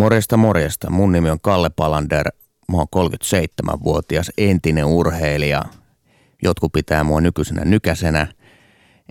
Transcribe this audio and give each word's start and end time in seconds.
Morjesta 0.00 0.36
morjesta. 0.36 0.90
Mun 0.90 1.12
nimi 1.12 1.30
on 1.30 1.40
Kalle 1.40 1.70
Palander. 1.70 2.26
Mä 2.72 2.76
oon 2.76 2.86
37-vuotias 2.96 4.30
entinen 4.38 4.84
urheilija. 4.84 5.62
Jotkut 6.42 6.72
pitää 6.72 7.04
mua 7.04 7.20
nykyisenä 7.20 7.64
nykäsenä. 7.64 8.26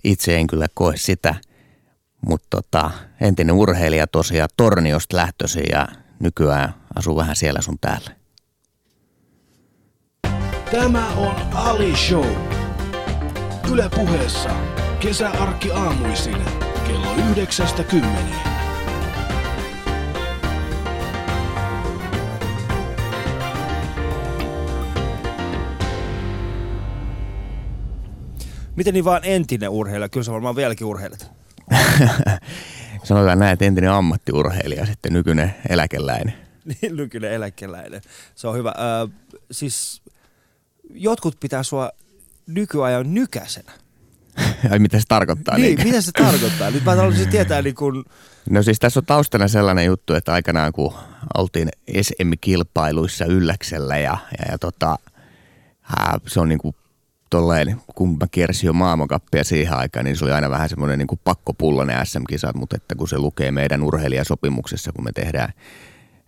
Itse 0.04 0.38
en 0.38 0.48
kyllä 0.48 0.68
koe 0.74 0.98
sitä, 0.98 1.36
mutta 2.28 2.48
tota, 2.50 2.92
entinen 3.22 3.56
urheilija 3.56 4.08
tosiaan 4.08 4.50
Torniosta 4.58 5.18
lähtösi 5.18 5.64
ja 5.72 5.88
nykyään 6.20 6.74
asuu 6.96 7.16
vähän 7.16 7.36
siellä 7.36 7.62
sun 7.62 7.80
täällä. 7.82 8.12
Tämä 10.72 11.10
on 11.16 11.36
Ali 11.54 11.96
Show. 11.96 12.28
Yle 13.72 13.90
puheessa 13.96 14.50
kesäarkki 15.00 15.72
aamuisin 15.72 16.38
kello 16.88 17.16
9.10. 17.16 18.59
Miten 28.80 28.94
niin 28.94 29.06
vaan 29.06 29.22
entinen 29.24 29.70
urheilija? 29.70 30.10
Kyllä 30.10 30.24
sä 30.24 30.32
varmaan 30.32 30.56
vieläkin 30.56 30.88
urheilet. 30.88 31.32
Sanotaan 33.04 33.40
näin, 33.40 33.54
että 33.54 33.66
entinen 33.66 33.92
ammattiurheilija, 33.92 34.86
sitten 34.86 35.14
nykyinen 35.14 35.56
eläkeläinen. 35.70 36.34
Niin, 36.66 36.96
nykyinen 36.96 37.32
eläkeläinen. 37.32 38.02
Se 38.36 38.48
on 38.48 38.56
hyvä. 38.56 38.74
Ö, 38.78 39.08
siis 39.52 40.02
jotkut 40.90 41.40
pitää 41.40 41.64
sua 41.64 41.92
nykyajan 42.48 43.14
nykäisenä. 43.14 43.72
Ai 44.72 44.80
mitä 44.80 45.00
se 45.00 45.06
tarkoittaa? 45.08 45.56
Niin, 45.56 45.66
niinkö? 45.66 45.84
mitä 45.84 46.02
se 46.02 46.12
tarkoittaa? 46.12 46.72
Nyt 46.72 46.86
mä 46.86 46.96
haluaisin 46.96 47.30
tietää 47.30 47.62
niin 47.62 47.76
kun, 47.76 48.06
No 48.50 48.64
siis 48.64 48.80
tässä 48.80 49.00
on 49.00 49.06
taustana 49.06 49.48
sellainen 49.48 49.86
juttu, 49.86 50.14
että 50.14 50.34
aikanaan 50.34 50.74
kun 50.74 50.94
oltiin 51.38 51.70
SM-kilpailuissa 52.02 53.26
Ylläksellä 53.26 53.98
ja, 53.98 54.18
ja, 54.40 54.52
ja 54.52 54.58
tota, 54.58 55.00
ää, 55.98 56.20
se 56.28 56.40
on 56.40 56.50
niin 56.50 56.60
kuin 56.60 56.76
tolleen, 57.30 57.82
kun 57.96 58.10
mä 58.10 58.28
kiersin 58.32 58.68
jo 58.68 58.74
maailmankappia 58.74 59.44
siihen 59.44 59.74
aikaan, 59.74 60.06
niin 60.06 60.18
se 60.18 60.26
oli 60.26 60.32
aina 60.32 60.50
vähän 60.50 60.70
semmoinen 60.70 61.00
niin 61.00 61.08
kuin 61.08 61.20
pakkopulla 61.24 61.86
ne 61.86 62.06
SM-kisat, 62.06 62.56
mutta 62.56 62.76
että 62.76 62.96
kun 62.96 63.08
se 63.08 63.18
lukee 63.18 63.52
meidän 63.52 63.84
urheilijasopimuksessa, 63.84 64.92
kun 64.92 65.04
me 65.04 65.12
tehdään 65.12 65.54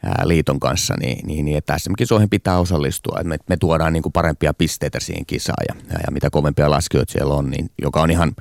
ää, 0.04 0.22
liiton 0.26 0.60
kanssa, 0.60 0.96
niin, 1.00 1.28
niin, 1.28 1.46
niin 1.46 1.58
että 1.58 1.78
SM-kisoihin 1.78 2.30
pitää 2.30 2.60
osallistua. 2.60 3.20
Me, 3.24 3.38
me 3.50 3.58
tuodaan 3.58 3.94
niin 3.94 4.04
kuin 4.04 4.14
parempia 4.14 4.54
pisteitä 4.54 5.00
siihen 5.00 5.26
kisaan 5.26 5.64
ja, 5.70 5.76
ja, 5.94 6.12
mitä 6.12 6.30
kovempia 6.30 6.70
laskijoita 6.72 7.12
siellä 7.12 7.34
on, 7.34 7.50
niin, 7.50 7.72
joka 7.82 8.02
on 8.02 8.12
ihan 8.12 8.32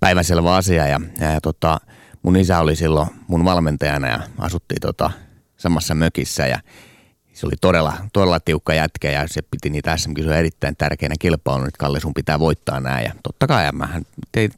päivänselvä 0.00 0.54
asia. 0.54 0.86
Ja, 0.86 1.00
ja, 1.20 1.32
ja 1.32 1.40
tota, 1.40 1.80
mun 2.22 2.36
isä 2.36 2.60
oli 2.60 2.76
silloin 2.76 3.08
mun 3.28 3.44
valmentajana 3.44 4.08
ja 4.08 4.20
asuttiin 4.38 4.80
tota, 4.80 5.10
samassa 5.56 5.94
mökissä 5.94 6.46
ja 6.46 6.58
se 7.40 7.46
oli 7.46 7.54
todella, 7.60 7.96
todella 8.12 8.40
tiukka 8.40 8.74
jätkä 8.74 9.10
ja 9.10 9.28
se 9.28 9.42
piti 9.42 9.70
niitä 9.70 9.96
SM-kisoja 9.96 10.38
erittäin 10.38 10.76
tärkeänä 10.76 11.14
kilpailuna, 11.18 11.68
että 11.68 11.78
Kalle 11.78 12.00
sun 12.00 12.14
pitää 12.14 12.38
voittaa 12.38 12.80
nämä 12.80 13.00
ja 13.00 13.12
totta 13.22 13.46
kai 13.46 13.72
mähän 13.72 14.02
tein 14.32 14.50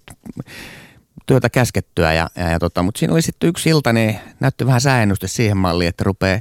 työtä 1.27 1.51
käskettyä 1.51 2.13
ja, 2.13 2.31
ja, 2.37 2.51
ja 2.51 2.59
tota, 2.59 2.83
mutta 2.83 2.99
siinä 2.99 3.15
oli 3.15 3.23
sitten 3.23 3.49
yksi 3.49 3.69
ilta, 3.69 3.93
niin 3.93 4.19
näytti 4.41 4.67
vähän 4.67 4.81
sääennuste 4.81 5.29
siihen 5.29 5.57
malliin, 5.57 5.89
että 5.89 6.05
rupeaa 6.05 6.41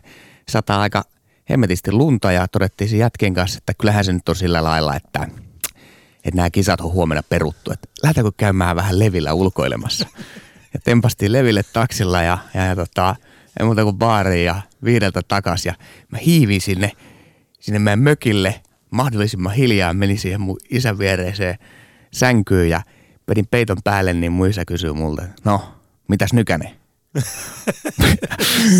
sataa 0.50 0.82
aika 0.82 1.04
hemmetisti 1.50 1.92
lunta 1.92 2.32
ja 2.32 2.48
todettiin 2.48 2.90
sen 2.90 3.00
jätken 3.00 3.34
kanssa, 3.34 3.58
että 3.58 3.74
kyllähän 3.74 4.06
se 4.06 4.14
nyt 4.14 4.30
on 4.30 4.36
sillä 4.36 4.64
lailla, 4.64 4.96
että, 4.96 5.28
että 6.16 6.36
nämä 6.36 6.50
kisat 6.50 6.82
on 6.82 6.92
huomenna 6.92 7.24
peruttu, 7.24 7.72
että 7.72 7.88
lähdetäänkö 8.04 8.32
käymään 8.38 8.76
vähän 8.76 9.00
levillä 9.00 9.34
ulkoilemassa. 9.34 10.08
Ja 10.74 10.80
tempastiin 10.84 11.32
leville 11.32 11.64
taksilla 11.74 12.22
ja, 12.22 12.38
ja, 12.54 12.66
ja 12.66 12.76
tota, 12.76 13.16
ei 13.60 13.66
muuta 13.66 13.84
kuin 13.84 13.98
baariin 13.98 14.46
ja 14.46 14.62
viideltä 14.84 15.22
takas 15.28 15.66
ja 15.66 15.74
mä 16.10 16.18
hiivin 16.18 16.62
sinne, 16.62 16.92
sinne 17.60 17.80
meidän 17.80 18.00
mökille 18.00 18.62
mahdollisimman 18.92 19.54
hiljaa, 19.54 19.94
menin 19.94 20.20
siihen 20.20 20.42
mun 20.42 20.58
isän 20.70 20.98
viereiseen 21.00 21.58
sänkyyn 22.12 22.70
ja 22.70 22.82
vedin 23.28 23.48
peiton 23.52 23.78
päälle, 23.84 24.14
niin 24.14 24.32
mun 24.32 24.50
isä 24.50 24.66
kysyi 24.66 24.94
multa, 24.94 25.24
no, 25.46 25.76
mitäs 26.08 26.34
nykäne? 26.34 26.76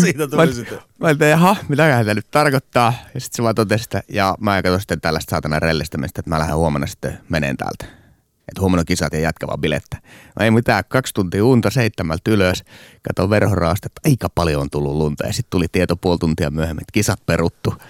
siitä 0.00 0.18
Mä, 0.18 0.26
tuli 0.26 0.54
sitten. 0.54 0.78
mä 1.00 1.10
että 1.10 1.24
jaha, 1.26 1.56
mitä 1.68 1.82
tämä 1.82 2.14
nyt 2.14 2.30
tarkoittaa? 2.30 2.94
Ja 3.14 3.20
sitten 3.20 3.36
se 3.36 3.42
vaan 3.42 3.54
totesi, 3.54 3.84
että 3.84 4.02
ja 4.08 4.34
mä 4.40 4.62
katsoin 4.62 4.80
sitten 4.80 5.00
tällaista 5.00 5.30
saatana 5.30 5.58
rellistämistä, 5.58 6.20
että 6.20 6.30
mä 6.30 6.38
lähden 6.38 6.56
huomenna 6.56 6.86
sitten 6.86 7.18
meneen 7.28 7.56
täältä. 7.56 8.01
Että 8.48 8.60
huomenna 8.60 8.84
kisat 8.84 9.12
ja 9.12 9.20
jatka 9.20 9.46
vaan 9.46 9.60
bilettä. 9.60 9.96
No 10.38 10.44
ei 10.44 10.50
mitään, 10.50 10.84
kaksi 10.88 11.14
tuntia 11.14 11.44
unta 11.44 11.70
seitsemältä 11.70 12.30
ylös. 12.30 12.64
Kato 13.02 13.30
verhoraasta, 13.30 13.86
että 13.86 14.00
aika 14.08 14.28
paljon 14.34 14.60
on 14.62 14.70
tullut 14.70 14.94
lunta. 14.94 15.26
Ja 15.26 15.32
sitten 15.32 15.50
tuli 15.50 15.66
tieto 15.72 15.96
puoli 15.96 16.18
tuntia 16.18 16.50
myöhemmin, 16.50 16.82
että 16.82 16.92
kisat 16.92 17.26
peruttu. 17.26 17.74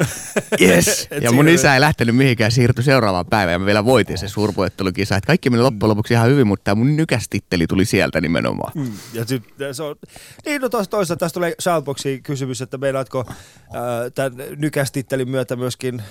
Yes. 0.61 1.09
Ja 1.21 1.33
mun 1.33 1.49
isä 1.49 1.75
ei 1.75 1.81
lähtenyt 1.81 2.17
mihinkään, 2.17 2.53
siirtyi 2.53 2.85
seuraavaan 2.85 3.27
päivään. 3.27 3.53
Ja 3.53 3.59
mä 3.59 3.67
vielä 3.67 3.85
voitin 3.85 4.19
se 4.19 4.29
suurpuettelukisa. 4.29 5.17
Että 5.17 5.27
kaikki 5.27 5.51
meni 5.51 5.63
loppujen 5.63 5.91
lopuksi 5.91 6.15
ihan 6.15 6.29
hyvin, 6.29 6.47
mutta 6.47 6.65
tämä 6.65 6.75
mun 6.75 6.97
nykästitteli 6.97 7.67
tuli 7.67 7.85
sieltä 7.85 8.21
nimenomaan. 8.21 8.73
Mm, 8.75 8.93
Ja 9.13 9.25
sit, 9.25 9.43
se 9.73 9.83
on, 9.83 9.97
niin 10.45 10.63
no 10.63 10.69
tois, 10.69 10.89
toisaalta 10.89 11.21
tästä 11.21 11.35
tulee 11.35 11.55
Shoutboxiin 11.63 12.23
kysymys, 12.23 12.63
että 12.63 12.79
meinaatko 12.79 13.25
ää, 13.73 14.11
tämän 14.15 14.33
nykästittelin 14.57 15.29
myötä 15.29 15.57
myöskin 15.57 16.03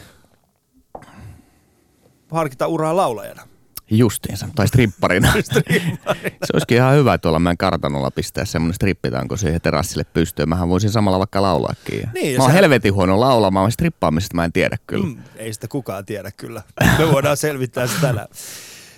harkita 2.31 2.67
uraa 2.67 2.95
laulajana? 2.95 3.47
Justiinsa, 3.91 4.47
tai 4.55 4.67
stripparina. 4.71 5.33
se 5.33 6.51
olisikin 6.53 6.77
ihan 6.77 6.95
hyvä 6.95 7.17
tuolla 7.17 7.39
meidän 7.39 7.57
kartanolla 7.57 8.11
pistää 8.11 8.45
semmoinen 8.45 8.73
strippitanko 8.75 9.37
siihen 9.37 9.61
terassille 9.61 10.03
pystyyn. 10.03 10.49
Mähän 10.49 10.69
voisin 10.69 10.89
samalla 10.89 11.19
vaikka 11.19 11.41
laulaakin. 11.41 12.09
Niin, 12.13 12.37
mä 12.37 12.43
oon 12.43 12.51
sä- 12.51 12.55
helvetin 12.55 12.93
huono 12.93 13.19
laulamaan, 13.19 13.71
strippaamisesta 13.71 14.35
mä 14.35 14.45
en 14.45 14.51
tiedä 14.53 14.77
kyllä. 14.87 15.05
Mm. 15.05 15.11
Mm, 15.11 15.21
ei 15.35 15.53
sitä 15.53 15.67
kukaan 15.67 16.05
tiedä 16.05 16.31
kyllä. 16.31 16.61
Me 16.99 17.11
voidaan 17.11 17.37
selvittää 17.37 17.87
se 17.87 17.93
tänään. 18.01 18.27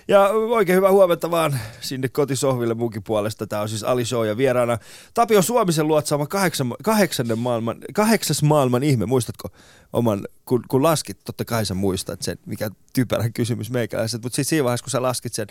Ja 0.08 0.30
oikein 0.30 0.78
hyvää 0.78 0.92
huomenta 0.92 1.32
vaan 1.32 1.60
sinne 1.82 2.08
kotisohville 2.10 2.74
munkin 2.74 3.04
puolesta. 3.04 3.48
Tämä 3.48 3.62
on 3.62 3.70
siis 3.70 3.84
Ali 3.84 4.06
Show 4.06 4.28
ja 4.28 4.38
vieraana 4.38 4.78
Tapio 5.14 5.42
Suomisen 5.42 5.88
luotsaama 5.88 6.28
kahdeksan, 6.28 6.76
kahdeksannen 6.84 7.40
maailman, 7.40 7.78
kahdeksas 7.94 8.44
maailman 8.44 8.84
ihme. 8.84 9.06
Muistatko 9.06 9.50
oman, 9.94 10.28
kun, 10.46 10.64
kun 10.68 10.84
laskit, 10.84 11.18
totta 11.26 11.46
kai 11.46 11.66
sä 11.66 11.74
muistat 11.74 12.22
sen, 12.22 12.38
mikä 12.46 12.70
typerä 12.94 13.30
kysymys 13.30 13.72
meikäläiset. 13.72 14.24
Mutta 14.24 14.36
siis 14.36 14.50
siinä 14.50 14.64
vaiheessa, 14.64 14.84
kun 14.84 14.92
sä 14.92 15.02
laskit 15.02 15.34
sen, 15.34 15.48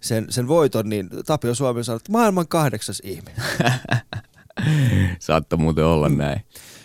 sen, 0.00 0.26
sen 0.30 0.48
voiton, 0.48 0.88
niin 0.88 1.10
Tapio 1.26 1.54
Suomi 1.54 1.84
sanoi, 1.84 1.96
että 1.96 2.12
maailman 2.12 2.48
kahdeksas 2.48 3.02
ihme. 3.04 3.30
Saattoi 5.18 5.58
muuten 5.58 5.84
olla 5.84 6.08
Mm. 6.08 6.16
näin. 6.16 6.40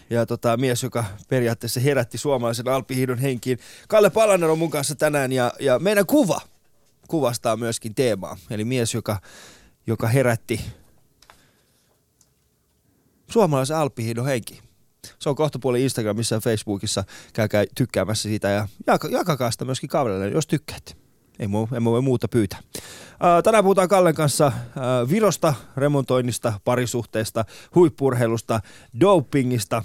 Ja 0.09 0.25
tota, 0.25 0.57
mies, 0.57 0.83
joka 0.83 1.05
periaatteessa 1.29 1.79
herätti 1.79 2.17
suomalaisen 2.17 2.67
alppihiidon 2.67 3.17
henkiin. 3.17 3.59
Kalle 3.87 4.09
Palanen 4.09 4.49
on 4.49 4.57
mun 4.59 4.69
kanssa 4.69 4.95
tänään 4.95 5.31
ja, 5.31 5.53
ja 5.59 5.79
meidän 5.79 6.05
kuva 6.05 6.41
kuvastaa 7.11 7.57
myöskin 7.57 7.95
teemaa. 7.95 8.37
Eli 8.49 8.65
mies, 8.65 8.93
joka, 8.93 9.21
joka 9.87 10.07
herätti 10.07 10.61
suomalaisen 13.29 13.77
alppihiidon 13.77 14.25
henkiin. 14.25 14.63
Se 15.19 15.29
on 15.29 15.35
kohta 15.35 15.59
puoli 15.59 15.83
Instagramissa 15.83 16.35
ja 16.35 16.41
Facebookissa. 16.41 17.03
Käykää 17.33 17.65
tykkäämässä 17.75 18.29
siitä 18.29 18.49
ja 18.49 18.67
jaka, 18.87 19.07
jakakaa 19.07 19.51
sitä 19.51 19.65
myöskin 19.65 19.89
kavereille, 19.89 20.27
jos 20.27 20.47
tykkäätte. 20.47 20.93
Ei 21.39 21.47
mua, 21.47 21.67
mua 21.79 21.93
voi 21.93 22.01
muuta 22.01 22.27
pyytää. 22.27 22.59
Ää, 23.19 23.41
tänään 23.41 23.63
puhutaan 23.63 23.89
Kallen 23.89 24.15
kanssa 24.15 24.45
ää, 24.45 25.09
Virosta, 25.09 25.53
remontoinnista, 25.77 26.53
parisuhteesta, 26.65 27.45
huippurheilusta, 27.75 28.61
dopingista 28.99 29.83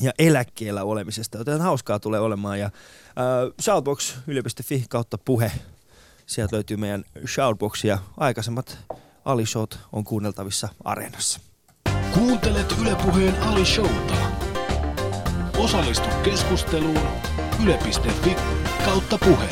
ja 0.00 0.12
eläkkeellä 0.18 0.84
olemisesta. 0.84 1.38
Joten 1.38 1.60
hauskaa 1.60 2.00
tulee 2.00 2.20
olemaan. 2.20 2.58
Ja 2.58 2.66
äh, 2.66 2.72
shoutbox 3.62 4.16
yle.fi 4.26 4.84
kautta 4.88 5.18
puhe. 5.18 5.52
Sieltä 6.28 6.56
löytyy 6.56 6.76
meidän 6.76 7.04
shoutbox 7.26 7.84
ja 7.84 7.98
aikaisemmat 8.16 8.78
alishowt 9.24 9.78
on 9.92 10.04
kuunneltavissa 10.04 10.68
Areenassa. 10.84 11.40
Kuuntelet 12.14 12.74
Ylepuheen 12.82 13.42
Ali 13.42 13.66
Showta. 13.66 14.14
Osallistu 15.58 16.08
keskusteluun 16.24 17.08
yle.fi 17.64 18.36
kautta 18.84 19.18
puhe. 19.18 19.48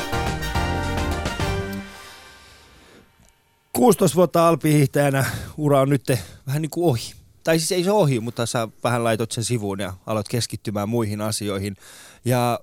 16 3.72 4.16
vuotta 4.16 4.48
alpihiihtäjänä 4.48 5.24
ura 5.56 5.80
on 5.80 5.88
nyt 5.88 6.12
vähän 6.46 6.62
niin 6.62 6.70
kuin 6.70 6.90
ohi. 6.90 7.14
Tai 7.44 7.58
siis 7.58 7.72
ei 7.72 7.84
se 7.84 7.90
ohi, 7.90 8.20
mutta 8.20 8.46
sä 8.46 8.68
vähän 8.84 9.04
laitot 9.04 9.32
sen 9.32 9.44
sivuun 9.44 9.80
ja 9.80 9.92
aloit 10.06 10.28
keskittymään 10.28 10.88
muihin 10.88 11.20
asioihin. 11.20 11.76
Ja 12.24 12.60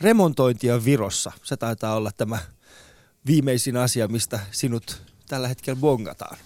remontointia 0.00 0.84
Virossa, 0.84 1.32
se 1.42 1.56
taitaa 1.56 1.94
olla 1.94 2.10
tämä 2.16 2.38
viimeisin 3.26 3.76
asia, 3.76 4.08
mistä 4.08 4.40
sinut 4.50 5.02
tällä 5.28 5.48
hetkellä 5.48 5.80
bongataan. 5.80 6.36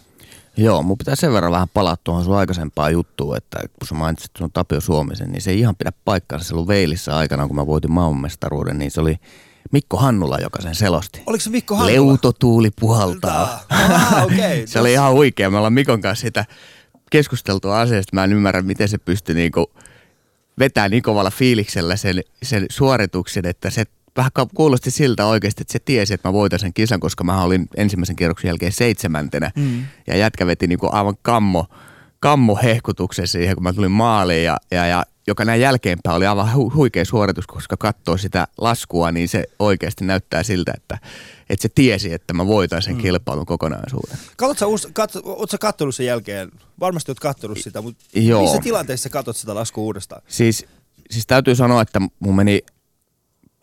Joo, 0.57 0.83
mun 0.83 0.99
pitää 0.99 1.17
sen 1.17 1.33
verran 1.33 1.53
vähän 1.53 1.69
palata 1.75 2.01
tuohon 2.05 2.25
sun 2.25 2.37
aikaisempaan 2.37 2.93
juttuun, 2.93 3.37
että 3.37 3.59
kun 3.59 3.89
sä 3.89 3.95
mainitsit 3.95 4.31
sun 4.39 4.53
Tapio 4.53 4.81
Suomisen, 4.81 5.33
niin 5.33 5.43
se 5.43 5.51
ei 5.51 5.59
ihan 5.59 5.77
pidä 5.77 5.93
paikkaansa. 6.05 6.49
Silloin 6.49 6.69
Veilissä 6.69 7.17
aikana, 7.17 7.47
kun 7.47 7.57
mä 7.57 7.67
voitin 7.67 7.93
maailmanmestaruuden, 7.93 8.79
niin 8.79 8.91
se 8.91 9.01
oli 9.01 9.17
Mikko 9.73 9.97
Hannula, 9.97 10.39
joka 10.39 10.63
sen 10.63 10.75
selosti. 10.75 11.23
Oliko 11.27 11.43
se 11.43 11.51
Mikko 11.51 11.75
Hannula? 11.75 11.93
Leutotuuli 11.93 12.71
puhaltaa. 12.81 13.65
Ah, 13.69 14.25
okei. 14.25 14.67
se 14.69 14.81
oli 14.81 14.93
ihan 14.93 15.13
huikea. 15.13 15.51
Me 15.51 15.57
ollaan 15.57 15.73
Mikon 15.73 16.01
kanssa 16.01 16.23
sitä 16.23 16.45
keskusteltua 17.11 17.81
asiasta. 17.81 18.11
Mä 18.15 18.25
en 18.25 18.33
ymmärrä, 18.33 18.63
miten 18.63 18.89
se 18.89 18.99
pystyi 18.99 19.35
niinku 19.35 19.73
vetää 20.59 20.89
niin 20.89 21.03
kovalla 21.03 21.31
fiiliksellä 21.31 21.97
sen, 21.97 22.21
sen 22.43 22.67
suorituksen, 22.71 23.47
että 23.47 23.71
se 23.71 23.85
vähän 24.17 24.31
kuulosti 24.55 24.91
siltä 24.91 25.27
oikeasti, 25.27 25.63
että 25.63 25.73
se 25.73 25.79
tiesi, 25.79 26.15
että 26.15 26.29
mä 26.29 26.33
voitan 26.33 26.59
sen 26.59 26.75
kisan, 26.75 27.01
koska 27.01 27.25
mä 27.25 27.43
olin 27.43 27.69
ensimmäisen 27.77 28.17
kierroksen 28.17 28.49
jälkeen 28.49 28.73
seitsemäntenä. 28.73 29.51
Mm. 29.57 29.85
Ja 30.07 30.17
jätkä 30.17 30.47
veti 30.47 30.67
niinku 30.67 30.89
aivan 30.93 31.15
kammo, 31.23 31.67
kammo 32.21 32.59
hehkutuksen 32.63 33.29
siihen, 33.29 33.57
kun 33.57 33.63
mä 33.63 33.73
tulin 33.73 33.91
maaliin. 33.91 34.45
Ja, 34.45 34.57
ja, 34.71 34.87
ja 34.87 35.05
joka 35.27 35.45
näin 35.45 35.61
jälkeenpäin 35.61 36.17
oli 36.17 36.27
aivan 36.27 36.49
hu- 36.55 36.75
huikea 36.75 37.05
suoritus, 37.05 37.47
koska 37.47 37.77
katsoo 37.77 38.17
sitä 38.17 38.47
laskua, 38.59 39.13
niin 39.13 39.29
se 39.29 39.45
oikeasti 39.59 40.05
näyttää 40.05 40.43
siltä, 40.43 40.73
että, 40.77 40.99
että 41.51 41.63
se 41.63 41.69
tiesi, 41.75 42.13
että 42.13 42.35
mä 42.35 42.47
voitan 42.47 42.83
sen 42.83 42.95
mm. 42.95 43.03
kilpailun 43.03 43.47
kokonaisuuden. 43.47 44.19
Katsotko 44.37 44.79
sä, 44.79 44.89
kat, 44.93 45.17
ootko 45.25 45.57
kattonut 45.61 45.95
sen 45.95 46.07
jälkeen? 46.07 46.51
Varmasti 46.81 47.11
oot 47.11 47.21
kattonut 47.21 47.59
sitä, 47.59 47.83
mutta 47.83 48.05
Joo. 48.15 48.43
missä 48.43 48.59
tilanteessa 48.63 49.11
katsot 49.11 49.37
sitä 49.37 49.55
laskua 49.55 49.85
uudestaan? 49.85 50.23
Siis, 50.29 50.67
siis 51.11 51.27
täytyy 51.27 51.55
sanoa, 51.55 51.83
että 51.83 52.01
mun 52.21 52.37
meni 52.37 52.61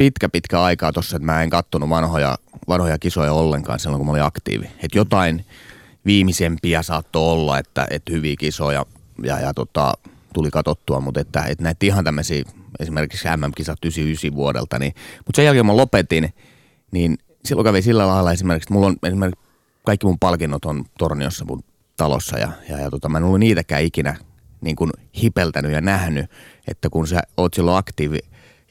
pitkä 0.01 0.29
pitkä 0.29 0.61
aikaa 0.61 0.93
tossa, 0.93 1.15
että 1.17 1.25
mä 1.25 1.43
en 1.43 1.49
kattonut 1.49 1.89
vanhoja, 1.89 2.37
vanhoja 2.67 2.99
kisoja 2.99 3.33
ollenkaan 3.33 3.79
silloin, 3.79 3.99
kun 3.99 4.05
mä 4.05 4.11
olin 4.11 4.23
aktiivi. 4.23 4.65
Että 4.65 4.97
jotain 4.97 5.45
viimeisempiä 6.05 6.83
saattoi 6.83 7.31
olla, 7.31 7.59
että, 7.59 7.87
että 7.89 8.11
hyviä 8.11 8.35
kisoja 8.39 8.85
ja, 9.23 9.39
ja 9.39 9.53
tota, 9.53 9.93
tuli 10.33 10.51
katottua, 10.51 10.99
mutta 10.99 11.19
että, 11.19 11.43
että 11.43 11.63
näitä 11.63 11.85
ihan 11.85 12.03
tämmöisiä, 12.03 12.43
esimerkiksi 12.79 13.27
MM-kisat 13.37 13.85
99 13.85 14.35
vuodelta, 14.35 14.79
niin, 14.79 14.93
mutta 15.17 15.35
sen 15.35 15.45
jälkeen 15.45 15.65
mä 15.65 15.77
lopetin, 15.77 16.33
niin 16.91 17.17
silloin 17.45 17.65
kävi 17.65 17.81
sillä 17.81 18.07
lailla 18.07 18.31
esimerkiksi, 18.31 18.65
että 18.65 18.73
mulla 18.73 18.87
on 18.87 18.95
esimerkiksi 19.03 19.45
kaikki 19.85 20.07
mun 20.07 20.19
palkinnot 20.19 20.65
on 20.65 20.85
Torniossa 20.97 21.45
mun 21.45 21.63
talossa 21.97 22.39
ja, 22.39 22.51
ja, 22.69 22.79
ja 22.79 22.89
tota, 22.89 23.09
mä 23.09 23.17
en 23.17 23.23
ollut 23.23 23.39
niitäkään 23.39 23.83
ikinä 23.83 24.15
niin 24.61 24.75
kuin 24.75 24.91
hipeltänyt 25.23 25.71
ja 25.71 25.81
nähnyt, 25.81 26.25
että 26.67 26.89
kun 26.89 27.07
sä 27.07 27.21
oot 27.37 27.53
silloin 27.53 27.77
aktiivi 27.77 28.19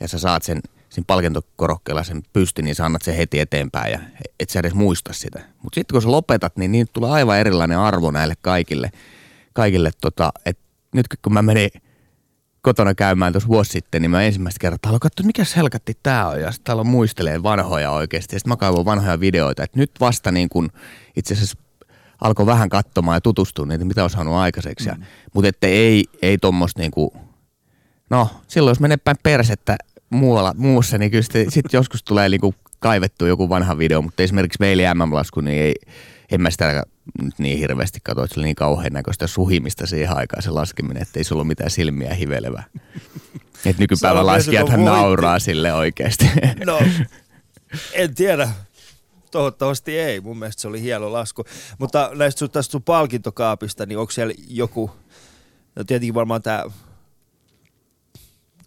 ja 0.01 0.09
sä 0.09 0.19
saat 0.19 0.43
sen, 0.43 0.61
sen 0.91 1.05
palkintokorokkeella 1.05 2.05
sen 2.05 2.23
pystin, 2.33 2.65
niin 2.65 2.75
sä 2.75 2.85
annat 2.85 3.03
sen 3.03 3.17
heti 3.17 3.41
eteenpäin 3.41 3.93
ja 3.93 3.99
et 4.41 4.51
sä 4.51 4.61
edes 4.61 4.75
muista 4.75 5.13
sitä. 5.13 5.41
Mutta 5.63 5.75
sitten 5.75 5.95
kun 5.95 6.03
sä 6.03 6.11
lopetat, 6.11 6.57
niin 6.57 6.73
niin 6.73 6.87
tulee 6.93 7.11
aivan 7.11 7.39
erilainen 7.39 7.79
arvo 7.79 8.11
näille 8.11 8.35
kaikille, 8.41 8.91
kaikille 9.53 9.91
tota, 10.01 10.33
että 10.47 10.63
nyt 10.95 11.07
kun 11.23 11.33
mä 11.33 11.43
menin 11.43 11.71
kotona 12.63 12.95
käymään 12.95 13.33
tuossa 13.33 13.49
vuosi 13.49 13.71
sitten, 13.71 14.03
niin 14.03 14.11
mä 14.11 14.23
ensimmäistä 14.23 14.59
kertaa 14.61 14.89
aloin 14.89 15.01
katsoa, 15.01 15.27
mikä 15.27 15.43
helkatti 15.57 15.99
tää 16.03 16.29
on. 16.29 16.41
Ja 16.41 16.53
sitten 16.53 16.65
täällä 16.65 16.85
muistelee 16.85 17.43
vanhoja 17.43 17.91
oikeasti. 17.91 18.37
Ja 18.37 18.39
sitten 18.39 18.53
mä 18.53 18.57
kaivoin 18.57 18.85
vanhoja 18.85 19.21
videoita. 19.21 19.63
Että 19.63 19.79
nyt 19.79 19.91
vasta 20.01 20.33
niin 20.33 20.49
kun 20.49 20.71
itse 21.17 21.35
asiassa 21.35 21.59
alkoi 22.21 22.47
vähän 22.47 22.69
katsomaan 22.69 23.17
ja 23.17 23.21
tutustua 23.21 23.67
niitä, 23.67 23.85
mitä 23.85 24.05
on 24.05 24.11
saanut 24.11 24.35
aikaiseksi. 24.35 24.91
Mm. 24.91 25.03
Mutta 25.35 25.49
että 25.49 25.67
ei, 25.67 26.05
ei 26.23 26.39
tuommoista 26.39 26.81
niin 26.81 26.91
kuin, 26.91 27.11
no 28.11 28.29
silloin 28.49 28.71
jos 28.71 28.81
menee 28.81 28.97
päin 28.97 29.17
persettä 29.23 29.77
muualla, 30.11 30.55
muussa, 30.57 30.99
niin 30.99 31.11
kyllä 31.11 31.23
sitten 31.23 31.51
sit 31.51 31.73
joskus 31.73 32.03
tulee 32.03 32.29
niin 32.29 32.41
kuin 32.41 32.55
kaivettu 32.79 33.27
joku 33.27 33.49
vanha 33.49 33.79
video, 33.79 34.03
mutta 34.03 34.23
esimerkiksi 34.23 34.61
Veili 34.61 34.83
MM-lasku, 34.95 35.41
niin 35.41 35.63
ei, 35.63 35.75
en 36.33 36.41
mä 36.41 36.51
sitä 36.51 36.85
nyt 37.23 37.39
niin 37.39 37.59
hirveästi 37.59 37.99
katso, 38.03 38.25
että 38.25 38.35
se 38.35 38.41
oli 38.41 38.47
niin 38.47 38.57
kauhean 38.57 38.93
näköistä 38.93 39.27
suhimista 39.27 39.87
siihen 39.87 40.17
aikaan 40.17 40.43
se 40.43 40.51
laskeminen, 40.51 41.03
että 41.03 41.21
ei 41.21 41.25
sulla 41.25 41.43
ole 41.43 41.49
mitään 41.49 41.71
silmiä 41.71 42.15
hivelevää. 42.15 42.65
Et 43.67 43.79
nykypäivän 43.79 44.27
laskijathan 44.27 44.85
nauraa 44.85 45.39
sille 45.39 45.75
oikeasti. 45.75 46.31
No, 46.67 46.81
en 47.93 48.15
tiedä. 48.15 48.51
Toivottavasti 49.31 49.99
ei. 49.99 50.21
Mun 50.21 50.39
mielestä 50.39 50.63
se 50.63 50.69
oli 50.69 50.83
hieno 50.83 51.13
lasku. 51.13 51.45
Mutta 51.79 52.11
näistä 52.15 52.39
sun, 52.39 52.51
tästä 52.51 52.73
sun 52.73 52.83
palkintokaapista, 52.83 53.87
niin 53.87 53.99
onko 53.99 54.11
siellä 54.11 54.35
joku, 54.49 54.91
no 55.77 55.85
tietenkin 55.85 56.15
varmaan 56.15 56.43
tämä 56.43 56.65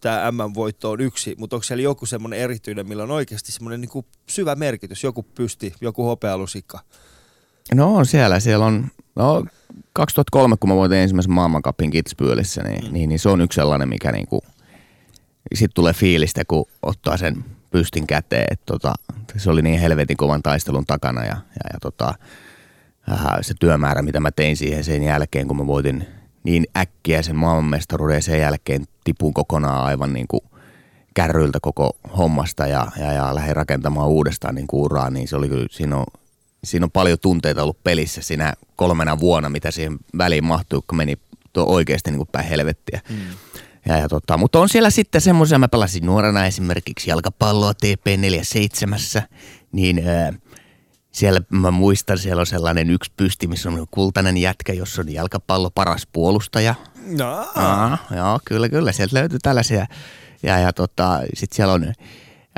tämä 0.03 0.31
M-voitto 0.31 0.91
on 0.91 1.01
yksi, 1.01 1.35
mutta 1.37 1.55
onko 1.55 1.63
siellä 1.63 1.83
joku 1.83 2.05
semmoinen 2.05 2.39
erityinen, 2.39 2.87
millä 2.87 3.03
on 3.03 3.11
oikeasti 3.11 3.51
semmoinen 3.51 3.81
niin 3.81 4.05
syvä 4.27 4.55
merkitys, 4.55 5.03
joku 5.03 5.23
pysti, 5.23 5.73
joku 5.81 6.03
hopealusikka? 6.03 6.79
No 7.73 7.95
on 7.95 8.05
siellä. 8.05 8.39
Siellä 8.39 8.65
on, 8.65 8.87
no 9.15 9.45
2003, 9.93 10.55
kun 10.59 10.69
mä 10.69 10.75
voitin 10.75 10.97
ensimmäisen 10.97 11.33
maailmankapin 11.33 11.91
Kitzbühelissä, 11.91 12.63
niin, 12.63 12.85
mm. 12.85 12.93
niin, 12.93 13.09
niin, 13.09 13.19
se 13.19 13.29
on 13.29 13.41
yksi 13.41 13.55
sellainen, 13.55 13.89
mikä 13.89 14.11
niinku, 14.11 14.41
sitten 15.55 15.75
tulee 15.75 15.93
fiilistä, 15.93 16.45
kun 16.47 16.65
ottaa 16.81 17.17
sen 17.17 17.45
pystin 17.71 18.07
käteen. 18.07 18.45
Et 18.51 18.61
tota, 18.65 18.93
se 19.37 19.49
oli 19.49 19.61
niin 19.61 19.79
helvetin 19.79 20.17
kovan 20.17 20.43
taistelun 20.43 20.85
takana 20.85 21.21
ja, 21.21 21.35
ja, 21.35 21.69
ja 21.73 21.79
tota, 21.81 22.13
äh, 23.11 23.19
se 23.41 23.53
työmäärä, 23.59 24.01
mitä 24.01 24.19
mä 24.19 24.31
tein 24.31 24.57
siihen 24.57 24.83
sen 24.83 25.03
jälkeen, 25.03 25.47
kun 25.47 25.57
mä 25.57 25.67
voitin 25.67 26.07
niin 26.43 26.65
äkkiä 26.77 27.21
sen 27.21 27.35
maailmanmestaruuden 27.35 28.21
sen 28.21 28.39
jälkeen 28.39 28.85
tipun 29.03 29.33
kokonaan 29.33 29.85
aivan 29.85 30.13
niin 30.13 30.27
kuin 30.27 30.41
kärryiltä 31.13 31.59
koko 31.61 31.97
hommasta 32.17 32.67
ja, 32.67 32.87
ja, 32.99 33.13
ja 33.13 33.35
lähdin 33.35 33.55
rakentamaan 33.55 34.09
uudestaan 34.09 34.55
niin 34.55 34.67
uraa, 34.71 35.09
niin 35.09 35.27
se 35.27 35.35
oli 35.35 35.49
kyllä, 35.49 35.67
siinä 35.71 35.97
on 35.97 36.05
siinä 36.63 36.83
on 36.83 36.91
paljon 36.91 37.17
tunteita 37.21 37.63
ollut 37.63 37.83
pelissä 37.83 38.21
siinä 38.21 38.53
kolmena 38.75 39.19
vuonna, 39.19 39.49
mitä 39.49 39.71
siihen 39.71 39.97
väliin 40.17 40.45
mahtui, 40.45 40.81
kun 40.87 40.97
meni 40.97 41.15
tuo 41.53 41.63
oikeasti 41.63 42.11
niin 42.11 42.17
kuin 42.17 42.29
päin 42.31 42.47
helvettiä. 42.47 43.01
Mm. 43.09 43.15
Ja, 43.85 43.97
ja 43.97 44.09
tota, 44.09 44.37
mutta 44.37 44.59
on 44.59 44.69
siellä 44.69 44.89
sitten 44.89 45.21
semmoisia, 45.21 45.59
mä 45.59 45.67
pelasin 45.67 46.05
nuorena 46.05 46.45
esimerkiksi 46.45 47.09
jalkapalloa 47.09 47.71
TP47, 47.71 49.21
niin 49.71 50.07
ää, 50.07 50.33
siellä 51.13 51.41
mä 51.49 51.71
muistan, 51.71 52.17
siellä 52.17 52.39
on 52.39 52.45
sellainen 52.45 52.89
yksi 52.89 53.11
pysti, 53.17 53.47
missä 53.47 53.69
on 53.69 53.87
kultainen 53.91 54.37
jätkä, 54.37 54.73
jossa 54.73 55.01
on 55.01 55.13
jalkapallo 55.13 55.69
paras 55.69 56.07
puolustaja. 56.13 56.75
No. 57.05 57.51
Aa, 57.55 57.97
joo, 58.15 58.39
kyllä, 58.45 58.69
kyllä. 58.69 58.91
Sieltä 58.91 59.15
löytyy 59.15 59.39
tällaisia. 59.41 59.85
Ja, 60.43 60.59
ja 60.59 60.73
tota, 60.73 61.19
sitten 61.33 61.55
siellä 61.55 61.73
on 61.73 61.93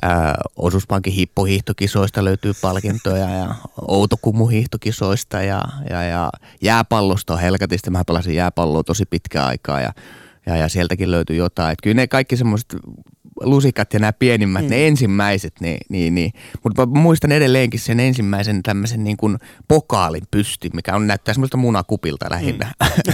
Ää, 0.01 0.35
osuuspankin 0.55 1.13
hippohiihtokisoista 1.13 2.23
löytyy 2.23 2.53
palkintoja 2.61 3.29
ja 3.29 3.55
Outokumu-hiihtokisoista 3.81 5.41
ja, 5.41 5.61
ja, 5.89 6.03
ja 6.03 6.29
jääpallosta 6.61 7.33
on 7.33 7.39
helkatista. 7.39 7.91
Mä 7.91 8.03
pelasin 8.07 8.35
jääpalloa 8.35 8.83
tosi 8.83 9.05
pitkään 9.05 9.47
aikaa 9.47 9.81
ja, 9.81 9.93
ja, 10.45 10.57
ja 10.57 10.69
sieltäkin 10.69 11.11
löytyy 11.11 11.35
jotain. 11.35 11.71
Et 11.71 11.79
kyllä 11.83 11.95
ne 11.95 12.07
kaikki 12.07 12.37
semmoiset 12.37 12.75
lusikat 13.41 13.93
ja 13.93 13.99
nämä 13.99 14.13
pienimmät, 14.13 14.63
mm. 14.63 14.69
ne 14.69 14.87
ensimmäiset, 14.87 15.53
niin, 15.59 15.77
niin, 15.89 16.15
niin. 16.15 16.31
mutta 16.63 16.85
muistan 16.85 17.31
edelleenkin 17.31 17.79
sen 17.79 17.99
ensimmäisen 17.99 18.63
tämmöisen 18.63 19.03
niin 19.03 19.17
kuin 19.17 19.37
pokaalin 19.67 20.23
pysti, 20.31 20.69
mikä 20.73 20.95
on 20.95 21.07
näyttää 21.07 21.33
semmoista 21.33 21.57
munakupilta 21.57 22.25
lähinnä. 22.29 22.73
Mm. 22.83 23.13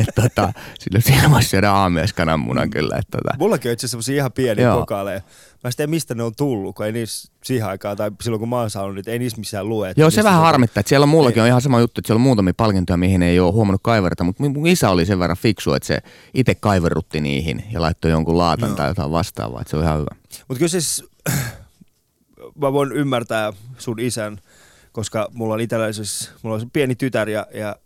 että 0.00 0.22
tota, 0.22 0.52
silloin 0.78 1.02
siinä 1.02 1.30
voisi 1.30 1.48
syödä 1.48 1.72
aamiaiskanan 1.72 2.40
mm. 2.40 2.70
kyllä. 2.70 2.96
Että, 2.96 3.18
tota. 3.18 3.38
Mullakin 3.38 3.68
on 3.68 3.72
itse 3.72 3.86
asiassa 3.86 4.12
ihan 4.12 4.32
pieniä 4.32 4.64
Joo. 4.64 4.80
pokaaleja. 4.80 5.20
Mä 5.64 5.70
sitten 5.70 5.90
mistä 5.90 6.14
ne 6.14 6.22
on 6.22 6.32
tullut, 6.36 6.76
kun 6.76 6.86
ei 6.86 6.92
niissä 6.92 7.32
siihen 7.44 7.68
aikaan, 7.68 7.96
tai 7.96 8.10
silloin 8.22 8.40
kun 8.40 8.48
mä 8.48 8.60
oon 8.60 8.70
saanut, 8.70 8.94
niin 8.94 9.08
ei 9.08 9.18
niissä 9.18 9.38
missään 9.38 9.68
lue. 9.68 9.92
Joo, 9.96 10.10
se 10.10 10.24
vähän 10.24 10.40
harmittaa, 10.40 10.80
että 10.80 10.88
siellä 10.88 11.04
on 11.04 11.08
mullakin 11.08 11.42
on 11.42 11.48
ihan 11.48 11.60
sama 11.60 11.80
juttu, 11.80 12.00
että 12.00 12.06
siellä 12.06 12.18
on 12.18 12.22
muutamia 12.22 12.54
palkintoja, 12.56 12.96
mihin 12.96 13.22
ei 13.22 13.40
ole 13.40 13.52
huomannut 13.52 13.80
kaiverta, 13.84 14.24
mutta 14.24 14.42
mun 14.42 14.66
isä 14.66 14.90
oli 14.90 15.06
sen 15.06 15.18
verran 15.18 15.36
fiksu, 15.36 15.72
että 15.74 15.86
se 15.86 15.98
itse 16.34 16.54
kaiverrutti 16.54 17.20
niihin 17.20 17.64
ja 17.72 17.80
laittoi 17.80 18.10
jonkun 18.10 18.38
laatan 18.38 18.70
no. 18.70 18.76
tai 18.76 18.88
jotain 18.88 19.10
vastaavaa, 19.10 19.60
että 19.60 19.70
se 19.70 19.76
on 19.76 19.82
ihan 19.82 19.98
hyvä. 19.98 20.16
Mutta 20.48 20.58
kyllä 20.58 20.68
siis, 20.68 21.04
mä 22.62 22.72
voin 22.72 22.92
ymmärtää 22.92 23.52
sun 23.78 24.00
isän, 24.00 24.40
koska 24.92 25.28
mulla 25.32 25.54
on 25.54 25.60
itsellä 25.60 25.92
siis, 25.92 26.30
mulla 26.42 26.56
on 26.56 26.70
pieni 26.70 26.94
tytär 26.94 27.28
ja, 27.28 27.46
ja 27.54 27.76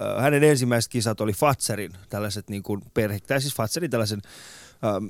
äh, 0.00 0.22
hänen 0.22 0.44
ensimmäiset 0.44 0.92
kisat 0.92 1.20
oli 1.20 1.32
Fatserin, 1.32 1.92
tällaiset 2.08 2.50
niin 2.50 2.62
kuin 2.62 2.82
perhe, 2.94 3.20
tai 3.20 3.40
siis 3.40 3.54
Fatserin 3.54 3.90
tällaisen 3.90 4.22
ähm, 4.84 5.06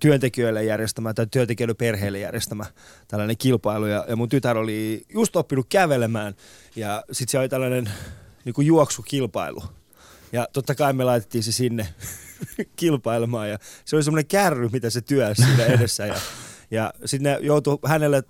työntekijöille 0.00 0.64
järjestämä 0.64 1.14
tai 1.14 1.26
työntekijöille 1.26 1.74
perheille 1.74 2.18
järjestämä 2.18 2.64
tällainen 3.08 3.36
kilpailu. 3.36 3.86
Ja, 3.86 4.04
ja 4.08 4.16
mun 4.16 4.28
tytär 4.28 4.58
oli 4.58 5.04
just 5.08 5.36
oppinut 5.36 5.66
kävelemään 5.68 6.34
ja 6.76 7.04
sitten 7.12 7.30
siellä 7.30 7.42
oli 7.42 7.48
tällainen 7.48 7.90
niin 8.44 8.54
kuin 8.54 8.66
juoksukilpailu. 8.66 9.62
Ja 10.32 10.48
totta 10.52 10.74
kai 10.74 10.92
me 10.92 11.04
laitettiin 11.04 11.44
se 11.44 11.52
sinne 11.52 11.88
kilpailemaan 12.76 13.50
ja 13.50 13.58
se 13.84 13.96
oli 13.96 14.02
semmoinen 14.02 14.26
kärry, 14.26 14.68
mitä 14.72 14.90
se 14.90 15.00
työsi 15.00 15.42
siinä 15.42 15.64
edessä. 15.64 16.06
Ja, 16.06 16.14
ja 16.70 16.92
sitten 17.04 17.32
ne 17.32 17.38
joutui 17.40 17.78
hänelle 17.86 18.22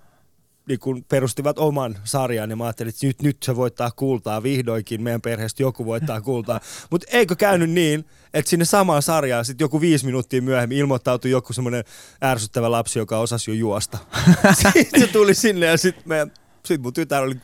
niin 0.71 0.79
kun 0.79 1.03
perustivat 1.09 1.59
oman 1.59 1.97
sarjan 2.03 2.49
ja 2.49 2.55
mä 2.55 2.63
ajattelin, 2.63 2.89
että 2.89 3.07
nyt, 3.07 3.21
nyt 3.21 3.43
se 3.43 3.55
voittaa 3.55 3.91
kultaa 3.91 4.43
vihdoinkin, 4.43 5.03
meidän 5.03 5.21
perheestä 5.21 5.63
joku 5.63 5.85
voittaa 5.85 6.21
kultaa. 6.21 6.59
Mutta 6.91 7.07
eikö 7.11 7.35
käynyt 7.35 7.69
niin, 7.69 8.05
että 8.33 8.49
sinne 8.49 8.65
samaan 8.65 9.01
sarjaan 9.01 9.45
sitten 9.45 9.63
joku 9.63 9.81
viisi 9.81 10.05
minuuttia 10.05 10.41
myöhemmin 10.41 10.77
ilmoittautui 10.77 11.31
joku 11.31 11.53
semmoinen 11.53 11.83
ärsyttävä 12.23 12.71
lapsi, 12.71 12.99
joka 12.99 13.19
osasi 13.19 13.51
jo 13.51 13.55
juosta. 13.55 13.97
sitten 14.73 15.01
se 15.01 15.07
tuli 15.07 15.33
sinne 15.33 15.65
ja 15.65 15.77
sitten 15.77 16.31
sit 16.65 16.81
mun 16.81 16.93
tytär 16.93 17.23
oli 17.23 17.35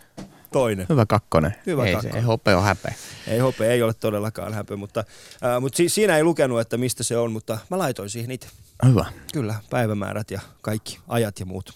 toinen. 0.52 0.86
Hyvä 0.90 1.06
kakkonen. 1.06 1.56
Hyvä 1.66 1.86
ei, 1.86 1.94
kakkonen. 1.94 2.18
ei 2.18 2.24
hope 2.24 2.56
ole 2.56 2.64
häpeä. 2.64 2.94
Ei 3.28 3.40
hope, 3.40 3.68
ei 3.68 3.84
ole 3.84 3.94
todellakaan 3.94 4.54
häpeä, 4.54 4.78
mutta, 4.78 5.00
äh, 5.46 5.62
mutta 5.62 5.78
si- 5.78 5.90
siinä 5.90 6.18
ei 6.18 6.24
lukenut, 6.24 6.60
että 6.60 6.78
mistä 6.78 7.04
se 7.04 7.18
on, 7.18 7.32
mutta 7.32 7.58
mä 7.70 7.78
laitoin 7.78 8.10
siihen 8.10 8.32
itse. 8.32 8.48
Hyvä. 8.86 9.06
Kyllä, 9.34 9.56
päivämäärät 9.70 10.32
ja 10.32 10.42
kaikki, 10.62 11.00
ajat 11.08 11.40
ja 11.40 11.46
muut. 11.46 11.74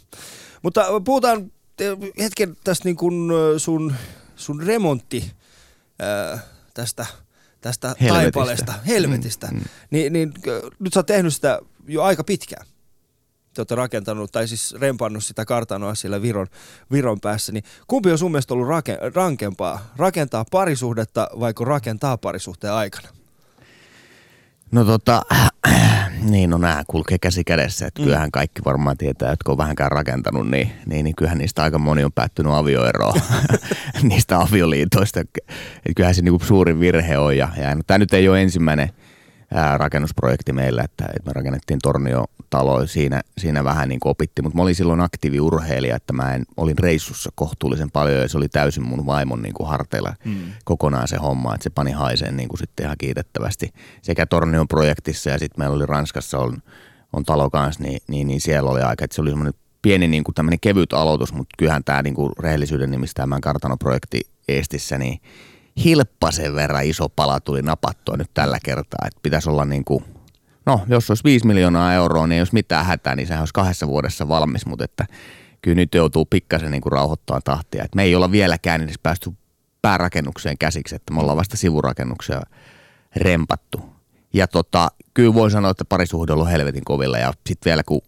Mutta 0.62 0.86
puhutaan 1.06 1.52
hetken 2.20 2.58
tästä 2.64 2.86
niin 2.88 2.96
kuin 2.96 3.32
sun, 3.58 3.94
sun 4.36 4.64
remontti 4.64 5.32
tästä 6.74 7.06
tästä 7.62 7.88
Helvetistä. 8.02 8.32
taipaleesta, 8.32 8.74
helvetistä, 8.88 9.48
Mm, 9.48 9.58
mm. 9.58 9.64
Niin, 9.92 10.14
niin 10.14 10.34
ö, 10.48 10.70
nyt 10.80 10.94
sä 10.94 11.00
oot 11.00 11.06
tehnyt 11.06 11.34
sitä 11.34 11.60
jo 11.88 12.04
aika 12.04 12.24
pitkään. 12.24 12.66
Te 13.54 13.62
olette 13.62 13.76
rakentanut, 13.76 14.32
tai 14.32 14.48
siis 14.48 14.76
rempannut 14.80 15.24
sitä 15.24 15.46
kartanoa 15.46 15.96
siellä 15.96 16.22
Viron, 16.22 16.48
Viron 16.92 17.20
päässä, 17.22 17.52
niin 17.52 17.64
kumpi 17.88 18.12
on 18.12 18.18
sun 18.18 18.32
mielestä 18.32 18.54
ollut 18.54 18.68
rake, 18.68 18.98
rankempaa? 19.16 19.94
Rakentaa 19.98 20.46
parisuhdetta 20.52 21.30
vaiko 21.40 21.66
rakentaa 21.66 22.18
parisuhteen 22.18 22.74
aikana? 22.74 23.08
No 24.72 24.86
tota, 24.86 25.22
niin 26.22 26.50
no 26.50 26.58
nämä 26.58 26.84
kulkee 26.88 27.18
käsi 27.18 27.44
kädessä, 27.44 27.88
että 27.88 28.04
kyllähän 28.04 28.32
kaikki 28.32 28.62
varmaan 28.66 28.98
tietää, 28.98 29.30
jotka 29.30 29.52
on 29.52 29.58
vähänkään 29.58 29.92
rakentanut, 29.92 30.50
niin, 30.50 30.72
niin, 30.86 31.04
niin 31.04 31.16
kyllähän 31.16 31.38
niistä 31.38 31.64
aika 31.64 31.80
moni 31.80 32.04
on 32.04 32.12
päättynyt 32.12 32.54
avioeroon 32.54 33.22
niistä 34.04 34.40
avioliitoista. 34.40 35.20
Että 35.20 35.40
kyllähän 35.96 36.16
se 36.16 36.22
niinku 36.22 36.46
suurin 36.46 36.80
virhe 36.80 37.18
on 37.18 37.38
ja, 37.38 37.50
ja 37.58 37.76
no, 37.76 37.82
tämä 37.88 37.98
nyt 37.98 38.14
ei 38.14 38.30
ole 38.30 38.42
ensimmäinen 38.42 38.90
ää, 39.54 39.78
rakennusprojekti 39.78 40.54
meillä, 40.54 40.82
että, 40.82 41.06
että 41.06 41.30
me 41.30 41.34
rakennettiin 41.34 41.80
Tornio-talo, 41.84 42.88
siinä, 42.88 43.22
siinä 43.38 43.64
vähän 43.64 43.90
niin 43.90 44.00
opittiin, 44.06 44.46
mutta 44.46 44.56
mä 44.56 44.62
olin 44.62 44.76
silloin 44.76 45.02
aktiiviurheilija, 45.02 45.96
että 45.96 46.14
mä 46.14 46.36
en, 46.36 46.46
olin 46.58 46.78
reissussa 46.78 47.30
kohtuullisen 47.36 47.92
paljon 47.92 48.22
ja 48.22 48.28
se 48.28 48.38
oli 48.38 48.50
täysin 48.50 48.84
mun 48.84 49.06
vaimon 49.06 49.42
niin 49.42 49.54
kuin 49.54 49.70
harteilla 49.70 50.14
mm. 50.26 50.38
kokonaan 50.66 51.08
se 51.08 51.18
homma, 51.18 51.56
että 51.56 51.64
se 51.64 51.70
pani 51.70 51.92
haiseen 51.92 52.38
niin 52.38 52.50
kuin 52.50 52.60
sitten 52.60 52.84
ihan 52.84 52.98
kiitettävästi 52.98 53.74
sekä 54.02 54.26
Tornion 54.26 54.68
projektissa 54.68 55.30
ja 55.30 55.40
sitten 55.40 55.62
meillä 55.62 55.76
oli 55.76 55.86
Ranskassa 55.86 56.38
on, 56.38 56.58
on 57.14 57.24
talo 57.24 57.50
kanssa, 57.50 57.84
niin, 57.84 58.00
niin, 58.08 58.28
niin, 58.28 58.42
siellä 58.42 58.72
oli 58.72 58.82
aika, 58.82 59.06
että 59.06 59.16
se 59.16 59.22
oli 59.22 59.30
semmoinen 59.30 59.54
pieni 59.82 60.08
niin 60.08 60.24
kuin 60.24 60.36
tämmöinen 60.36 60.60
kevyt 60.60 60.94
aloitus, 60.94 61.34
mutta 61.34 61.56
kyllähän 61.58 61.84
tämä 61.84 62.02
niin 62.02 62.14
kuin 62.14 62.32
rehellisyyden 62.40 62.92
nimissä 62.92 63.14
tämä 63.14 63.40
kartanoprojekti 63.42 64.22
Eestissä, 64.48 64.98
niin 64.98 65.22
hilppasen 65.84 66.56
verran 66.56 66.86
iso 66.86 67.10
pala 67.10 67.40
tuli 67.40 67.62
napattua 67.62 68.18
nyt 68.18 68.32
tällä 68.34 68.58
kertaa, 68.64 69.08
että 69.08 69.20
pitäisi 69.24 69.50
olla 69.50 69.66
niin 69.66 69.86
kuin, 69.86 70.04
no 70.66 70.82
jos 70.88 71.10
olisi 71.10 71.24
5 71.24 71.48
miljoonaa 71.48 71.94
euroa, 71.94 72.28
niin 72.28 72.36
ei 72.36 72.42
olisi 72.42 72.54
mitään 72.54 72.86
hätää, 72.86 73.16
niin 73.16 73.28
sehän 73.28 73.42
olisi 73.42 73.54
kahdessa 73.54 73.88
vuodessa 73.88 74.28
valmis, 74.28 74.66
mutta 74.66 74.86
että 74.86 75.06
kyllä 75.62 75.76
nyt 75.76 75.96
joutuu 75.96 76.26
pikkasen 76.26 76.72
niin 76.72 76.82
kuin 76.82 76.92
rauhoittamaan 76.92 77.42
tahtia, 77.44 77.84
että 77.84 77.96
me 77.96 78.04
ei 78.04 78.16
olla 78.16 78.32
vieläkään 78.32 78.82
edes 78.82 79.00
päästy 79.04 79.32
päärakennukseen 79.82 80.58
käsiksi, 80.58 80.96
että 80.96 81.14
me 81.14 81.20
ollaan 81.20 81.38
vasta 81.38 81.58
sivurakennuksia 81.58 82.42
rempattu. 83.16 83.82
Ja 84.34 84.48
tota, 84.48 84.92
kyllä 85.14 85.34
voi 85.34 85.52
sanoa, 85.52 85.72
että 85.72 85.86
parisuhde 85.86 86.34
on 86.34 86.48
helvetin 86.48 86.86
kovilla. 86.86 87.18
Ja 87.18 87.34
sitten 87.48 87.70
vielä 87.70 87.84
kun 87.84 88.02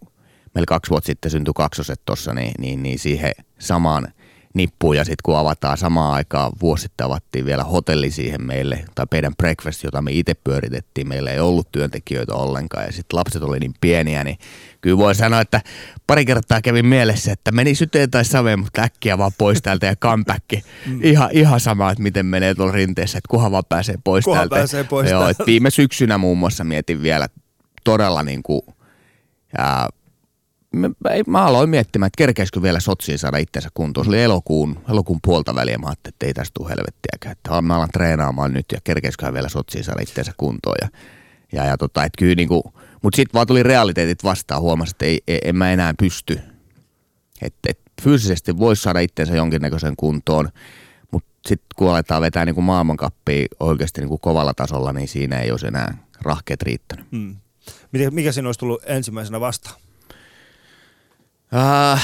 meillä 0.56 0.66
kaksi 0.68 0.90
vuotta 0.90 1.06
sitten 1.06 1.32
syntyi 1.32 1.54
kaksoset 1.56 2.02
tuossa, 2.06 2.34
niin, 2.34 2.52
niin, 2.60 2.84
niin 2.84 3.00
siihen 3.00 3.32
samaan 3.60 4.08
nippuun 4.54 4.98
ja 4.98 5.04
sitten 5.04 5.24
kun 5.24 5.38
avataan 5.38 5.78
samaan 5.78 6.14
aikaan, 6.14 6.52
vuosi 6.62 6.82
sitten 6.82 7.06
avattiin 7.06 7.46
vielä 7.46 7.64
hotelli 7.64 8.12
siihen 8.12 8.46
meille, 8.46 8.86
tai 8.96 9.26
and 9.26 9.36
breakfast, 9.38 9.84
jota 9.84 10.02
me 10.02 10.12
itse 10.12 10.34
pyöritettiin, 10.34 11.08
meillä 11.08 11.32
ei 11.32 11.40
ollut 11.40 11.72
työntekijöitä 11.72 12.34
ollenkaan 12.34 12.86
ja 12.86 12.92
sitten 12.92 13.18
lapset 13.18 13.44
oli 13.44 13.60
niin 13.60 13.74
pieniä, 13.82 14.24
niin 14.24 14.38
kyllä 14.82 14.98
voi 14.98 15.16
sanoa, 15.16 15.42
että 15.42 15.62
pari 16.08 16.26
kertaa 16.26 16.62
kävi 16.62 16.84
mielessä, 16.84 17.32
että 17.32 17.52
meni 17.52 17.76
syteen 17.76 18.12
tai 18.12 18.26
saveen, 18.26 18.60
mutta 18.60 18.82
äkkiä 18.82 19.18
vaan 19.18 19.32
pois 19.38 19.62
täältä 19.62 19.86
ja 19.86 19.96
comeback. 19.96 20.44
Mm. 20.86 21.00
Ihan, 21.04 21.30
ihan 21.32 21.60
sama, 21.60 21.92
että 21.92 22.04
miten 22.04 22.26
menee 22.26 22.56
tuolla 22.56 22.74
rinteessä, 22.74 23.18
että 23.18 23.30
kunhan 23.30 23.52
vaan 23.52 23.64
pääsee 23.70 23.96
pois 24.04 24.26
Kunhan 24.26 24.50
täältä. 24.50 24.56
pääsee 24.56 24.84
pois 24.84 25.12
Joo, 25.12 25.24
täältä. 25.24 25.44
viime 25.46 25.70
syksynä 25.70 26.18
muun 26.18 26.38
muassa 26.38 26.64
mietin 26.64 27.02
vielä 27.02 27.28
todella 27.84 28.24
niin 28.24 28.44
kuin, 28.44 28.62
ja 29.58 29.90
mä, 30.74 30.90
mä 31.28 31.46
aloin 31.46 31.70
miettimään, 31.70 32.08
että 32.08 32.18
kerkeisikö 32.18 32.62
vielä 32.62 32.80
sotsiin 32.80 33.20
saada 33.20 33.38
itsensä 33.38 33.70
kuntoon. 33.74 34.06
Se 34.06 34.10
oli 34.10 34.22
elokuun, 34.22 34.80
elokuun 34.90 35.20
puolta 35.24 35.56
väliä. 35.56 35.78
Mä 35.78 35.88
ajattelin, 35.88 36.14
että 36.14 36.26
ei 36.26 36.34
tästä 36.34 36.52
tule 36.54 36.70
helvettiäkään. 36.70 37.32
Että 37.32 37.62
mä 37.62 37.76
alan 37.76 37.90
treenaamaan 37.94 38.54
nyt 38.54 38.66
ja 38.72 38.78
kerkeisiköhän 38.84 39.34
vielä 39.34 39.50
sotsiin 39.50 39.84
saada 39.84 40.02
itsensä 40.02 40.32
kuntoon. 40.38 40.76
Ja, 40.82 40.90
ja, 41.52 41.66
ja 41.66 41.78
tota, 41.78 42.04
että 42.04 42.20
kyllä 42.20 42.36
niinku, 42.36 42.74
mutta 43.04 43.16
sitten 43.16 43.34
vaan 43.34 43.48
tuli 43.48 43.64
realiteetit 43.64 44.24
vastaan. 44.24 44.62
Huomasin, 44.62 44.94
että 44.94 45.06
ei, 45.06 45.22
ei, 45.28 45.40
en 45.46 45.56
mä 45.56 45.72
enää 45.72 45.94
pysty. 46.00 46.40
Että 47.42 47.70
et 47.70 47.80
fyysisesti 48.02 48.58
voisi 48.58 48.82
saada 48.82 49.00
itsensä 49.00 49.36
jonkinnäköisen 49.36 49.94
kuntoon. 49.98 50.50
Mutta 51.12 51.30
sitten 51.48 51.68
kun 51.76 51.90
aletaan 51.90 52.22
vetää 52.22 52.46
niinku 52.46 52.62
maailmankappia 52.62 53.46
oikeasti 53.60 54.02
niinku 54.02 54.18
kovalla 54.18 54.54
tasolla, 54.54 54.94
niin 54.94 55.08
siinä 55.08 55.40
ei 55.40 55.52
olisi 55.52 55.68
enää 55.68 55.98
rahkeet 56.22 56.62
riittänyt. 56.62 57.06
Hmm. 57.12 57.36
Mikä 58.12 58.32
siinä 58.32 58.48
olisi 58.48 58.60
tullut 58.60 58.84
ensimmäisenä 58.86 59.40
vastaan? 59.40 59.83
Äh, 61.56 62.04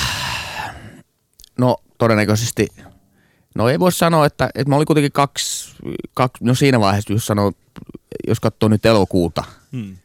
no 1.57 1.77
todennäköisesti, 1.97 2.67
no 3.55 3.69
ei 3.69 3.79
voi 3.79 3.91
sanoa, 3.91 4.25
että, 4.25 4.49
että 4.55 4.69
mä 4.69 4.75
olin 4.75 4.85
kuitenkin 4.85 5.11
kaksi, 5.11 5.75
kaksi, 6.13 6.43
no 6.43 6.55
siinä 6.55 6.79
vaiheessa, 6.79 7.13
jos 7.13 7.25
sanoo, 7.25 7.51
jos 8.27 8.39
katsoo 8.39 8.69
nyt 8.69 8.85
elokuuta 8.85 9.43
Hmm. 9.71 9.97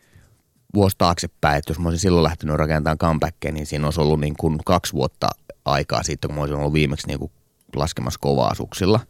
vuosi 0.75 0.97
taaksepäin, 0.99 1.59
että 1.59 1.71
jos 1.71 1.79
mä 1.79 1.89
olisin 1.89 2.01
silloin 2.03 2.25
lähtenyt 2.25 2.57
rakentamaan 2.57 2.99
comebackia, 2.99 3.53
niin 3.53 3.67
siinä 3.67 3.87
olisi 3.87 4.01
ollut 4.01 4.21
niin 4.21 4.35
kuin 4.37 4.59
kaksi 4.65 4.93
vuotta 4.93 5.31
aikaa 5.65 6.03
siitä, 6.03 6.29
kun 6.29 6.35
mä 6.35 6.41
olisin 6.41 6.57
ollut 6.59 6.73
viimeksi 6.73 7.07
niin 7.07 7.19
kuin 7.19 7.33
laskemassa 7.77 8.21
kovaa 8.21 8.55
suksilla. 8.55 9.01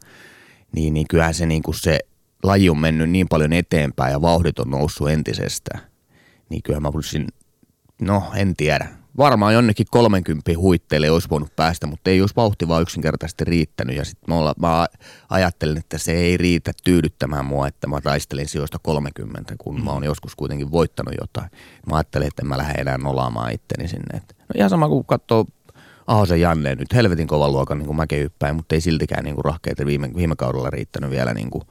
Niin, 0.73 0.95
niin 0.95 1.09
kyllähän 1.09 1.35
se, 1.35 1.47
niin 1.47 1.62
kuin 1.62 1.75
se 1.75 1.99
laji 2.43 2.71
on 2.71 2.79
mennyt 2.79 3.11
niin 3.11 3.29
paljon 3.29 3.53
eteenpäin 3.53 4.12
ja 4.12 4.23
vauhdit 4.23 4.59
on 4.59 4.71
noussut 4.71 5.11
entisestään. 5.11 5.81
Niin 6.49 6.62
kyllä 6.62 6.81
mä 6.81 6.93
voisin, 6.93 7.26
no 8.00 8.23
en 8.35 8.57
tiedä. 8.57 8.88
Varmaan 9.16 9.54
jonnekin 9.54 9.87
30 9.90 10.52
huitteille 10.56 11.11
olisi 11.11 11.28
voinut 11.30 11.56
päästä, 11.56 11.87
mutta 11.87 12.11
ei 12.11 12.21
olisi 12.21 12.37
vauhti 12.37 12.68
vaan 12.68 12.83
yksinkertaisesti 12.83 13.44
riittänyt. 13.44 13.97
Ja 13.97 14.04
sitten 14.04 14.35
mä, 14.35 14.52
mä 14.59 14.87
ajattelin, 15.30 15.78
että 15.78 15.99
se 15.99 16.12
ei 16.12 16.37
riitä 16.37 16.73
tyydyttämään 16.85 17.44
mua, 17.44 17.68
että 17.68 17.87
mä 17.87 18.00
taistelin 18.00 18.49
sijoista 18.49 18.78
30, 18.83 19.54
kun 19.59 19.85
mä 19.85 19.90
oon 19.90 20.04
joskus 20.04 20.37
kuitenkin 20.37 20.71
voittanut 20.71 21.14
jotain. 21.21 21.50
Mä 21.90 21.97
ajattelin, 21.97 22.26
että 22.26 22.42
en 22.42 22.49
mä 22.49 22.59
lähde 22.59 22.80
enää 22.80 22.99
nolaamaan 22.99 23.52
itteni 23.52 23.88
sinne. 23.88 24.16
Et, 24.16 24.37
no 24.38 24.52
ihan 24.54 24.71
sama 24.71 24.88
kuin 24.88 25.06
katsoo 25.06 25.44
Ahosen 26.06 26.40
Janne 26.40 26.75
nyt 26.75 26.94
helvetin 26.94 27.26
kovan 27.26 27.52
luokan 27.52 27.78
niin 27.78 27.97
mäkehyppäin, 27.97 28.56
mutta 28.56 28.75
ei 28.75 28.80
siltikään 28.80 29.25
niin 29.25 29.35
kuin 29.35 29.44
rahkeita 29.44 29.87
viime, 29.87 30.11
viime 30.16 30.37
kaudella 30.37 30.71
riittänyt 30.71 31.11
vielä 31.11 31.35
niin 31.35 31.50
kuin 31.50 31.64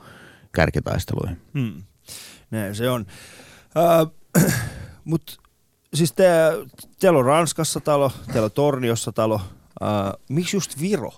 kärkitaisteluihin. 0.51 1.41
Hmm. 1.53 1.83
Näin 2.51 2.75
se 2.75 2.89
on. 2.89 3.05
Äh, 3.77 4.53
Mutta 5.05 5.33
siis 5.93 6.13
te, 6.13 6.25
teillä 6.99 7.19
on 7.19 7.25
Ranskassa 7.25 7.79
talo, 7.79 8.11
teillä 8.33 8.45
on 8.45 8.51
Torniossa 8.51 9.11
talo. 9.11 9.41
Äh, 9.83 9.89
miksi 10.29 10.55
just 10.57 10.81
Viro? 10.81 11.11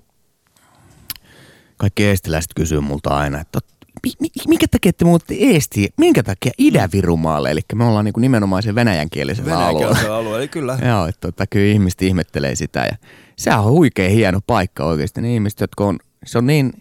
Kaikki 1.78 2.06
eestiläiset 2.06 2.52
kysyy 2.56 2.80
multa 2.80 3.10
aina, 3.10 3.42
että 3.42 3.60
mi- 4.04 4.14
mi- 4.20 4.30
minkä 4.48 4.68
takia 4.72 4.94
te 4.94 5.06
muutte 5.06 5.36
Eestiin? 5.40 5.90
Minkä 5.98 6.24
takia 6.24 6.52
Itä-Virumaalle? 6.58 7.52
Eli 7.52 7.62
me 7.76 7.84
ollaan 7.86 8.06
niin 8.06 8.14
nimenomaan 8.18 8.64
se 8.64 8.76
venäjänkielisellä. 8.76 9.52
Venäjänkielisellä 9.52 10.16
alueella, 10.16 10.40
eli 10.40 10.48
kyllä. 10.48 10.78
Joo, 10.88 11.08
että 11.08 11.22
tota, 11.22 11.48
kyllä 11.48 11.66
ihmiset 11.66 12.02
ihmettelee 12.02 12.56
sitä 12.56 12.80
ja 12.86 12.98
se 13.36 13.56
on 13.56 13.72
huikea 13.72 14.10
hieno 14.10 14.40
paikka 14.48 14.86
oikeasti. 14.86 15.22
Ne 15.22 15.34
ihmiset, 15.34 15.60
jotka 15.60 15.86
on, 15.86 16.00
se 16.26 16.38
on 16.38 16.48
niin 16.48 16.74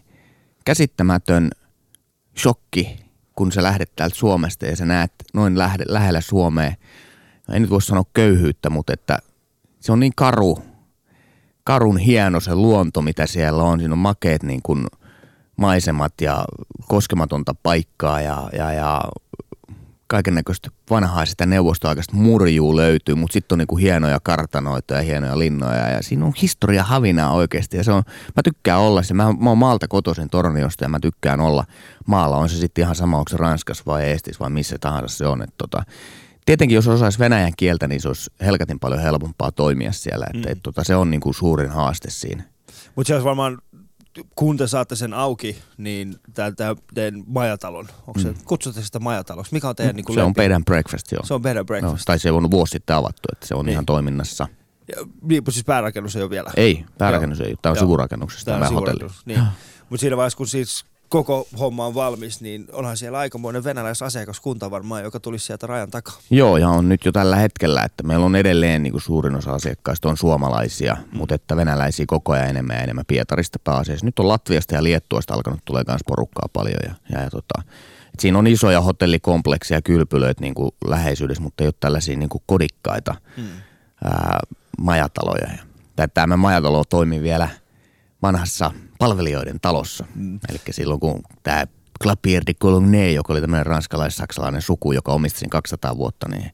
käsittämätön 0.64 1.50
shokki, 2.38 2.96
kun 3.36 3.52
sä 3.52 3.62
lähdet 3.62 3.92
täältä 3.96 4.16
Suomesta 4.16 4.66
ja 4.66 4.76
sä 4.76 4.86
näet 4.86 5.12
noin 5.34 5.58
lähde, 5.58 5.84
lähellä 5.88 6.20
Suomea. 6.20 6.72
En 7.52 7.62
nyt 7.62 7.70
voi 7.70 7.82
sanoa 7.82 8.04
köyhyyttä, 8.14 8.70
mutta 8.70 8.92
että 8.92 9.18
se 9.80 9.92
on 9.92 10.00
niin 10.00 10.12
karu, 10.16 10.58
karun 11.64 11.98
hieno 11.98 12.40
se 12.40 12.54
luonto, 12.54 13.02
mitä 13.02 13.26
siellä 13.26 13.62
on. 13.62 13.78
Siinä 13.78 13.94
on 13.94 13.98
makeet 13.98 14.42
niin 14.42 14.62
kuin 14.62 14.86
maisemat 15.56 16.20
ja 16.20 16.44
koskematonta 16.88 17.54
paikkaa 17.62 18.20
ja, 18.20 18.48
ja, 18.52 18.72
ja 18.72 19.00
kaiken 20.06 20.34
näköistä 20.34 20.70
vanhaa 20.90 21.26
sitä 21.26 21.46
neuvostoaikaista 21.46 22.16
murjuu 22.16 22.76
löytyy, 22.76 23.14
mutta 23.14 23.32
sitten 23.32 23.54
on 23.56 23.58
niinku 23.58 23.76
hienoja 23.76 24.20
kartanoita 24.22 24.94
ja 24.94 25.02
hienoja 25.02 25.38
linnoja 25.38 25.88
ja 25.88 26.02
siinä 26.02 26.24
on 26.24 26.32
historia 26.42 26.82
havinaa 26.82 27.32
oikeasti 27.32 27.76
ja 27.76 27.84
se 27.84 27.92
on, 27.92 28.02
mä 28.36 28.42
tykkään 28.44 28.80
olla 28.80 29.02
se, 29.02 29.14
mä, 29.14 29.32
mä 29.32 29.50
oon 29.50 29.58
maalta 29.58 29.88
kotoisin 29.88 30.30
Torniosta 30.30 30.84
ja 30.84 30.88
mä 30.88 31.00
tykkään 31.00 31.40
olla 31.40 31.64
maalla, 32.06 32.36
on 32.36 32.48
se 32.48 32.56
sitten 32.56 32.82
ihan 32.82 32.94
sama, 32.94 33.18
onko 33.18 33.28
se 33.28 33.36
Ranskassa 33.36 33.84
vai 33.86 34.04
Eestissä 34.04 34.40
vai 34.40 34.50
missä 34.50 34.76
tahansa 34.80 35.16
se 35.16 35.26
on, 35.26 35.42
että 35.42 35.54
tota, 35.58 35.82
Tietenkin 36.46 36.74
jos 36.74 36.88
osaisi 36.88 37.18
venäjän 37.18 37.52
kieltä, 37.56 37.88
niin 37.88 38.00
se 38.00 38.08
olisi 38.08 38.30
helkatin 38.40 38.80
paljon 38.80 39.00
helpompaa 39.00 39.52
toimia 39.52 39.92
siellä. 39.92 40.26
Että, 40.34 40.50
et, 40.50 40.58
tota, 40.62 40.84
se 40.84 40.96
on 40.96 41.10
niinku 41.10 41.32
suurin 41.32 41.70
haaste 41.70 42.10
siinä. 42.10 42.42
Mutta 42.96 43.08
se 43.08 43.14
olisi 43.14 43.24
varmaan, 43.24 43.58
kun 44.36 44.56
te 44.56 44.66
saatte 44.66 44.96
sen 44.96 45.14
auki, 45.14 45.56
niin 45.78 46.16
tämä 46.34 46.52
teidän 46.94 47.22
majatalon, 47.26 47.88
onko 48.06 48.20
se, 48.20 48.34
kutsutte 48.44 48.82
sitä 48.82 49.00
majataloksi? 49.00 49.52
Mikä 49.52 49.68
on 49.68 49.76
teidän 49.76 49.96
niin 49.96 50.04
Mm. 50.08 50.14
se 50.14 50.22
on 50.22 50.34
bed 50.34 50.50
and 50.50 50.64
breakfast, 50.64 51.12
joo. 51.12 51.22
Se 51.24 51.34
on 51.34 51.42
bed 51.42 51.50
and 51.50 51.58
No, 51.58 51.64
breakfast. 51.64 52.04
tai 52.04 52.18
se 52.18 52.30
on 52.30 52.50
vuosi 52.50 52.70
sitten 52.70 52.96
avattu, 52.96 53.28
että 53.32 53.46
se 53.46 53.54
on 53.54 53.66
Niin. 53.66 53.72
ihan 53.72 53.86
toiminnassa. 53.86 54.48
Ja, 54.96 55.04
niin, 55.22 55.38
mutta 55.38 55.50
siis 55.50 55.64
päärakennus 55.64 56.16
ei 56.16 56.22
ole 56.22 56.30
vielä. 56.30 56.50
Ei, 56.56 56.84
päärakennus 56.98 57.40
ei 57.40 57.48
ole. 57.48 57.56
Tämä 57.62 57.70
on 57.70 57.76
Joo. 57.76 57.84
sivurakennuksesta, 57.84 58.44
tämä 58.50 58.68
on 58.68 58.74
hotelli. 58.74 58.98
sivurakennus, 58.98 59.26
Niin. 59.26 59.42
Mutta 59.90 60.00
siinä 60.00 60.16
vaiheessa, 60.16 60.36
kun 60.36 60.46
siis 60.48 60.84
koko 61.08 61.48
homma 61.58 61.86
on 61.86 61.94
valmis, 61.94 62.40
niin 62.40 62.66
onhan 62.72 62.96
siellä 62.96 63.18
aikamoinen 63.18 63.64
venäläisasiakaskunta 63.64 64.70
varmaan, 64.70 65.02
joka 65.02 65.20
tulisi 65.20 65.46
sieltä 65.46 65.66
rajan 65.66 65.90
takaa. 65.90 66.14
Joo, 66.30 66.56
ja 66.56 66.68
on 66.68 66.88
nyt 66.88 67.04
jo 67.04 67.12
tällä 67.12 67.36
hetkellä, 67.36 67.82
että 67.82 68.02
meillä 68.02 68.26
on 68.26 68.36
edelleen 68.36 68.82
niin 68.82 68.92
kuin 68.92 69.02
suurin 69.02 69.34
osa 69.34 69.52
asiakkaista 69.52 70.08
on 70.08 70.16
suomalaisia, 70.16 70.94
mm. 70.94 71.18
mutta 71.18 71.34
että 71.34 71.56
venäläisiä 71.56 72.04
koko 72.08 72.32
ajan 72.32 72.48
enemmän 72.48 72.76
ja 72.76 72.82
enemmän 72.82 73.04
Pietarista 73.06 73.58
pääasiassa. 73.58 74.06
Nyt 74.06 74.18
on 74.18 74.28
Latviasta 74.28 74.74
ja 74.74 74.82
Liettuasta 74.82 75.34
alkanut 75.34 75.60
tulee 75.64 75.82
myös 75.88 76.00
porukkaa 76.06 76.48
paljon 76.52 76.80
ja, 76.88 76.94
ja, 77.12 77.22
ja 77.22 77.30
tota, 77.30 77.62
Et 78.14 78.20
siinä 78.20 78.38
on 78.38 78.46
isoja 78.46 78.80
hotellikomplekseja, 78.80 79.82
kylpylöitä 79.82 80.40
niin 80.40 80.54
kuin 80.54 80.70
läheisyydessä, 80.86 81.42
mutta 81.42 81.64
ei 81.64 81.68
ole 81.68 81.74
tällaisia 81.80 82.16
niin 82.16 82.28
kuin 82.28 82.42
kodikkaita 82.46 83.14
mm. 83.36 83.44
ää, 84.04 84.40
majataloja. 84.78 85.48
Ja 85.98 86.08
tämä 86.08 86.36
majatalo 86.36 86.84
toimii 86.84 87.22
vielä 87.22 87.48
vanhassa 88.22 88.72
palvelijoiden 89.04 89.60
talossa. 89.60 90.04
Mm. 90.14 90.40
Eli 90.48 90.60
silloin 90.70 91.00
kun 91.00 91.22
tämä 91.42 91.66
Clapier 92.02 92.42
de 92.46 92.52
Cologné, 92.64 93.12
joka 93.14 93.32
oli 93.32 93.40
tämmöinen 93.40 93.66
ranskalais-saksalainen 93.66 94.62
suku, 94.62 94.92
joka 94.92 95.12
omisti 95.12 95.40
sen 95.40 95.50
200 95.50 95.96
vuotta, 95.96 96.28
niin, 96.28 96.50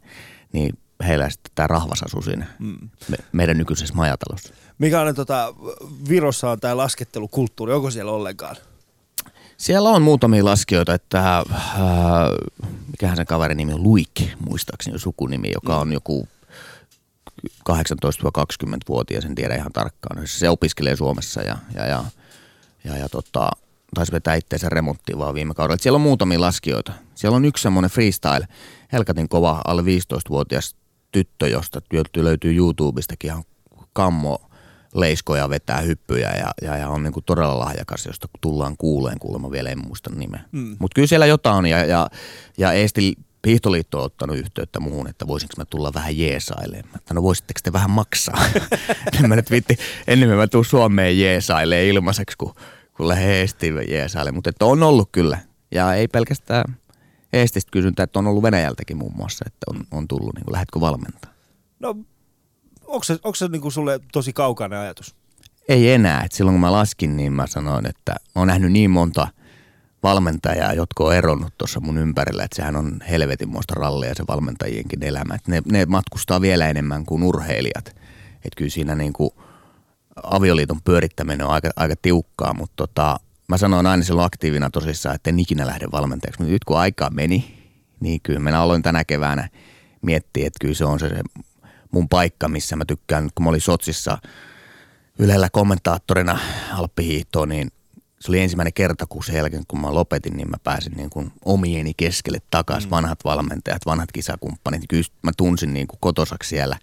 niin 0.52 0.78
heillä 1.06 1.30
sitten 1.30 1.52
tämä 1.54 1.66
rahvas 1.66 2.02
asui 2.02 2.22
siinä 2.22 2.46
mm. 2.58 2.90
me, 3.08 3.16
meidän 3.32 3.58
nykyisessä 3.58 3.94
majatalossa. 3.94 4.54
Mikä 4.78 5.00
on 5.00 5.14
tota, 5.14 5.54
Virossa 6.08 6.50
on 6.50 6.60
tämä 6.60 6.76
laskettelukulttuuri, 6.76 7.72
onko 7.72 7.90
siellä 7.90 8.12
ollenkaan? 8.12 8.56
Siellä 9.56 9.88
on 9.88 10.02
muutamia 10.02 10.44
laskijoita, 10.44 10.94
että 10.94 11.38
äh, 11.38 11.44
mikähän 12.90 13.16
sen 13.16 13.26
kaverin 13.26 13.56
nimi 13.56 13.72
on, 13.72 13.82
Luik, 13.82 14.20
muistaakseni 14.48 14.98
sukunimi, 14.98 15.50
joka 15.54 15.78
on 15.78 15.92
joku 15.92 16.28
18-20-vuotias, 17.70 19.24
en 19.24 19.34
tiedä 19.34 19.54
ihan 19.54 19.72
tarkkaan. 19.72 20.22
Se 20.24 20.48
opiskelee 20.48 20.96
Suomessa 20.96 21.42
ja, 21.42 21.58
ja, 21.74 21.86
ja, 21.86 22.04
ja, 22.84 22.96
ja 22.96 23.08
tota, 23.08 23.50
taisi 23.94 24.12
vetää 24.12 24.34
itseensä 24.34 24.68
remonttiin 24.68 25.18
vaan 25.18 25.34
viime 25.34 25.54
kaudella. 25.54 25.74
Et 25.74 25.80
siellä 25.80 25.96
on 25.96 26.00
muutamia 26.00 26.40
laskijoita. 26.40 26.92
Siellä 27.14 27.36
on 27.36 27.44
yksi 27.44 27.62
semmoinen 27.62 27.90
freestyle, 27.90 28.48
helkatin 28.92 29.28
kova 29.28 29.60
alle 29.66 29.82
15-vuotias 29.82 30.76
tyttö, 31.12 31.48
josta 31.48 31.80
löytyy 32.16 32.56
YouTubestakin 32.56 33.30
ihan 33.30 33.44
kammo 33.92 34.38
leiskoja 34.94 35.48
vetää 35.48 35.80
hyppyjä 35.80 36.30
ja, 36.30 36.50
ja, 36.62 36.76
ja 36.76 36.88
on 36.88 37.02
niinku 37.02 37.20
todella 37.20 37.58
lahjakas, 37.58 38.06
josta 38.06 38.28
tullaan 38.40 38.76
kuuleen 38.76 39.18
kuulemma 39.18 39.50
vielä, 39.50 39.70
en 39.70 39.86
muista 39.86 40.10
nimeä. 40.10 40.40
Mm. 40.52 40.76
Mutta 40.78 40.94
kyllä 40.94 41.08
siellä 41.08 41.26
jotain 41.26 41.56
on 41.56 41.66
ja, 41.66 41.84
ja, 41.84 42.10
ja 42.58 42.72
Eesti 42.72 43.16
Hiihtoliitto 43.46 43.98
on 43.98 44.04
ottanut 44.04 44.36
yhteyttä 44.36 44.80
muuhun, 44.80 45.08
että 45.08 45.26
voisinko 45.26 45.54
mä 45.56 45.64
tulla 45.64 45.94
vähän 45.94 46.18
jeesailemaan. 46.18 46.96
Että 46.96 47.14
no 47.14 47.22
voisitteko 47.22 47.60
te 47.62 47.72
vähän 47.72 47.90
maksaa? 47.90 48.44
mä 49.28 49.36
nyt 49.36 49.50
vitti, 49.50 49.76
ennen 50.06 50.28
mä 50.28 50.46
tuun 50.46 50.64
Suomeen 50.64 51.18
jeesailemaan 51.18 51.86
ilmaiseksi, 51.86 52.36
kun, 52.36 52.54
kun 52.96 53.08
lähden 53.08 53.28
Eestiin 53.28 53.74
jeesailemaan. 53.88 54.34
Mutta 54.34 54.50
että 54.50 54.64
on 54.64 54.82
ollut 54.82 55.08
kyllä. 55.12 55.38
Ja 55.70 55.94
ei 55.94 56.08
pelkästään 56.08 56.76
Eestistä 57.32 57.70
kysyntä, 57.70 58.02
että 58.02 58.18
on 58.18 58.26
ollut 58.26 58.42
Venäjältäkin 58.42 58.96
muun 58.96 59.16
muassa, 59.16 59.44
että 59.46 59.66
on, 59.70 59.84
on 59.90 60.08
tullut, 60.08 60.34
niin 60.34 60.44
kuin, 60.44 60.52
lähdetkö 60.52 60.80
valmentaa? 60.80 61.32
No, 61.80 61.96
onko 62.86 63.04
se, 63.04 63.12
onko 63.12 63.34
se 63.34 63.48
niin 63.48 63.62
kuin 63.62 63.72
sulle 63.72 64.00
tosi 64.12 64.32
kaukainen 64.32 64.78
ajatus? 64.78 65.14
Ei 65.68 65.92
enää. 65.92 66.22
Et 66.24 66.32
silloin 66.32 66.54
kun 66.54 66.60
mä 66.60 66.72
laskin, 66.72 67.16
niin 67.16 67.32
mä 67.32 67.46
sanoin, 67.46 67.86
että 67.86 68.12
mä 68.12 68.40
oon 68.40 68.48
nähnyt 68.48 68.72
niin 68.72 68.90
monta 68.90 69.28
valmentajaa, 70.02 70.72
jotka 70.72 71.04
on 71.04 71.14
eronnut 71.14 71.54
tuossa 71.58 71.80
mun 71.80 71.98
ympärillä, 71.98 72.44
että 72.44 72.56
sehän 72.56 72.76
on 72.76 73.00
helvetinmoista 73.10 73.74
rallia 73.74 74.14
se 74.14 74.24
valmentajienkin 74.28 75.04
elämä. 75.04 75.34
Et 75.34 75.48
ne, 75.48 75.62
ne 75.72 75.86
matkustaa 75.86 76.40
vielä 76.40 76.68
enemmän 76.68 77.06
kuin 77.06 77.22
urheilijat. 77.22 77.88
Että 78.34 78.56
kyllä 78.56 78.70
siinä 78.70 78.94
niin 78.94 79.12
kuin 79.12 79.30
avioliiton 80.22 80.82
pyörittäminen 80.82 81.46
on 81.46 81.52
aika, 81.52 81.70
aika 81.76 81.94
tiukkaa, 82.02 82.54
mutta 82.54 82.76
tota, 82.76 83.20
mä 83.48 83.56
sanoin 83.56 83.86
aina 83.86 84.02
silloin 84.02 84.26
aktiivina 84.26 84.70
tosissaan, 84.70 85.14
että 85.14 85.30
en 85.30 85.38
ikinä 85.38 85.66
lähde 85.66 85.86
valmentajaksi. 85.92 86.40
Mutta 86.40 86.52
nyt 86.52 86.64
kun 86.64 86.78
aika 86.78 87.10
meni, 87.10 87.58
niin 88.00 88.20
kyllä 88.22 88.40
mä 88.40 88.62
aloin 88.62 88.82
tänä 88.82 89.04
keväänä 89.04 89.48
miettiä, 90.02 90.46
että 90.46 90.58
kyllä 90.60 90.74
se 90.74 90.84
on 90.84 91.00
se, 91.00 91.08
se 91.08 91.22
mun 91.90 92.08
paikka, 92.08 92.48
missä 92.48 92.76
mä 92.76 92.84
tykkään. 92.84 93.30
Kun 93.34 93.44
mä 93.44 93.50
olin 93.50 93.60
Sotsissa 93.60 94.18
Ylellä 95.18 95.48
kommentaattorina 95.52 96.38
Alppihiihtoon, 96.72 97.48
niin 97.48 97.70
se 98.20 98.30
oli 98.30 98.40
ensimmäinen 98.40 98.72
kerta, 98.72 99.06
kun 99.06 99.24
sen 99.24 99.36
jälkeen 99.36 99.62
kun 99.68 99.80
mä 99.80 99.94
lopetin, 99.94 100.36
niin 100.36 100.50
mä 100.50 100.56
pääsin 100.64 100.92
niin 100.92 101.10
kuin 101.10 101.32
omieni 101.44 101.92
keskelle 101.96 102.38
takaisin, 102.50 102.88
mm. 102.88 102.90
vanhat 102.90 103.24
valmentajat, 103.24 103.86
vanhat 103.86 104.12
kisakumppanit. 104.12 104.82
Kyllä 104.88 105.04
mä 105.22 105.30
tunsin 105.36 105.74
niin 105.74 105.86
kuin 105.86 105.98
kotosaksi 106.00 106.48
siellä 106.48 106.78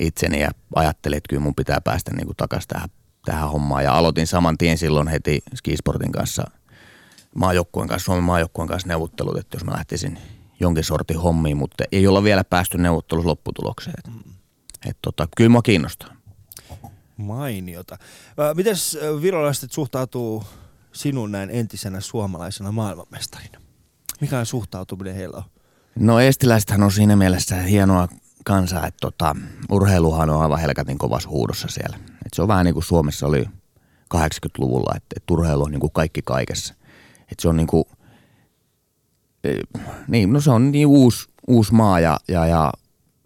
itseni 0.00 0.40
ja 0.40 0.50
ajattelin, 0.74 1.16
että 1.16 1.28
kyllä 1.28 1.42
mun 1.42 1.54
pitää 1.54 1.80
päästä 1.80 2.10
niin 2.14 2.26
kuin 2.26 2.36
takaisin 2.36 2.68
tähän 2.68 2.88
tähän 3.26 3.50
hommaan. 3.50 3.84
Ja 3.84 3.94
aloitin 3.94 4.26
saman 4.26 4.58
tien 4.58 4.78
silloin 4.78 5.08
heti 5.08 5.42
skisportin 5.54 6.12
kanssa, 6.12 6.44
maajoukkueen 7.34 7.88
kanssa, 7.88 8.04
Suomen 8.04 8.24
maajoukkueen 8.24 8.68
kanssa 8.68 8.88
neuvottelut, 8.88 9.38
että 9.38 9.56
jos 9.56 9.64
mä 9.64 9.72
lähtisin 9.72 10.18
jonkin 10.60 10.84
sortin 10.84 11.18
hommiin, 11.18 11.56
mutta 11.56 11.84
ei 11.92 12.06
olla 12.06 12.24
vielä 12.24 12.44
päästy 12.44 12.78
neuvottelussa 12.78 13.28
lopputulokseen. 13.28 14.02
Mm. 14.08 14.32
Et 14.86 14.98
tota, 15.02 15.28
kyllä 15.36 15.50
mua 15.50 15.62
kiinnostaa. 15.62 16.15
Mainiota. 17.16 17.98
Miten 18.54 18.76
virolaiset 19.22 19.72
suhtautuu 19.72 20.44
sinun 20.92 21.32
näin 21.32 21.50
entisenä 21.50 22.00
suomalaisena 22.00 22.72
maailmanmestarina? 22.72 23.60
Mikä 24.20 24.38
on 24.38 24.46
suhtautuminen 24.46 25.14
heillä 25.14 25.36
on? 25.36 25.44
No 25.98 26.20
estiläisethän 26.20 26.82
on 26.82 26.92
siinä 26.92 27.16
mielessä 27.16 27.56
hienoa 27.56 28.08
kansaa, 28.44 28.86
että 28.86 28.98
tota, 29.00 29.36
urheiluhan 29.70 30.30
on 30.30 30.42
aivan 30.42 30.60
helkatin 30.60 30.98
kovassa 30.98 31.28
huudossa 31.28 31.68
siellä. 31.68 31.96
Et 31.96 32.34
se 32.34 32.42
on 32.42 32.48
vähän 32.48 32.64
niin 32.64 32.74
kuin 32.74 32.84
Suomessa 32.84 33.26
oli 33.26 33.44
80-luvulla, 34.14 34.92
että, 34.96 35.14
että 35.16 35.34
urheilu 35.34 35.62
on 35.62 35.70
niin 35.70 35.80
kuin 35.80 35.92
kaikki 35.92 36.22
kaikessa. 36.22 36.74
Et 37.32 37.40
se 37.40 37.48
on 37.48 37.56
niin 37.56 37.66
kuin, 37.66 37.84
e, 39.44 39.50
niin, 40.08 40.32
no 40.32 40.40
se 40.40 40.50
on 40.50 40.72
niin 40.72 40.86
uusi, 40.86 41.28
uusi 41.46 41.74
maa 41.74 42.00
ja, 42.00 42.16
ja, 42.28 42.46
ja 42.46 42.72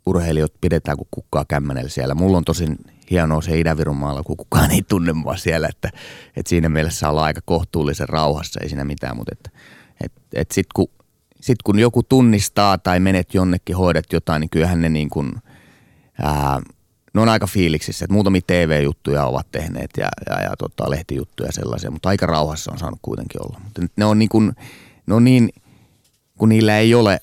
urheilijat 0.07 0.53
pidetään 0.61 0.96
kuin 0.96 1.09
kukkaa 1.11 1.44
kämmenellä 1.48 1.90
siellä. 1.90 2.14
Mulla 2.14 2.37
on 2.37 2.44
tosin 2.44 2.79
hienoa 3.10 3.42
se 3.42 3.60
itä 3.60 3.76
maalla, 3.94 4.22
kun 4.22 4.36
kukaan 4.36 4.70
ei 4.70 4.82
tunne 4.82 5.12
mua 5.12 5.36
siellä, 5.36 5.68
että, 5.68 5.88
että 6.36 6.48
siinä 6.48 6.68
mielessä 6.68 7.08
ollaan 7.08 7.26
aika 7.26 7.40
kohtuullisen 7.44 8.08
rauhassa, 8.08 8.60
ei 8.62 8.68
siinä 8.68 8.84
mitään, 8.84 9.16
mutta 9.16 9.32
että, 9.32 9.50
että, 10.04 10.20
että 10.34 10.54
sitten 10.54 10.70
kun, 10.74 10.88
sit 11.40 11.62
kun 11.62 11.78
joku 11.78 12.02
tunnistaa 12.02 12.78
tai 12.78 13.00
menet 13.00 13.34
jonnekin, 13.34 13.76
hoidat 13.76 14.12
jotain, 14.12 14.40
niin 14.40 14.50
kyllähän 14.50 14.80
ne 14.80 14.88
niin 14.88 15.10
kuin, 15.10 15.32
ää, 16.22 16.60
ne 17.14 17.20
on 17.20 17.28
aika 17.28 17.46
fiiliksissä, 17.46 18.04
että 18.04 18.14
muutamia 18.14 18.40
TV-juttuja 18.46 19.24
ovat 19.24 19.46
tehneet 19.52 19.90
ja, 19.96 20.08
ja, 20.30 20.42
ja 20.42 20.56
tota, 20.58 20.90
lehtijuttuja 20.90 21.52
sellaisia, 21.52 21.90
mutta 21.90 22.08
aika 22.08 22.26
rauhassa 22.26 22.72
on 22.72 22.78
saanut 22.78 22.98
kuitenkin 23.02 23.42
olla. 23.42 23.60
Mutta 23.64 23.82
ne 23.96 24.04
on 24.04 24.18
niin, 24.18 24.28
kuin, 24.28 24.52
ne 25.06 25.14
on 25.14 25.24
niin 25.24 25.50
kun 26.40 26.48
niillä 26.48 26.78
ei 26.78 26.94
ole 26.94 27.20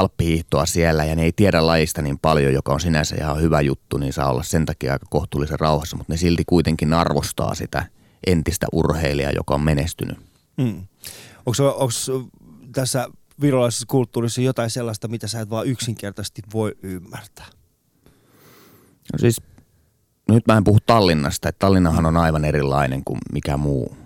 alppihiihtoa 0.00 0.66
siellä 0.66 1.04
ja 1.04 1.16
ne 1.16 1.22
ei 1.22 1.32
tiedä 1.32 1.66
lajista 1.66 2.02
niin 2.02 2.18
paljon, 2.18 2.52
joka 2.52 2.72
on 2.72 2.80
sinänsä 2.80 3.16
ihan 3.20 3.40
hyvä 3.40 3.60
juttu, 3.60 3.98
niin 3.98 4.12
saa 4.12 4.30
olla 4.30 4.42
sen 4.42 4.66
takia 4.66 4.92
aika 4.92 5.06
kohtuullisen 5.10 5.60
rauhassa, 5.60 5.96
mutta 5.96 6.12
ne 6.12 6.16
silti 6.16 6.42
kuitenkin 6.46 6.94
arvostaa 6.94 7.54
sitä 7.54 7.86
entistä 8.26 8.66
urheilijaa, 8.72 9.32
joka 9.32 9.54
on 9.54 9.60
menestynyt. 9.60 10.18
Mm. 10.56 10.86
Onko 11.46 11.90
tässä 12.72 13.08
virolaisessa 13.40 13.86
kulttuurissa 13.88 14.40
jotain 14.40 14.70
sellaista, 14.70 15.08
mitä 15.08 15.28
sä 15.28 15.40
et 15.40 15.50
vaan 15.50 15.66
yksinkertaisesti 15.66 16.42
voi 16.54 16.76
ymmärtää? 16.82 17.46
No 19.12 19.18
siis, 19.18 19.42
nyt 20.28 20.46
mä 20.46 20.56
en 20.56 20.64
puhu 20.64 20.78
Tallinnasta, 20.86 21.48
että 21.48 21.58
Tallinnahan 21.58 22.06
on 22.06 22.16
aivan 22.16 22.44
erilainen 22.44 23.04
kuin 23.04 23.18
mikä 23.32 23.56
muu 23.56 23.96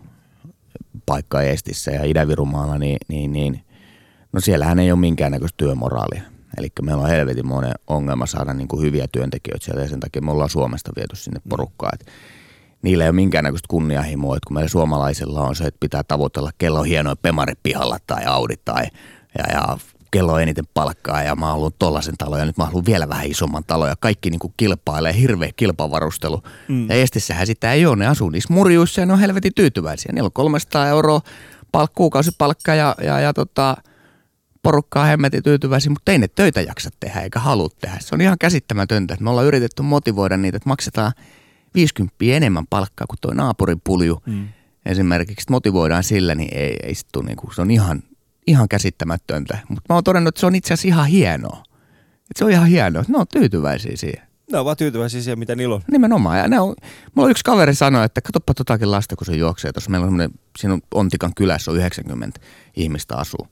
paikka 1.07 1.42
Estissä 1.42 1.90
ja 1.90 2.05
Itä-Virumaalla, 2.05 2.79
niin, 2.79 2.98
niin, 3.09 3.33
niin 3.33 3.64
no 4.33 4.40
siellähän 4.40 4.79
ei 4.79 4.93
ole 4.93 5.01
minkäännäköistä 5.01 5.57
työmoraalia. 5.57 6.23
Eli 6.59 6.69
meillä 6.83 7.03
on 7.03 7.09
helvetin 7.09 7.47
monen 7.47 7.73
ongelma 7.87 8.27
saada 8.27 8.55
niin 8.55 8.69
kuin 8.69 8.83
hyviä 8.83 9.07
työntekijöitä 9.12 9.64
sieltä 9.64 9.83
ja 9.83 9.88
sen 9.88 10.01
takia 10.01 10.23
me 10.23 10.31
ollaan 10.31 10.51
Suomesta 10.51 10.93
viety 10.97 11.16
sinne 11.16 11.40
porukkaan. 11.49 11.90
Että 11.95 12.12
niillä 12.83 13.05
ei 13.05 13.09
ole 13.09 13.14
minkäännäköistä 13.14 13.66
kunnianhimoa, 13.69 14.37
että 14.37 14.47
kun 14.47 14.55
meillä 14.55 14.69
suomalaisilla 14.69 15.40
on 15.40 15.57
se, 15.57 15.64
että 15.64 15.81
pitää 15.81 16.03
tavoitella 16.03 16.51
kello 16.59 16.83
hienoja 16.83 17.16
pemari 17.16 17.55
pihalla 17.62 17.99
tai 18.07 18.25
Audi 18.25 18.55
tai 18.64 18.87
ja, 19.38 19.45
ja 19.53 19.79
kello 20.11 20.33
on 20.33 20.43
eniten 20.43 20.64
palkkaa 20.75 21.23
ja 21.23 21.37
mä 21.37 21.47
haluan 21.47 21.73
tollasen 21.79 22.14
talon 22.19 22.38
ja 22.38 22.45
nyt 22.45 22.57
mä 22.57 22.64
haluan 22.64 22.87
vielä 22.87 23.09
vähän 23.09 23.27
isomman 23.27 23.64
talon 23.66 23.88
ja 23.88 23.97
kaikki 24.01 24.31
niin 24.31 24.38
kuin 24.38 24.55
kilpailee, 24.57 25.16
hirveä 25.16 25.51
kilpavarustelu. 25.57 26.43
Mm. 26.69 26.88
Ja 26.88 26.95
Estissähän 26.95 27.47
sitä 27.47 27.73
ei 27.73 27.87
ole, 27.87 27.97
ne 27.97 28.07
asuu 28.07 28.31
niissä 28.31 28.55
murjuissa 28.55 29.01
ja 29.01 29.07
ne 29.07 29.12
on 29.12 29.19
helvetin 29.19 29.53
tyytyväisiä. 29.55 30.12
Niillä 30.12 30.27
on 30.27 30.33
300 30.33 30.88
euroa 30.88 31.21
palk- 31.77 31.93
kuukausipalkka 31.95 32.75
ja, 32.75 32.95
ja, 33.03 33.21
ja 33.21 33.33
tota, 33.33 33.77
porukkaa 34.62 35.05
hemmetin 35.05 35.42
tyytyväisiä, 35.42 35.90
mutta 35.90 36.12
ei 36.12 36.18
ne 36.18 36.29
töitä 36.29 36.61
jaksa 36.61 36.90
tehdä 37.01 37.20
eikä 37.20 37.38
halua 37.38 37.68
tehdä. 37.81 37.96
Se 38.01 38.14
on 38.14 38.20
ihan 38.20 38.38
käsittämätöntä, 38.38 39.14
että 39.14 39.25
me 39.25 39.31
ollaan 39.31 39.46
yritetty 39.46 39.83
motivoida 39.83 40.37
niitä, 40.37 40.57
että 40.57 40.68
maksetaan 40.68 41.12
50 41.75 42.14
enemmän 42.20 42.66
palkkaa 42.70 43.07
kuin 43.07 43.18
tuo 43.20 43.35
naapurin 43.35 43.81
pulju. 43.85 44.23
Mm. 44.27 44.49
Esimerkiksi 44.87 45.51
motivoidaan 45.51 46.05
sillä, 46.05 46.35
niin 46.35 46.57
ei, 46.57 46.77
ei 46.83 46.94
sit 46.94 47.09
tule, 47.12 47.27
niin 47.27 47.37
kuin, 47.37 47.55
se 47.55 47.62
on 47.62 47.70
ihan 47.70 48.03
ihan 48.46 48.68
käsittämätöntä. 48.68 49.59
Mutta 49.68 49.85
mä 49.88 49.94
oon 49.94 50.05
todennut, 50.05 50.29
että 50.29 50.40
se 50.40 50.46
on 50.46 50.55
itse 50.55 50.75
asiassa 50.75 50.88
ihan 50.88 51.07
hienoa. 51.07 51.62
Et 52.31 52.37
se 52.37 52.44
on 52.44 52.51
ihan 52.51 52.66
hienoa. 52.66 53.05
Ne 53.09 53.18
on 53.18 53.27
tyytyväisiä 53.33 53.96
siihen. 53.96 54.27
Ne 54.53 54.59
on 54.59 54.64
vaan 54.64 54.77
tyytyväisiä 54.77 55.23
siihen, 55.23 55.38
mitä 55.38 55.55
niillä 55.55 55.75
on. 55.75 55.83
Nimenomaan. 55.90 56.38
Ja 56.38 56.49
ne 56.49 56.61
on, 56.61 56.75
mulla 57.14 57.27
on 57.27 57.31
yksi 57.31 57.44
kaveri 57.44 57.75
sanoi, 57.75 58.05
että 58.05 58.20
katsoppa 58.20 58.55
totakin 58.55 58.90
lasta, 58.90 59.16
kun 59.16 59.27
se 59.27 59.37
juoksee. 59.37 59.73
Tuossa 59.73 59.90
meillä 59.90 60.07
on 60.07 60.31
siinä 60.59 60.75
on 60.75 60.81
Ontikan 60.94 61.33
kylässä 61.37 61.70
on 61.70 61.77
90 61.77 62.40
ihmistä 62.77 63.16
asuu. 63.16 63.49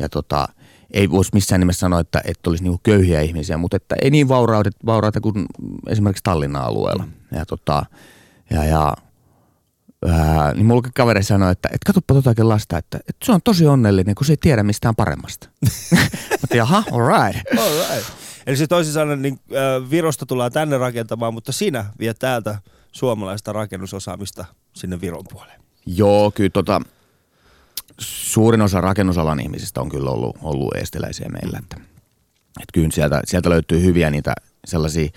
Ja 0.00 0.08
tota, 0.08 0.48
ei 0.90 1.10
voisi 1.10 1.30
missään 1.34 1.60
nimessä 1.60 1.80
sanoa, 1.80 2.00
että, 2.00 2.20
että 2.24 2.50
olisi 2.50 2.62
niinku 2.62 2.80
köyhiä 2.82 3.20
ihmisiä, 3.20 3.56
mutta 3.56 3.76
että 3.76 3.96
ei 4.02 4.10
niin 4.10 4.28
vauraita, 4.28 4.70
vauraita 4.86 5.20
kuin 5.20 5.46
esimerkiksi 5.88 6.22
Tallinnan 6.24 6.64
alueella. 6.64 7.04
Ja, 7.32 7.46
tota, 7.46 7.86
ja, 8.50 8.64
ja 8.64 8.96
ää, 10.06 10.54
niin 10.54 10.66
mulla 10.66 10.82
kaveri 10.94 11.22
sanoi, 11.22 11.52
että 11.52 11.68
et 11.72 11.84
katoppa 11.86 12.14
totakin 12.14 12.48
lasta, 12.48 12.78
että, 12.78 12.98
että 12.98 13.26
se 13.26 13.32
on 13.32 13.40
tosi 13.44 13.66
onnellinen, 13.66 14.14
kun 14.14 14.26
se 14.26 14.32
ei 14.32 14.36
tiedä 14.36 14.62
mistään 14.62 14.96
paremmasta. 14.96 15.48
Mä 16.30 16.46
tiedän, 16.48 16.66
aha, 16.66 16.84
all 16.92 17.06
right. 17.06 17.58
All 17.58 17.78
right. 17.78 18.08
Eli 18.46 18.56
siis 18.56 18.68
toisin 18.68 18.92
sanoen, 18.92 19.22
niin 19.22 19.40
äh, 19.52 19.90
Virosta 19.90 20.26
tullaan 20.26 20.52
tänne 20.52 20.78
rakentamaan, 20.78 21.34
mutta 21.34 21.52
sinä 21.52 21.84
viet 21.98 22.18
täältä 22.18 22.58
suomalaista 22.92 23.52
rakennusosaamista 23.52 24.44
sinne 24.72 25.00
Viron 25.00 25.24
puoleen. 25.32 25.60
Joo, 25.86 26.30
kyllä 26.30 26.50
tota, 26.50 26.80
suurin 27.98 28.62
osa 28.62 28.80
rakennusalan 28.80 29.40
ihmisistä 29.40 29.80
on 29.80 29.88
kyllä 29.88 30.10
ollut, 30.10 30.36
ollut 30.42 30.76
estiläisiä 30.76 31.28
meillä. 31.28 31.58
Että, 31.58 31.76
että 32.60 32.72
kyllä 32.72 32.90
sieltä, 32.92 33.20
sieltä 33.24 33.50
löytyy 33.50 33.82
hyviä 33.82 34.10
niitä 34.10 34.34
sellaisia 34.64 35.08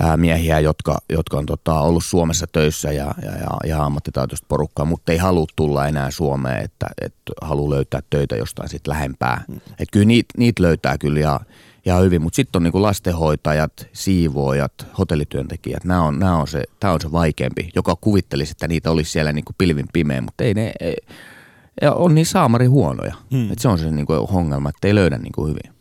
ää, 0.00 0.16
miehiä, 0.16 0.60
jotka, 0.60 0.98
jotka 1.08 1.38
on 1.38 1.46
tota, 1.46 1.80
ollut 1.80 2.04
Suomessa 2.04 2.46
töissä 2.52 2.92
ja, 2.92 3.14
ja, 3.22 3.30
ja, 3.30 3.68
ja 3.68 3.84
ammattitaitoista 3.84 4.46
porukkaa, 4.48 4.84
mutta 4.84 5.12
ei 5.12 5.18
halua 5.18 5.46
tulla 5.56 5.88
enää 5.88 6.10
Suomeen, 6.10 6.64
että, 6.64 6.86
että 7.00 7.32
haluaa 7.42 7.70
löytää 7.70 8.00
töitä 8.10 8.36
jostain 8.36 8.68
sitten 8.68 8.90
lähempää. 8.90 9.44
Mm. 9.48 9.56
Että 9.56 9.92
kyllä 9.92 10.06
niitä 10.06 10.34
niit 10.38 10.58
löytää 10.58 10.98
kyllä 10.98 11.20
ja, 11.20 11.40
ja 11.84 11.96
hyvin, 11.96 12.22
mutta 12.22 12.36
sitten 12.36 12.58
on 12.58 12.62
niinku 12.62 12.82
lastenhoitajat, 12.82 13.88
siivoojat, 13.92 14.86
hotellityöntekijät, 14.98 15.84
nämä 15.84 16.02
on, 16.02 16.18
nämä 16.18 16.36
on 16.36 16.48
se, 16.48 16.62
tämä 16.80 16.92
on 16.92 17.00
se 17.00 17.12
vaikeampi, 17.12 17.70
joka 17.74 17.96
kuvittelisi, 18.00 18.50
että 18.50 18.68
niitä 18.68 18.90
olisi 18.90 19.10
siellä 19.10 19.32
niinku 19.32 19.52
pilvin 19.58 19.86
pimeä, 19.92 20.20
mutta 20.20 20.44
ei 20.44 20.54
ne, 20.54 20.72
ei, 20.80 20.96
ja 21.82 21.92
on 21.92 22.14
niin 22.14 22.26
saamari 22.26 22.66
huonoja. 22.66 23.14
Hmm. 23.30 23.52
Et 23.52 23.58
se 23.58 23.68
on 23.68 23.78
se 23.78 23.90
niinku 23.90 24.12
ongelma, 24.12 24.68
että 24.68 24.88
ei 24.88 24.94
löydä 24.94 25.18
niinku 25.18 25.46
hyvin. 25.46 25.74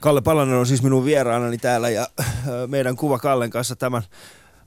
Kalle 0.00 0.20
Palanen 0.20 0.56
on 0.56 0.66
siis 0.66 0.82
minun 0.82 1.04
vieraanani 1.04 1.58
täällä 1.58 1.90
ja 1.90 2.08
äh, 2.20 2.26
meidän 2.66 2.96
kuva 2.96 3.18
Kallen 3.18 3.50
kanssa 3.50 3.76
tämän 3.76 4.02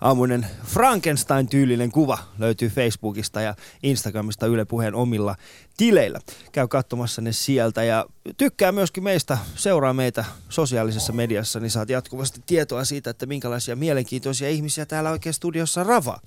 aamuinen 0.02 0.46
Frankenstein-tyylinen 0.66 1.92
kuva 1.92 2.18
löytyy 2.40 2.70
Facebookista 2.70 3.42
ja 3.42 3.56
Instagramista 3.84 4.46
Yle 4.48 4.66
Puheen 4.66 4.96
omilla 4.96 5.36
tileillä. 5.78 6.20
Käy 6.52 6.68
katsomassa 6.68 7.22
ne 7.22 7.32
sieltä 7.32 7.84
ja 7.84 8.06
tykkää 8.38 8.72
myöskin 8.72 9.04
meistä, 9.04 9.38
seuraa 9.56 9.94
meitä 9.94 10.26
sosiaalisessa 10.50 11.14
mediassa, 11.14 11.60
niin 11.60 11.72
saat 11.72 11.90
jatkuvasti 11.90 12.42
tietoa 12.46 12.86
siitä, 12.86 13.10
että 13.10 13.26
minkälaisia 13.26 13.76
mielenkiintoisia 13.76 14.50
ihmisiä 14.50 14.86
täällä 14.86 15.12
oikein 15.12 15.34
studiossa 15.34 15.84
rava. 15.84 16.20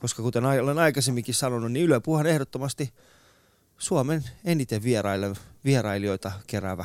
Koska 0.00 0.22
kuten 0.22 0.44
olen 0.44 0.78
aikaisemminkin 0.78 1.34
sanonut, 1.34 1.72
niin 1.72 1.86
Yle 1.86 2.00
Puhe 2.00 2.20
on 2.20 2.26
ehdottomasti 2.26 2.92
Suomen 3.78 4.24
eniten 4.44 4.82
vierailijoita 5.64 6.32
keräävä 6.46 6.84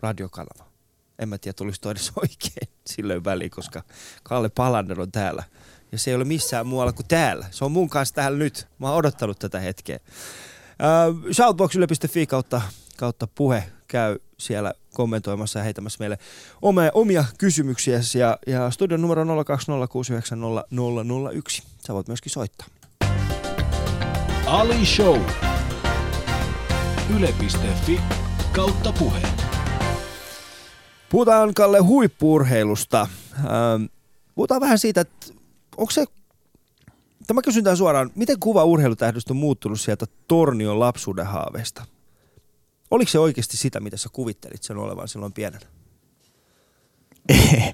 radiokanava. 0.00 0.64
En 1.18 1.28
mä 1.28 1.38
tiedä, 1.38 1.54
tulisi 1.56 1.80
edes 1.90 2.12
oikein 2.16 2.74
silloin 2.86 3.24
väliin, 3.24 3.50
koska 3.50 3.82
Kalle 4.22 4.48
Palander 4.48 5.00
on 5.00 5.12
täällä. 5.12 5.42
Ja 5.92 5.98
se 5.98 6.10
ei 6.10 6.14
ole 6.14 6.24
missään 6.24 6.66
muualla 6.66 6.92
kuin 6.92 7.06
täällä. 7.06 7.46
Se 7.50 7.64
on 7.64 7.72
mun 7.72 7.90
kanssa 7.90 8.14
täällä 8.14 8.38
nyt. 8.38 8.66
Mä 8.78 8.88
oon 8.88 8.96
odottanut 8.96 9.38
tätä 9.38 9.60
hetkeä. 9.60 9.98
Uh, 10.02 11.32
Shoutbox.yle.fi 11.32 12.26
kautta, 12.26 12.62
kautta 12.96 13.26
puhe 13.26 13.64
käy 13.88 14.18
siellä 14.38 14.74
kommentoimassa 14.94 15.58
ja 15.58 15.62
heitämässä 15.62 15.96
meille 16.00 16.18
omia, 16.62 16.90
omia 16.94 17.24
kysymyksiä. 17.38 18.00
Ja, 18.14 18.38
ja 18.46 18.70
studion 18.70 19.02
numero 19.02 19.24
02069001. 19.24 19.26
Sä 21.86 21.94
voit 21.94 22.08
myöskin 22.08 22.32
soittaa. 22.32 22.66
Ali 24.46 24.86
Show. 24.86 25.20
Yle.fi 27.10 28.00
kautta 28.52 28.92
puhe. 28.92 29.20
Puhutaan 31.10 31.54
Kalle 31.54 31.78
huippuurheilusta. 31.78 33.08
Ähm, 33.36 33.84
puhutaan 34.34 34.60
vähän 34.60 34.78
siitä, 34.78 35.00
että 35.00 35.26
onko 35.76 35.90
se, 35.90 36.04
tämä 37.26 37.42
kysyn 37.42 37.64
tämän 37.64 37.76
suoraan, 37.76 38.10
miten 38.14 38.40
kuva 38.40 38.64
urheilutähdystä 38.64 39.32
on 39.32 39.36
muuttunut 39.36 39.80
sieltä 39.80 40.06
Tornion 40.28 40.80
lapsuuden 40.80 41.26
haaveista? 41.26 41.84
Oliko 42.90 43.10
se 43.10 43.18
oikeasti 43.18 43.56
sitä, 43.56 43.80
mitä 43.80 43.96
sä 43.96 44.08
kuvittelit 44.12 44.62
sen 44.62 44.76
olevan 44.76 45.08
silloin 45.08 45.32
pienenä? 45.32 45.66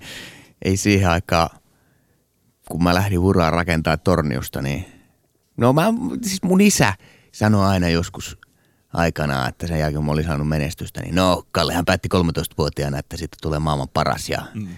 Ei 0.64 0.76
siihen 0.76 1.10
aikaan, 1.10 1.50
kun 2.68 2.82
mä 2.82 2.94
lähdin 2.94 3.18
uraa 3.18 3.50
rakentaa 3.50 3.96
Torniosta, 3.96 4.62
niin 4.62 4.84
no 5.56 5.72
mä, 5.72 5.84
siis 6.22 6.42
mun 6.42 6.60
isä 6.60 6.94
sanoi 7.32 7.66
aina 7.66 7.88
joskus 7.88 8.38
aikana, 8.92 9.48
että 9.48 9.66
sen 9.66 9.78
jälkeen 9.78 10.04
mä 10.04 10.12
olin 10.12 10.24
saanut 10.24 10.48
menestystä, 10.48 11.00
niin 11.00 11.14
no, 11.14 11.42
Kallehan 11.52 11.84
päätti 11.84 12.08
13-vuotiaana, 12.14 12.98
että 12.98 13.16
sitten 13.16 13.38
tulee 13.42 13.58
maailman 13.58 13.88
paras 13.94 14.28
ja, 14.28 14.42
mm. 14.54 14.68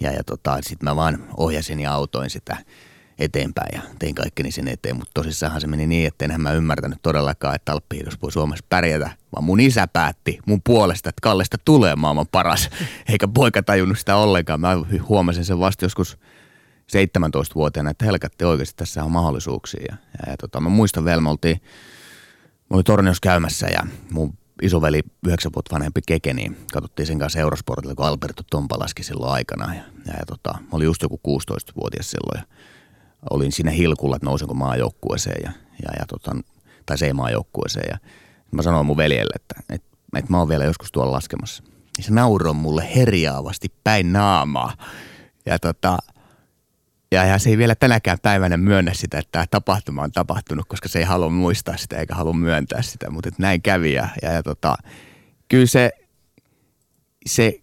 ja, 0.00 0.12
ja 0.12 0.24
tota, 0.24 0.58
sitten 0.62 0.88
mä 0.88 0.96
vaan 0.96 1.24
ohjasin 1.36 1.80
ja 1.80 1.92
autoin 1.92 2.30
sitä 2.30 2.56
eteenpäin 3.18 3.68
ja 3.72 3.82
tein 3.98 4.14
kaikkeni 4.14 4.50
sen 4.50 4.68
eteen, 4.68 4.96
mutta 4.96 5.10
tosissaanhan 5.14 5.60
se 5.60 5.66
meni 5.66 5.86
niin, 5.86 6.06
että 6.06 6.24
enhän 6.24 6.40
mä 6.40 6.52
ymmärtänyt 6.52 6.98
todellakaan, 7.02 7.54
että 7.54 7.72
alppihiidos 7.72 8.22
voi 8.22 8.32
Suomessa 8.32 8.64
pärjätä, 8.68 9.10
vaan 9.34 9.44
mun 9.44 9.60
isä 9.60 9.86
päätti 9.86 10.38
mun 10.46 10.60
puolesta, 10.64 11.08
että 11.08 11.22
Kallesta 11.22 11.56
tulee 11.64 11.96
maailman 11.96 12.26
paras, 12.32 12.70
eikä 13.12 13.28
poika 13.28 13.62
tajunnut 13.62 13.98
sitä 13.98 14.16
ollenkaan. 14.16 14.60
Mä 14.60 14.76
huomasin 15.08 15.44
sen 15.44 15.58
vasta 15.58 15.84
joskus 15.84 16.18
17-vuotiaana, 16.92 17.90
että 17.90 18.04
helkätti 18.04 18.44
oikeasti 18.44 18.76
tässä 18.76 19.04
on 19.04 19.12
mahdollisuuksia. 19.12 19.84
Ja, 19.88 19.96
ja, 20.18 20.30
ja 20.32 20.36
tota, 20.36 20.60
mä 20.60 20.68
muistan 20.68 21.04
vielä, 21.04 21.20
me 21.20 21.30
oltiin 21.30 21.60
Mä 22.72 22.76
olin 22.76 22.84
Tornios 22.84 23.20
käymässä 23.20 23.66
ja 23.66 23.86
mun 24.10 24.38
isoveli, 24.62 25.00
yhdeksän 25.26 25.52
vuotta 25.54 25.74
vanhempi 25.74 26.00
Keke, 26.06 26.34
niin 26.34 26.56
katsottiin 26.72 27.06
sen 27.06 27.18
kanssa 27.18 27.38
Eurosportilla, 27.38 27.94
kun 27.94 28.06
Alberto 28.06 28.42
Tompa 28.50 28.78
laski 28.78 29.02
silloin 29.02 29.32
aikana. 29.32 29.74
Ja, 29.74 29.82
ja, 30.06 30.12
ja 30.12 30.26
tota, 30.26 30.58
mä 30.60 30.68
olin 30.72 30.84
just 30.84 31.02
joku 31.02 31.20
16-vuotias 31.28 32.10
silloin 32.10 32.38
ja 32.40 32.56
olin 33.30 33.52
siinä 33.52 33.70
hilkulla, 33.70 34.16
että 34.16 34.26
nousinko 34.26 34.54
maajoukkueeseen 34.54 35.42
ja, 35.44 35.52
ja, 35.82 35.90
ja 35.98 36.06
tota, 36.06 36.36
tai 36.86 36.98
se 36.98 37.06
ei 37.06 37.12
maajoukkueeseen. 37.12 37.88
Ja 37.90 37.98
mä 38.50 38.62
sanoin 38.62 38.86
mun 38.86 38.96
veljelle, 38.96 39.32
että, 39.34 39.54
että, 39.74 39.96
että 40.16 40.30
mä 40.30 40.38
oon 40.38 40.48
vielä 40.48 40.64
joskus 40.64 40.92
tuolla 40.92 41.12
laskemassa. 41.12 41.62
Ja 41.98 42.04
se 42.04 42.12
nauroi 42.12 42.54
mulle 42.54 42.94
herjaavasti 42.94 43.68
päin 43.84 44.12
naamaa. 44.12 44.76
Ja 45.46 45.58
tota, 45.58 45.98
ja, 47.12 47.38
se 47.38 47.50
ei 47.50 47.58
vielä 47.58 47.74
tänäkään 47.74 48.18
päivänä 48.22 48.56
myönnä 48.56 48.94
sitä, 48.94 49.18
että 49.18 49.28
tämä 49.32 49.44
tapahtuma 49.50 50.02
on 50.02 50.12
tapahtunut, 50.12 50.68
koska 50.68 50.88
se 50.88 50.98
ei 50.98 51.04
halua 51.04 51.30
muistaa 51.30 51.76
sitä 51.76 51.96
eikä 51.96 52.14
halua 52.14 52.32
myöntää 52.32 52.82
sitä, 52.82 53.10
mutta 53.10 53.28
että 53.28 53.42
näin 53.42 53.62
kävi. 53.62 53.92
Ja, 53.92 54.08
ja, 54.22 54.32
ja 54.32 54.42
tota, 54.42 54.76
kyllä 55.48 55.66
se, 55.66 55.90
se 57.26 57.60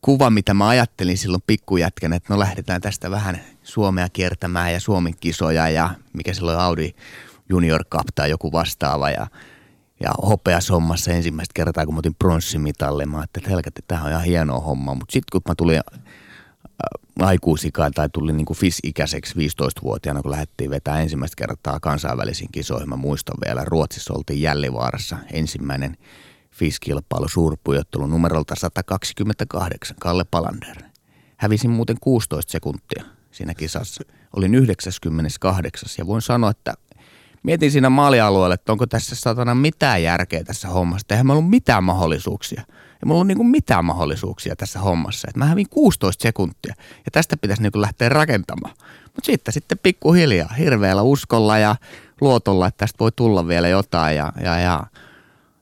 kuva, 0.00 0.30
mitä 0.30 0.54
mä 0.54 0.68
ajattelin 0.68 1.18
silloin 1.18 1.42
pikkujätkän, 1.46 2.12
että 2.12 2.34
no 2.34 2.38
lähdetään 2.38 2.80
tästä 2.80 3.10
vähän 3.10 3.40
Suomea 3.62 4.08
kiertämään 4.08 4.72
ja 4.72 4.80
Suomen 4.80 5.14
kisoja 5.20 5.68
ja 5.68 5.90
mikä 6.12 6.34
silloin 6.34 6.58
Audi 6.58 6.94
Junior 7.48 7.84
Cup 7.84 8.06
tai 8.14 8.30
joku 8.30 8.52
vastaava 8.52 9.10
ja, 9.10 9.26
ja 10.00 10.10
hopeasommassa 10.22 11.12
ensimmäistä 11.12 11.52
kertaa, 11.54 11.84
kun 11.84 11.94
mä 11.94 11.98
otin 11.98 12.14
pronssimitalli, 12.14 13.06
mä 13.06 13.18
ajattelin, 13.18 13.44
että 13.44 13.50
helkätti, 13.50 13.82
tämä 13.88 14.02
on 14.02 14.10
ihan 14.10 14.24
hienoa 14.24 14.60
homma, 14.60 14.94
mutta 14.94 15.12
sitten 15.12 15.28
kun 15.32 15.40
mä 15.48 15.54
tulin 15.54 15.80
aikuisikaan 17.20 17.92
tai 17.92 18.08
tuli 18.12 18.32
niin 18.32 18.46
FIS-ikäiseksi 18.56 19.34
15-vuotiaana, 19.34 20.22
kun 20.22 20.30
lähdettiin 20.30 20.70
vetää 20.70 21.00
ensimmäistä 21.00 21.46
kertaa 21.46 21.80
kansainvälisiin 21.80 22.48
kisoihin. 22.52 22.88
Mä 22.88 22.96
muistan 22.96 23.36
vielä, 23.46 23.64
Ruotsissa 23.64 24.14
oltiin 24.14 24.42
Jällivaarassa 24.42 25.16
ensimmäinen 25.32 25.96
FIS-kilpailu 26.50 27.28
suurpujottelu 27.28 28.06
numerolta 28.06 28.54
128, 28.58 29.96
Kalle 30.00 30.24
Palander. 30.30 30.76
Hävisin 31.36 31.70
muuten 31.70 31.96
16 32.00 32.52
sekuntia 32.52 33.04
siinä 33.30 33.54
kisassa. 33.54 34.04
Olin 34.36 34.54
98 34.54 35.88
ja 35.98 36.06
voin 36.06 36.22
sanoa, 36.22 36.50
että 36.50 36.74
mietin 37.42 37.70
siinä 37.70 37.90
maalialueella, 37.90 38.54
että 38.54 38.72
onko 38.72 38.86
tässä 38.86 39.16
satana 39.16 39.54
mitään 39.54 40.02
järkeä 40.02 40.44
tässä 40.44 40.68
hommassa. 40.68 41.06
Eihän 41.10 41.26
meillä 41.26 41.38
ollut 41.38 41.50
mitään 41.50 41.84
mahdollisuuksia. 41.84 42.62
Ei 43.02 43.06
mulla 43.06 43.20
ole 43.20 43.34
niin 43.34 43.46
mitään 43.46 43.84
mahdollisuuksia 43.84 44.56
tässä 44.56 44.78
hommassa. 44.78 45.28
Et 45.30 45.36
mä 45.36 45.44
hävin 45.44 45.68
16 45.70 46.22
sekuntia 46.22 46.74
ja 47.04 47.10
tästä 47.12 47.36
pitäisi 47.36 47.62
niin 47.62 47.72
lähteä 47.74 48.08
rakentamaan. 48.08 48.74
Mutta 49.04 49.26
sitten 49.26 49.54
sitten 49.54 49.78
pikkuhiljaa, 49.82 50.54
hirveällä 50.58 51.02
uskolla 51.02 51.58
ja 51.58 51.76
luotolla, 52.20 52.66
että 52.66 52.78
tästä 52.78 52.96
voi 53.00 53.12
tulla 53.16 53.48
vielä 53.48 53.68
jotain. 53.68 54.16
Ja, 54.16 54.32
ja, 54.44 54.58
ja, 54.58 54.86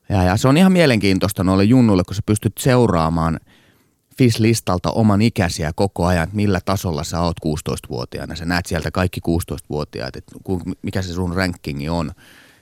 ja, 0.09 0.23
ja 0.23 0.37
se 0.37 0.47
on 0.47 0.57
ihan 0.57 0.71
mielenkiintoista 0.71 1.43
noille 1.43 1.63
junnuille, 1.63 2.03
kun 2.03 2.15
sä 2.15 2.21
pystyt 2.25 2.57
seuraamaan 2.59 3.39
FIS-listalta 4.17 4.91
oman 4.91 5.21
ikäisiä 5.21 5.71
koko 5.75 6.05
ajan, 6.05 6.23
että 6.23 6.35
millä 6.35 6.59
tasolla 6.65 7.03
sä 7.03 7.21
oot 7.21 7.37
16-vuotiaana. 7.45 8.35
Sä 8.35 8.45
näet 8.45 8.65
sieltä 8.65 8.91
kaikki 8.91 9.21
16-vuotiaat, 9.27 10.15
että 10.15 10.35
mikä 10.81 11.01
se 11.01 11.13
sun 11.13 11.35
rankingi 11.35 11.89
on– 11.89 12.11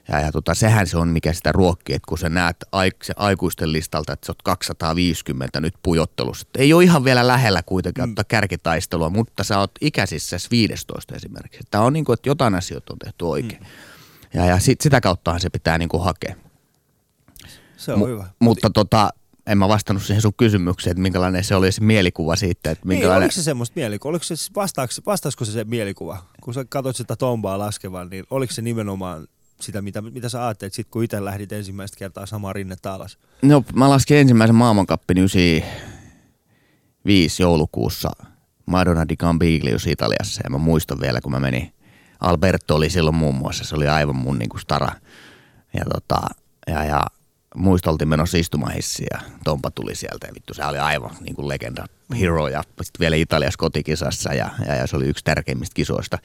ja, 0.08 0.20
ja 0.20 0.32
tota, 0.32 0.54
sehän 0.54 0.88
se 0.88 0.98
on, 0.98 1.08
mikä 1.08 1.34
sitä 1.34 1.52
ruokkii, 1.52 1.96
että 1.96 2.08
kun 2.08 2.18
sä 2.18 2.30
näet 2.30 2.58
aik- 2.64 3.04
se 3.04 3.14
aikuisten 3.16 3.72
listalta, 3.72 4.14
että 4.14 4.26
sä 4.26 4.32
oot 4.32 4.42
250 4.42 5.60
nyt 5.62 5.74
pujottelussa. 5.84 6.48
Ei 6.58 6.74
ole 6.74 6.84
ihan 6.84 7.04
vielä 7.04 7.28
lähellä 7.28 7.64
kuitenkin 7.64 8.04
mm. 8.04 8.16
kärkitaistelua, 8.28 9.10
mutta 9.10 9.44
sä 9.44 9.60
oot 9.60 9.72
ikäisissä 9.82 10.38
15 10.52 11.16
esimerkiksi. 11.16 11.68
Tämä 11.72 11.84
on 11.84 11.94
niin 11.94 12.06
kuin, 12.06 12.14
että 12.14 12.30
jotain 12.30 12.56
asioita 12.56 12.94
on 12.94 13.00
tehty 13.00 13.26
oikein. 13.26 13.62
Mm. 13.62 13.68
Ja, 14.34 14.46
ja 14.46 14.60
sit, 14.60 14.82
sitä 14.82 15.02
kauttahan 15.02 15.40
se 15.40 15.50
pitää 15.50 15.78
niin 15.78 15.90
kuin 15.90 16.04
hakea. 16.04 16.36
Se 17.78 17.94
on 17.94 18.00
M- 18.00 18.06
hyvä. 18.06 18.26
Mutta 18.40 18.70
tota, 18.70 19.10
en 19.48 19.58
mä 19.58 19.68
vastannut 19.68 20.04
siihen 20.04 20.22
sun 20.22 20.34
kysymykseen, 20.38 20.92
että 20.92 21.02
minkälainen 21.02 21.44
se 21.44 21.56
oli 21.56 21.72
se 21.72 21.82
mielikuva 21.82 22.36
siitä. 22.36 22.72
Että 22.72 22.86
Niin, 22.86 22.88
minkälainen... 22.88 23.24
oliko 23.24 23.32
se 23.32 23.44
semmoista 23.44 23.74
mielikuvaa? 23.76 24.10
Oliko 24.10 24.24
se, 24.24 24.36
vastaaks, 24.56 25.02
vastaisiko 25.06 25.46
se 25.46 25.52
se 25.52 25.64
mielikuva? 25.64 26.24
Kun 26.42 26.54
sä 26.54 26.66
katsoit 26.70 26.96
sitä 26.96 27.16
tombaa 27.16 27.60
laskevan, 27.60 28.10
niin 28.10 28.26
oliko 28.30 28.54
se 28.54 28.62
nimenomaan 28.62 29.28
sitä, 29.62 29.82
mitä, 29.82 30.02
mitä 30.02 30.30
sä 30.30 30.48
ajattelit 30.48 30.74
sit, 30.74 30.88
kun 30.92 31.04
itse 31.04 31.26
lähdit 31.26 31.52
ensimmäistä 31.52 31.98
kertaa 31.98 32.26
samaa 32.26 32.54
rinnettä 32.54 32.94
alas? 32.94 33.18
No, 33.42 33.64
mä 33.76 33.90
laskin 33.90 34.18
ensimmäisen 34.18 34.56
maailmankappin 34.56 35.18
95 35.18 37.44
joulukuussa 37.44 38.10
Madonna 38.66 39.10
di 39.10 39.16
Campiglius 39.16 39.88
Italiassa. 39.88 40.42
Ja 40.44 40.50
mä 40.50 40.58
muistan 40.58 41.02
vielä, 41.02 41.22
kun 41.22 41.32
mä 41.32 41.40
menin, 41.40 41.74
Alberto 42.20 42.76
oli 42.76 42.90
silloin 42.90 43.16
muun 43.16 43.36
muassa, 43.36 43.64
se 43.64 43.76
oli 43.76 43.88
aivan 43.88 44.16
mun 44.16 44.40
niinku 44.40 44.58
stara. 44.58 44.92
Ja, 45.74 45.86
tota, 45.94 46.22
ja, 46.68 46.84
ja 46.84 47.06
muista 47.56 47.92
oltiin 47.92 48.08
menossa 48.08 48.38
istumahissiin 48.38 49.08
ja 49.12 49.20
Tompa 49.44 49.72
tuli 49.72 49.96
sieltä. 49.96 50.28
Ja 50.28 50.34
vittu 50.34 50.54
se 50.54 50.66
oli 50.66 50.78
aivan 50.78 51.12
niin 51.22 51.36
kuin 51.36 51.48
legenda 51.48 51.86
hero. 52.20 52.48
Ja 52.48 52.64
sitten 52.64 53.00
vielä 53.00 53.16
Italiassa 53.16 53.58
kotikisassa 53.58 54.34
ja, 54.34 54.50
ja, 54.66 54.76
ja, 54.76 54.88
se 54.88 54.96
oli 54.96 55.06
yksi 55.06 55.24
tärkeimmistä 55.24 55.74
kisoista 55.74 56.18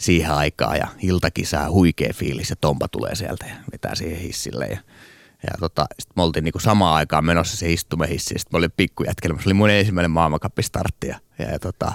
siihen 0.00 0.30
aikaan 0.30 0.76
ja 0.76 0.88
iltakisaa 1.02 1.70
huikea 1.70 2.12
fiilis 2.14 2.50
ja 2.50 2.56
Tompa 2.56 2.88
tulee 2.88 3.14
sieltä 3.14 3.46
ja 3.46 3.54
vetää 3.72 3.94
siihen 3.94 4.18
hissille 4.18 4.66
ja 4.66 4.78
ja 5.42 5.54
tota, 5.60 5.86
sitten 5.98 6.12
me 6.16 6.22
oltiin 6.22 6.44
niinku 6.44 6.58
samaan 6.58 6.96
aikaan 6.96 7.24
menossa 7.24 7.56
se 7.56 7.72
istumahissi, 7.72 8.28
sitten 8.28 8.48
mä 8.52 8.58
olin 8.58 8.72
pikkujätkelä, 8.76 9.34
se 9.34 9.48
oli 9.48 9.54
mun 9.54 9.70
ensimmäinen 9.70 10.10
maailmankapistartti 10.10 11.08
ja, 11.08 11.18
ja, 11.38 11.50
ja 11.50 11.58
tota, 11.58 11.92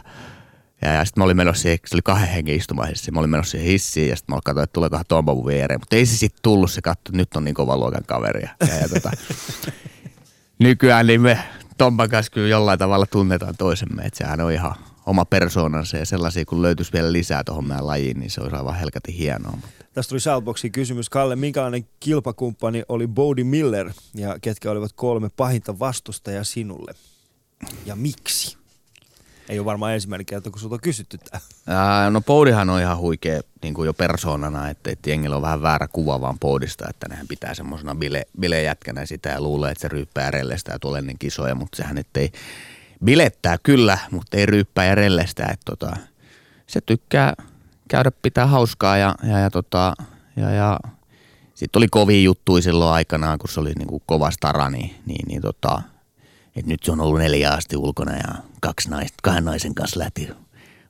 ja, 0.81 0.93
ja 0.93 1.05
sitten 1.05 1.21
mä 1.21 1.25
olin 1.25 1.37
menossa 1.37 1.61
siihen, 1.61 1.79
se 1.85 1.95
oli 1.95 2.01
kahden 2.01 2.29
hengen 2.29 2.55
istumahissi, 2.55 3.11
mä 3.11 3.19
olin 3.19 3.29
menossa 3.29 3.51
siihen 3.51 3.67
hissiin 3.67 4.09
ja 4.09 4.15
sitten 4.15 4.35
mä 4.35 4.39
katsoin, 4.43 4.63
että 4.63 4.73
tuleekohan 4.73 5.05
Tompa 5.07 5.35
mun 5.35 5.45
viereen. 5.45 5.79
Mutta 5.79 5.95
ei 5.95 6.05
se 6.05 6.17
sitten 6.17 6.39
tullut, 6.41 6.71
se 6.71 6.81
katsoi, 6.81 7.01
että 7.01 7.17
nyt 7.17 7.35
on 7.35 7.43
niin 7.43 7.55
kovan 7.55 7.79
luokan 7.79 8.03
kaveria. 8.07 8.49
Ja, 8.67 8.75
ja 8.75 8.89
tota, 8.89 9.11
nykyään 10.59 11.07
niin 11.07 11.21
me 11.21 11.39
Tompan 11.77 12.09
kanssa 12.09 12.31
kyllä 12.31 12.47
jollain 12.47 12.79
tavalla 12.79 13.05
tunnetaan 13.05 13.55
toisemme, 13.57 14.03
että 14.03 14.17
sehän 14.17 14.41
on 14.41 14.51
ihan 14.51 14.75
oma 15.05 15.25
persoonansa 15.25 15.97
ja 15.97 16.05
sellaisia, 16.05 16.45
kun 16.45 16.61
löytyisi 16.61 16.93
vielä 16.93 17.11
lisää 17.11 17.43
tuohon 17.43 17.67
meidän 17.67 17.87
lajiin, 17.87 18.19
niin 18.19 18.31
se 18.31 18.41
olisi 18.41 18.55
aivan 18.55 18.75
helkatin 18.75 19.15
hienoa. 19.15 19.57
Tästä 19.93 20.09
tuli 20.09 20.19
Shoutboxin 20.19 20.71
kysymys. 20.71 21.09
Kalle, 21.09 21.35
minkälainen 21.35 21.87
kilpakumppani 21.99 22.83
oli 22.89 23.07
Bodie 23.07 23.43
Miller 23.43 23.91
ja 24.15 24.39
ketkä 24.41 24.71
olivat 24.71 24.91
kolme 24.95 25.29
pahinta 25.29 25.79
vastustajaa 25.79 26.43
sinulle? 26.43 26.93
Ja 27.85 27.95
miksi? 27.95 28.57
Ei 29.49 29.59
ole 29.59 29.65
varmaan 29.65 29.93
ensimmäinen 29.93 30.25
kerta, 30.25 30.49
kun 30.49 30.59
sulta 30.59 30.75
on 30.75 30.81
kysytty 30.81 31.17
tämä. 31.17 31.41
Ää, 31.67 32.09
no 32.09 32.21
Poudihan 32.21 32.69
on 32.69 32.81
ihan 32.81 32.97
huikea 32.97 33.41
niin 33.61 33.73
kuin 33.73 33.85
jo 33.85 33.93
persoonana, 33.93 34.69
että, 34.69 34.91
että 34.91 35.09
jengillä 35.09 35.35
on 35.35 35.41
vähän 35.41 35.61
väärä 35.61 35.87
kuva 35.87 36.21
vaan 36.21 36.39
Poudista, 36.39 36.85
että 36.89 37.07
nehän 37.09 37.27
pitää 37.27 37.53
semmoisena 37.53 37.95
bile, 37.95 38.25
bilejätkänä 38.39 39.05
sitä 39.05 39.29
ja 39.29 39.41
luulee, 39.41 39.71
että 39.71 39.81
se 39.81 39.87
ryyppää 39.87 40.31
ja 40.67 40.79
tulee 40.79 40.99
ennen 40.99 41.19
kisoja, 41.19 41.55
mutta 41.55 41.77
sehän 41.77 41.95
nyt 41.95 42.17
ei 42.17 42.31
bilettää 43.05 43.57
kyllä, 43.63 43.97
mutta 44.11 44.37
ei 44.37 44.45
ryyppää 44.45 44.85
ja 44.85 44.95
rellestä, 44.95 45.43
että 45.43 45.65
tota, 45.65 45.97
se 46.67 46.81
tykkää 46.81 47.33
käydä 47.87 48.11
pitää 48.21 48.47
hauskaa 48.47 48.97
ja, 48.97 49.15
ja, 49.23 49.39
ja, 49.39 49.49
tota, 49.49 49.93
ja, 50.35 50.51
ja 50.51 50.79
sitten 51.53 51.79
oli 51.79 51.87
kovia 51.87 52.21
juttuja 52.21 52.61
silloin 52.61 52.93
aikanaan, 52.93 53.39
kun 53.39 53.49
se 53.49 53.59
oli 53.59 53.73
niin 53.73 53.87
kuin 53.87 54.03
kova 54.05 54.31
stara, 54.31 54.69
niin, 54.69 54.95
niin, 55.05 55.27
niin 55.27 55.41
tota, 55.41 55.81
että 56.55 56.71
nyt 56.71 56.83
se 56.83 56.91
on 56.91 57.01
ollut 57.01 57.19
neljä 57.19 57.51
asti 57.51 57.77
ulkona 57.77 58.15
ja 58.15 58.35
kaksi 58.61 58.89
naista, 58.89 59.17
kahden 59.23 59.45
naisen 59.45 59.75
kanssa 59.75 59.99
lähti 59.99 60.29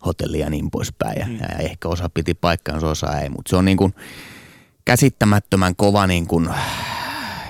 hotellia 0.06 0.46
ja 0.46 0.50
niin 0.50 0.72
poispäin. 0.72 1.20
Ja, 1.20 1.26
mm. 1.26 1.36
ja 1.36 1.48
ehkä 1.60 1.88
osa 1.88 2.10
piti 2.10 2.34
paikkaansa, 2.34 2.88
osa 2.88 3.20
ei. 3.20 3.30
Mutta 3.30 3.50
se 3.50 3.56
on 3.56 3.66
niin 3.66 3.78
kuin 3.78 3.96
käsittämättömän 4.86 5.76
kova, 5.76 6.08
niin 6.08 6.28
kuin, 6.28 6.50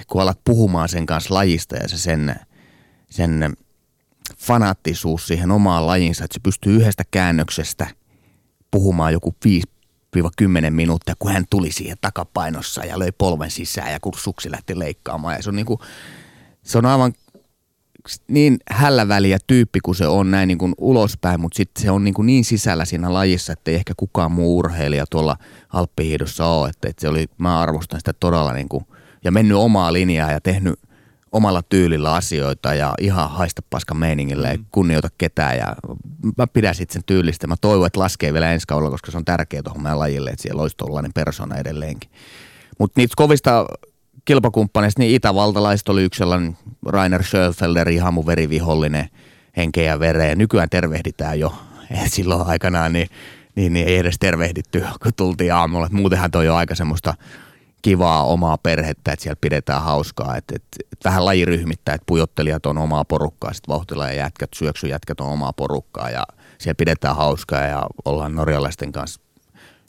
kun 0.08 0.22
alat 0.22 0.40
puhumaan 0.44 0.90
sen 0.90 1.06
kanssa 1.06 1.34
lajista 1.34 1.76
ja 1.76 1.88
se 1.88 1.98
sen, 1.98 2.36
sen 3.10 3.54
fanaattisuus 4.38 5.28
siihen 5.28 5.52
omaan 5.52 5.88
lajinsa, 5.88 6.24
että 6.26 6.34
se 6.34 6.40
pystyy 6.40 6.76
yhdestä 6.76 7.04
käännöksestä 7.12 7.88
puhumaan 8.72 9.14
joku 9.14 9.36
5-10 10.18 10.70
minuuttia, 10.70 11.16
kun 11.20 11.32
hän 11.32 11.46
tuli 11.50 11.72
siihen 11.72 11.98
takapainossa 12.02 12.86
ja 12.86 13.00
löi 13.00 13.12
polven 13.12 13.52
sisään 13.52 13.92
ja 13.92 14.00
kun 14.00 14.14
suksi 14.18 14.52
lähti 14.52 14.80
leikkaamaan. 14.80 15.36
Ja 15.36 15.42
se 15.42 15.50
on, 15.50 15.56
niin 15.56 15.66
kuin, 15.66 15.80
se 16.64 16.78
on 16.78 16.86
aivan 16.86 17.14
niin 18.28 18.58
hälläväliä 18.72 19.38
tyyppi 19.48 19.80
kuin 19.80 19.96
se 19.96 20.08
on 20.08 20.32
näin 20.32 20.48
niin 20.48 20.58
kuin 20.58 20.74
ulospäin, 20.78 21.40
mutta 21.40 21.58
sitten 21.58 21.84
se 21.84 21.92
on 21.92 22.04
niin, 22.04 22.14
kuin 22.14 22.26
niin 22.26 22.46
sisällä 22.46 22.86
siinä 22.86 23.14
lajissa, 23.14 23.54
että 23.54 23.72
ei 23.72 23.76
ehkä 23.78 23.94
kukaan 23.98 24.32
muu 24.32 24.58
urheilija 24.58 25.06
tuolla 25.10 25.38
Alppihiidossa 25.70 26.46
ole. 26.46 26.70
Että, 26.70 26.90
että 26.90 27.02
se 27.02 27.08
oli, 27.08 27.26
mä 27.38 27.60
arvostan 27.60 28.00
sitä 28.00 28.14
todella 28.14 28.54
niin 28.54 28.70
kuin, 28.70 28.86
ja 29.24 29.32
mennyt 29.32 29.58
omaa 29.58 29.94
linjaa 29.94 30.32
ja 30.32 30.42
tehnyt 30.42 30.80
omalla 31.36 31.62
tyylillä 31.62 32.14
asioita 32.14 32.74
ja 32.74 32.94
ihan 33.00 33.30
haista 33.30 33.62
paska 33.70 33.94
meiningillä 33.94 34.54
mm. 34.54 34.66
kunnioita 34.72 35.10
ketään 35.18 35.58
ja 35.58 35.76
mä 36.38 36.48
pidän 36.48 36.76
sitten 36.76 36.94
sen 36.94 37.04
tyylistä. 37.06 37.48
Mä 37.48 37.56
toivon, 37.62 37.88
että 37.88 38.00
laskee 38.00 38.34
vielä 38.34 38.52
ensi 38.52 38.68
kaudella, 38.68 38.92
koska 38.92 39.12
se 39.12 39.18
on 39.18 39.26
tärkeää 39.26 39.64
tuohon 39.64 39.84
meidän 39.84 40.00
lajille, 40.00 40.30
että 40.30 40.42
siellä 40.42 40.62
olisi 40.62 40.78
tuollainen 40.78 41.14
persona 41.14 41.58
edelleenkin. 41.58 42.10
Mutta 42.80 43.00
niitä 43.00 43.14
kovista 43.18 43.66
kilpakumppaneista, 44.26 45.02
niin 45.02 45.16
itävaltalaiset 45.16 45.90
oli 45.90 46.04
yksi 46.04 46.18
sellainen 46.18 46.58
Rainer 46.86 47.24
Schöfelder, 47.24 47.90
ihan 47.90 48.14
mun 48.14 48.26
verivihollinen 48.26 49.10
henkeä 49.58 49.92
ja 49.92 50.00
vereen. 50.00 50.38
Nykyään 50.38 50.70
tervehditään 50.70 51.40
jo. 51.40 51.54
Silloin 52.08 52.48
aikanaan 52.48 52.94
niin, 52.94 53.08
niin, 53.56 53.74
niin, 53.74 53.88
ei 53.88 53.98
edes 53.98 54.16
tervehditty, 54.20 54.84
kun 55.04 55.12
tultiin 55.16 55.54
aamulla. 55.54 55.88
Muutenhan 55.92 56.32
toi 56.32 56.50
on 56.50 56.58
aika 56.58 56.76
semmoista 56.76 57.14
kivaa 57.86 58.24
omaa 58.24 58.58
perhettä, 58.58 59.12
että 59.12 59.24
siellä 59.24 59.38
pidetään 59.42 59.82
hauskaa. 59.82 60.38
Että 60.38 60.56
et, 60.56 60.64
et 60.92 61.06
vähän 61.06 61.26
lajiryhmittää, 61.26 61.96
että 61.96 62.06
pujottelijat 62.06 62.66
on 62.66 62.78
omaa 62.78 63.06
porukkaa, 63.06 63.54
sitten 63.54 63.74
vauhtila 63.74 64.08
ja 64.08 64.14
jätkät, 64.14 64.50
syöksyjätkät 64.56 65.20
on 65.20 65.28
omaa 65.28 65.54
porukkaa 65.54 66.10
ja 66.10 66.24
siellä 66.58 66.76
pidetään 66.78 67.16
hauskaa 67.16 67.62
ja 67.62 67.84
ollaan 68.06 68.36
norjalaisten 68.36 68.92
kanssa 68.92 69.22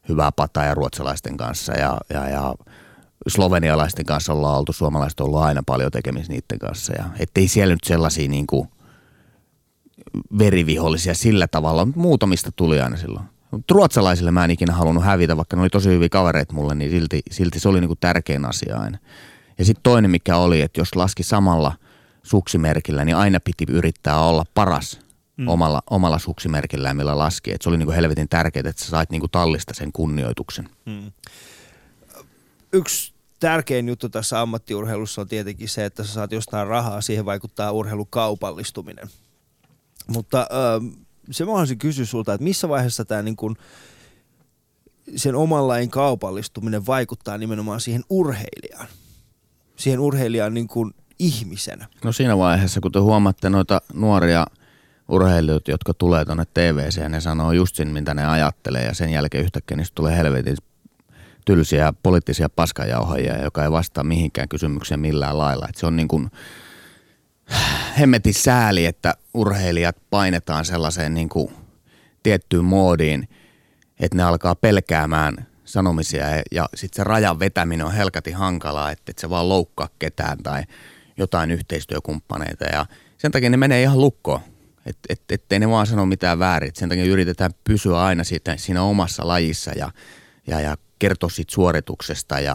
hyvää 0.08 0.32
pataa 0.32 0.64
ja 0.64 0.74
ruotsalaisten 0.74 1.36
kanssa 1.36 1.72
ja, 1.72 1.98
ja, 2.10 2.28
ja 2.28 2.54
slovenialaisten 3.28 4.06
kanssa 4.06 4.32
ollaan 4.32 4.58
oltu, 4.58 4.72
suomalaiset 4.72 5.20
on 5.20 5.26
ollut 5.26 5.40
aina 5.40 5.62
paljon 5.66 5.90
tekemistä 5.90 6.32
niiden 6.32 6.58
kanssa. 6.58 6.92
Ja 6.98 7.04
ettei 7.18 7.48
siellä 7.48 7.74
nyt 7.74 7.84
sellaisia 7.84 8.28
niin 8.28 8.46
kuin 8.46 8.68
verivihollisia 10.38 11.14
sillä 11.14 11.46
tavalla, 11.46 11.84
mutta 11.84 12.00
muutamista 12.00 12.50
tuli 12.56 12.80
aina 12.80 12.96
silloin. 12.96 13.35
Mutta 13.56 13.74
ruotsalaisille 13.74 14.30
mä 14.30 14.44
en 14.44 14.50
ikinä 14.50 14.72
halunnut 14.72 15.04
hävitä, 15.04 15.36
vaikka 15.36 15.56
ne 15.56 15.62
oli 15.62 15.70
tosi 15.70 15.88
hyviä 15.88 16.08
kavereita 16.08 16.54
mulle, 16.54 16.74
niin 16.74 16.90
silti, 16.90 17.22
silti 17.30 17.60
se 17.60 17.68
oli 17.68 17.80
niin 17.80 17.88
kuin 17.88 17.98
tärkein 18.00 18.44
asia 18.44 18.76
aina. 18.78 18.98
Ja 19.58 19.64
sitten 19.64 19.82
toinen 19.82 20.10
mikä 20.10 20.36
oli, 20.36 20.60
että 20.60 20.80
jos 20.80 20.96
laski 20.96 21.22
samalla 21.22 21.72
suksimerkillä, 22.22 23.04
niin 23.04 23.16
aina 23.16 23.40
piti 23.40 23.72
yrittää 23.72 24.20
olla 24.20 24.44
paras 24.54 25.00
mm. 25.36 25.48
omalla, 25.48 25.82
omalla 25.90 26.18
suksimerkillään, 26.18 26.96
millä 26.96 27.18
laski. 27.18 27.52
Et 27.52 27.62
se 27.62 27.68
oli 27.68 27.76
niin 27.76 27.86
kuin 27.86 27.96
helvetin 27.96 28.28
tärkeää, 28.28 28.70
että 28.70 28.84
sä 28.84 28.90
sait 28.90 29.10
niin 29.10 29.20
kuin 29.20 29.30
tallista 29.30 29.74
sen 29.74 29.92
kunnioituksen. 29.92 30.68
Mm. 30.86 31.12
Yksi 32.72 33.12
tärkein 33.40 33.88
juttu 33.88 34.08
tässä 34.08 34.40
ammattiurheilussa 34.40 35.20
on 35.20 35.28
tietenkin 35.28 35.68
se, 35.68 35.84
että 35.84 36.04
sä 36.04 36.12
saat 36.12 36.32
jostain 36.32 36.68
rahaa, 36.68 37.00
siihen 37.00 37.24
vaikuttaa 37.24 37.72
urheilun 37.72 38.06
kaupallistuminen. 38.10 39.08
Mutta 40.06 40.40
äh, 40.40 41.05
se 41.30 41.44
mä 41.44 41.50
haluaisin 41.50 41.78
kysyä 41.78 42.04
sulta, 42.04 42.34
että 42.34 42.44
missä 42.44 42.68
vaiheessa 42.68 43.04
tämä 43.04 43.22
niin 43.22 43.36
kun, 43.36 43.56
sen 45.16 45.34
oman 45.34 45.68
lain 45.68 45.90
kaupallistuminen 45.90 46.86
vaikuttaa 46.86 47.38
nimenomaan 47.38 47.80
siihen 47.80 48.04
urheilijaan? 48.10 48.88
Siihen 49.76 50.00
urheilijaan 50.00 50.54
niin 50.54 50.68
kuin 50.68 50.94
ihmisenä. 51.18 51.86
No 52.04 52.12
siinä 52.12 52.38
vaiheessa, 52.38 52.80
kun 52.80 52.92
te 52.92 52.98
huomaatte 52.98 53.50
noita 53.50 53.80
nuoria 53.94 54.46
urheilijoita, 55.08 55.70
jotka 55.70 55.94
tulee 55.94 56.24
tuonne 56.24 56.44
TVC 56.54 56.96
ja 56.96 57.08
ne 57.08 57.20
sanoo 57.20 57.52
just 57.52 57.76
sen, 57.76 57.88
mitä 57.88 58.14
ne 58.14 58.26
ajattelee 58.26 58.84
ja 58.84 58.94
sen 58.94 59.10
jälkeen 59.10 59.44
yhtäkkiä 59.44 59.76
niistä 59.76 59.94
tulee 59.94 60.16
helvetin 60.16 60.56
tylsiä 61.44 61.92
poliittisia 62.02 62.48
paskajauhajia, 62.48 63.42
joka 63.42 63.64
ei 63.64 63.72
vastaa 63.72 64.04
mihinkään 64.04 64.48
kysymykseen 64.48 65.00
millään 65.00 65.38
lailla. 65.38 65.66
Et 65.68 65.76
se 65.76 65.86
on 65.86 65.96
niin 65.96 66.08
kuin 66.08 66.30
hemmetin 67.98 68.34
sääli, 68.34 68.86
että 68.86 69.14
urheilijat 69.34 69.96
painetaan 70.10 70.64
sellaiseen 70.64 71.14
niin 71.14 71.28
kuin 71.28 71.52
tiettyyn 72.22 72.64
moodiin, 72.64 73.28
että 74.00 74.16
ne 74.16 74.22
alkaa 74.22 74.54
pelkäämään 74.54 75.46
sanomisia 75.64 76.30
ja, 76.30 76.42
ja 76.52 76.68
sitten 76.74 76.96
se 76.96 77.04
rajan 77.04 77.38
vetäminen 77.38 77.86
on 77.86 77.92
helkati 77.92 78.32
hankalaa, 78.32 78.90
että 78.90 79.10
et 79.10 79.18
se 79.18 79.30
vaan 79.30 79.48
loukkaa 79.48 79.88
ketään 79.98 80.38
tai 80.38 80.62
jotain 81.16 81.50
yhteistyökumppaneita 81.50 82.64
ja 82.64 82.86
sen 83.18 83.32
takia 83.32 83.50
ne 83.50 83.56
menee 83.56 83.82
ihan 83.82 84.00
lukkoon. 84.00 84.40
Että 84.86 85.00
et, 85.08 85.22
ettei 85.30 85.58
ne 85.58 85.68
vaan 85.68 85.86
sano 85.86 86.06
mitään 86.06 86.38
väärin. 86.38 86.68
Et 86.68 86.76
sen 86.76 86.88
takia 86.88 87.04
yritetään 87.04 87.50
pysyä 87.64 88.02
aina 88.02 88.24
siitä, 88.24 88.56
siinä 88.56 88.82
omassa 88.82 89.28
lajissa 89.28 89.72
ja, 89.76 89.90
ja, 90.46 90.60
ja 90.60 90.76
kertoa 90.98 91.30
siitä 91.30 91.54
suorituksesta 91.54 92.40
ja 92.40 92.54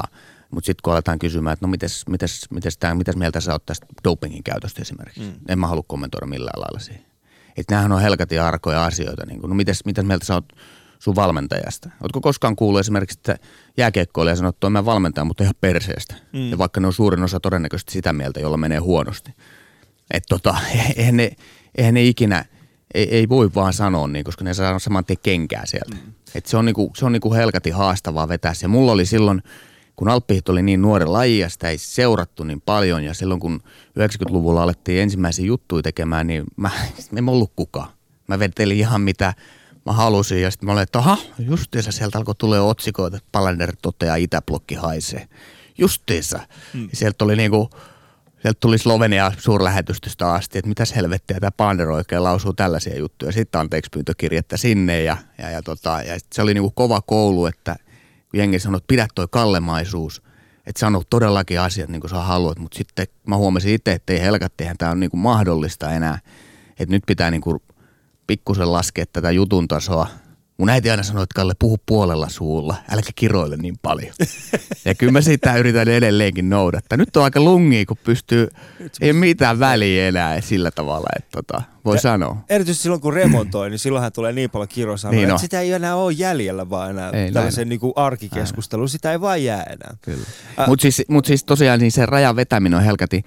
mutta 0.52 0.66
sitten 0.66 0.82
kun 0.84 0.94
aletaan 0.94 1.20
kysymään, 1.20 1.54
että 1.54 1.66
no 1.66 1.72
mites, 1.72 2.08
mites, 2.10 2.52
mites, 2.52 2.78
tää, 2.78 2.96
mites 2.96 3.16
mieltä 3.16 3.40
sä 3.40 3.52
oot 3.52 3.66
tästä 3.66 3.86
dopingin 4.04 4.44
käytöstä 4.44 4.82
esimerkiksi. 4.82 5.22
Mm. 5.22 5.34
En 5.48 5.60
mä 5.60 5.68
halua 5.68 5.84
kommentoida 5.88 6.26
millään 6.26 6.62
lailla 6.62 6.80
siihen. 6.80 7.06
Että 7.58 7.76
näähän 7.76 7.92
on 7.92 8.02
helkatin 8.02 8.42
arkoja 8.42 8.86
asioita. 8.86 9.26
Niin 9.26 9.42
kun, 9.42 9.50
no 9.50 9.56
mites, 9.56 9.86
mites 9.86 10.06
mieltä 10.06 10.26
sä 10.26 10.34
oot 10.34 10.46
sun 11.00 11.16
valmentajasta? 11.16 11.90
Ootko 12.02 12.22
koskaan 12.22 12.56
kuullut 12.56 12.80
esimerkiksi, 12.80 13.20
että 13.20 13.36
jääkiekkoilija 13.78 14.36
sanoo, 14.36 14.50
että 14.50 14.70
mä 14.70 14.86
valmentaja, 14.86 15.26
mutta 15.26 15.44
ihan 15.44 15.56
perseestä. 15.62 16.16
Mm. 16.34 16.52
Ja 16.52 16.58
vaikka 16.58 16.80
ne 16.80 16.88
on 16.88 16.94
suurin 16.94 17.24
osa 17.24 17.40
todennäköisesti 17.40 17.92
sitä 17.92 18.14
mieltä, 18.14 18.40
jolla 18.40 18.58
menee 18.58 18.80
huonosti. 18.80 19.34
Että 20.12 20.28
tota, 20.30 20.56
eihän 20.98 21.18
ne, 21.18 21.32
eihän 21.78 21.94
ne 21.94 22.04
ikinä, 22.04 22.46
ei, 22.94 23.16
ei 23.16 23.30
voi 23.30 23.50
vaan 23.56 23.74
sanoa, 23.74 24.08
niin, 24.08 24.26
koska 24.26 24.44
ne 24.44 24.54
saa 24.54 24.80
saman 24.80 25.06
tien 25.06 25.18
kenkää 25.24 25.66
sieltä. 25.66 25.96
Mm. 25.96 26.14
Et 26.36 26.46
se 26.46 26.58
on, 26.58 26.66
niinku, 26.66 26.92
se 26.96 27.06
on 27.06 27.12
niinku 27.12 27.34
helkati 27.34 27.70
haastavaa 27.70 28.28
vetää 28.28 28.54
se. 28.54 28.68
Mulla 28.68 28.92
oli 28.92 29.06
silloin, 29.06 29.42
kun 30.02 30.10
alppihit 30.10 30.50
oli 30.50 30.62
niin 30.62 30.82
nuori 30.82 31.06
laji 31.06 31.40
ja 31.40 31.50
sitä 31.50 31.70
ei 31.70 31.78
seurattu 31.78 32.44
niin 32.44 32.62
paljon 32.62 33.04
ja 33.04 33.14
silloin 33.14 33.40
kun 33.40 33.62
90-luvulla 34.00 34.64
alettiin 34.64 35.02
ensimmäisiä 35.02 35.46
juttuja 35.46 35.84
tekemään, 35.84 36.28
niin 36.28 36.44
mä, 36.58 36.70
en 37.18 37.30
ollut 37.30 37.52
kukaan. 37.56 37.90
Mä 38.28 38.40
vetelin 38.40 38.78
ihan 38.78 39.02
mitä 39.02 39.34
mä 39.86 39.92
halusin 39.94 40.42
ja 40.42 40.52
sitten 40.52 40.68
mä 40.68 40.74
olin, 40.74 40.84
että 40.84 41.00
aha, 41.00 41.18
justiinsa 41.40 41.92
sieltä 41.92 42.18
alkoi 42.18 42.36
tulee 42.36 42.62
otsikoita, 42.62 43.18
että 43.18 43.30
Palander 43.32 43.76
toteaa 43.82 44.16
Itäblokki 44.16 44.76
haisee. 44.76 45.28
Justiinsa. 45.78 46.40
Hmm. 46.74 46.90
Sieltä 46.94 47.18
tuli 47.18 47.36
niinku, 47.36 47.70
sieltä 48.42 48.60
tuli 48.60 48.78
Slovenia 48.78 49.32
suurlähetystöstä 49.38 50.34
asti, 50.34 50.58
että 50.58 50.70
mitäs 50.70 50.96
helvettiä 50.96 51.40
tämä 51.40 51.52
Pander 51.52 51.90
oikein 51.90 52.24
lausuu 52.24 52.54
tällaisia 52.54 53.00
juttuja. 53.00 53.32
Sitten 53.32 53.62
anteeksi 53.62 53.90
pyyntökirjettä 53.94 54.58
sinne 54.58 55.04
ja, 55.04 55.18
ja, 55.38 55.50
ja, 55.50 55.62
tota, 55.62 56.02
ja 56.04 56.20
se 56.34 56.42
oli 56.42 56.54
niinku 56.54 56.72
kova 56.72 57.02
koulu, 57.02 57.46
että 57.46 57.76
jengi 58.34 58.60
sanoi, 58.60 58.78
että 58.78 58.88
pidä 58.88 59.08
toi 59.16 59.28
kallemaisuus, 59.32 60.22
että 60.66 60.80
sano 60.80 61.02
todellakin 61.10 61.60
asiat 61.62 61.90
niin 61.90 62.02
kuin 62.02 62.12
sä 62.12 62.18
haluat, 62.18 62.60
mutta 62.60 62.78
sitten 62.78 63.08
mä 63.28 63.38
huomasin 63.38 63.74
itse, 63.74 63.92
että 63.92 64.14
ei 64.14 64.22
helkatti, 64.22 64.64
eihän 64.64 64.78
tämä 64.78 64.92
on 64.92 65.00
niin 65.00 65.10
kuin 65.12 65.22
mahdollista 65.22 65.92
enää, 65.92 66.20
että 66.80 66.96
nyt 66.96 67.04
pitää 67.08 67.32
niin 67.32 67.42
kuin 67.42 67.60
pikkusen 68.28 68.72
laskea 68.72 69.06
tätä 69.14 69.32
jutun 69.32 69.68
tasoa. 69.68 70.08
Mun 70.62 70.70
äiti 70.70 70.90
aina 70.90 71.04
sanoi, 71.04 71.24
että 71.24 71.36
Kalle, 71.36 71.54
puhu 71.60 71.78
puolella 71.86 72.30
suulla, 72.30 72.76
älä 72.92 73.02
kiroile 73.16 73.58
niin 73.58 73.76
paljon. 73.82 74.14
ja 74.86 74.96
kyllä 74.96 75.12
mä 75.12 75.22
sitä 75.22 75.58
yritän 75.58 75.88
edelleenkin 75.88 76.50
noudattaa. 76.50 76.98
Nyt 76.98 77.18
on 77.18 77.24
aika 77.24 77.42
lungi, 77.42 77.86
kun 77.86 77.98
pystyy, 78.04 78.48
ei 79.02 79.14
mitään 79.14 79.60
väliä 79.60 80.08
enää 80.08 80.42
sillä 80.42 80.72
tavalla, 80.72 81.08
että 81.18 81.30
tota, 81.32 81.62
voi 81.86 81.96
ja, 81.96 82.02
sanoa. 82.02 82.38
Erityisesti 82.50 82.84
silloin, 82.84 83.02
kun 83.02 83.14
remontoi, 83.14 83.70
niin 83.70 83.80
silloinhan 83.80 84.12
tulee 84.12 84.34
niin 84.34 84.50
paljon 84.50 84.68
kirosanoja, 84.68 85.18
niin 85.18 85.30
että 85.30 85.42
sitä 85.42 85.60
ei 85.60 85.72
enää 85.72 85.96
ole 85.96 86.14
jäljellä 86.14 86.70
vaan 86.70 86.90
enää 86.90 87.10
ei, 87.10 87.32
tällaisen 87.32 87.70
niin 87.70 87.80
kuin 87.80 87.94
arkikeskustelun. 87.96 88.90
Sitä 88.90 89.12
ei 89.12 89.22
vaan 89.22 89.44
jää 89.44 89.64
enää. 89.64 89.96
Äh, 90.60 90.68
Mutta 90.68 90.82
siis, 90.82 91.02
mut 91.08 91.26
siis 91.26 91.44
tosiaan 91.44 91.80
niin 91.80 91.92
se 91.92 92.06
rajan 92.06 92.36
vetäminen 92.36 92.78
on 92.78 92.86
helkati 92.86 93.24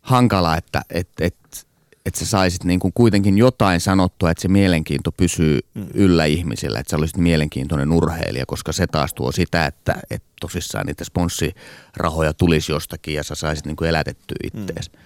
hankala, 0.00 0.56
että 0.56 0.82
et, 0.90 1.08
et, 1.20 1.66
että 2.06 2.20
sä 2.20 2.26
saisit 2.26 2.64
niin 2.64 2.80
kuin 2.80 2.92
kuitenkin 2.92 3.38
jotain 3.38 3.80
sanottua, 3.80 4.30
että 4.30 4.42
se 4.42 4.48
mielenkiinto 4.48 5.12
pysyy 5.12 5.60
mm. 5.74 5.86
yllä 5.94 6.24
ihmisillä, 6.24 6.78
että 6.78 6.90
sä 6.90 6.96
olisit 6.96 7.16
mielenkiintoinen 7.16 7.92
urheilija, 7.92 8.46
koska 8.46 8.72
se 8.72 8.86
taas 8.86 9.14
tuo 9.14 9.32
sitä, 9.32 9.66
että, 9.66 9.94
että 10.10 10.28
tosissaan 10.40 10.86
niitä 10.86 11.04
sponssirahoja 11.04 12.34
tulisi 12.34 12.72
jostakin 12.72 13.14
ja 13.14 13.22
sä 13.22 13.34
saisit 13.34 13.66
niin 13.66 13.76
kuin 13.76 13.88
elätettyä 13.88 14.36
ittees. 14.44 14.92
Mm. 14.92 14.98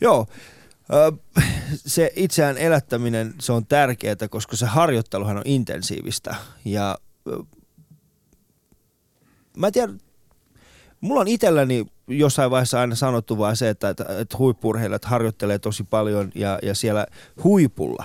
Joo, 0.00 0.26
se 1.76 2.12
itseään 2.16 2.58
elättäminen, 2.58 3.34
se 3.40 3.52
on 3.52 3.66
tärkeää, 3.66 4.28
koska 4.30 4.56
se 4.56 4.66
harjoitteluhan 4.66 5.36
on 5.36 5.42
intensiivistä 5.44 6.34
ja 6.64 6.98
mä 9.56 9.66
en 9.66 9.72
tiedä, 9.72 9.92
mulla 11.00 11.20
on 11.20 11.28
itselläni 11.28 11.86
jossain 12.08 12.50
vaiheessa 12.50 12.80
aina 12.80 12.94
sanottu 12.94 13.38
vaan 13.38 13.56
se, 13.56 13.68
että, 13.68 13.88
että, 13.88 14.04
että 14.20 14.38
huippurheilijat 14.38 15.04
harjoittelee 15.04 15.58
tosi 15.58 15.84
paljon 15.84 16.32
ja, 16.34 16.58
ja 16.62 16.74
siellä 16.74 17.06
huipulla, 17.44 18.04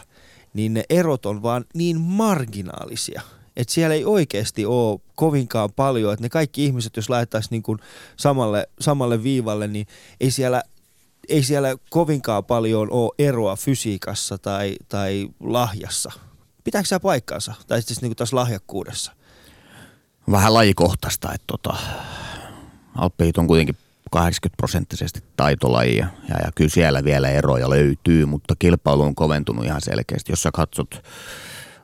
niin 0.54 0.74
ne 0.74 0.84
erot 0.90 1.26
on 1.26 1.44
vaan 1.44 1.66
niin 1.74 2.02
marginaalisia, 2.02 3.22
että 3.58 3.74
siellä 3.74 3.96
ei 3.96 4.06
oikeasti 4.06 4.66
ole 4.66 5.00
kovinkaan 5.16 5.72
paljon, 5.72 6.14
että 6.14 6.26
ne 6.26 6.30
kaikki 6.30 6.66
ihmiset, 6.66 6.96
jos 6.96 7.10
laitettaisiin 7.10 7.52
niin 7.52 7.64
kuin 7.64 7.80
samalle, 8.18 8.70
samalle 8.80 9.24
viivalle, 9.24 9.68
niin 9.68 9.88
ei 10.20 10.32
siellä, 10.32 10.64
ei 11.30 11.44
siellä 11.44 11.76
kovinkaan 11.90 12.46
paljon 12.46 12.92
ole 12.92 13.12
eroa 13.20 13.56
fysiikassa 13.56 14.38
tai, 14.38 14.76
tai 14.90 15.30
lahjassa. 15.40 16.12
Pitääkö 16.64 16.88
se 16.88 17.00
paikkaansa? 17.00 17.54
Tai 17.68 17.82
sitten 17.82 17.98
niin 18.02 18.10
kuin 18.10 18.18
tässä 18.18 18.36
lahjakkuudessa? 18.36 19.12
Vähän 20.32 20.54
lajikohtaista, 20.54 21.34
että 21.34 21.46
tota, 21.48 21.76
alppihit 22.96 23.38
on 23.38 23.48
kuitenkin 23.48 23.78
80 24.12 24.58
prosenttisesti 24.58 25.24
taitolajia 25.38 26.08
ja, 26.30 26.36
ja 26.46 26.52
kyllä 26.56 26.70
siellä 26.70 27.04
vielä 27.04 27.30
eroja 27.30 27.70
löytyy, 27.70 28.26
mutta 28.26 28.56
kilpailu 28.60 29.04
on 29.04 29.16
koventunut 29.16 29.66
ihan 29.66 29.82
selkeästi. 29.82 30.32
Jos 30.32 30.44
sä 30.44 30.50
katsot 30.54 31.04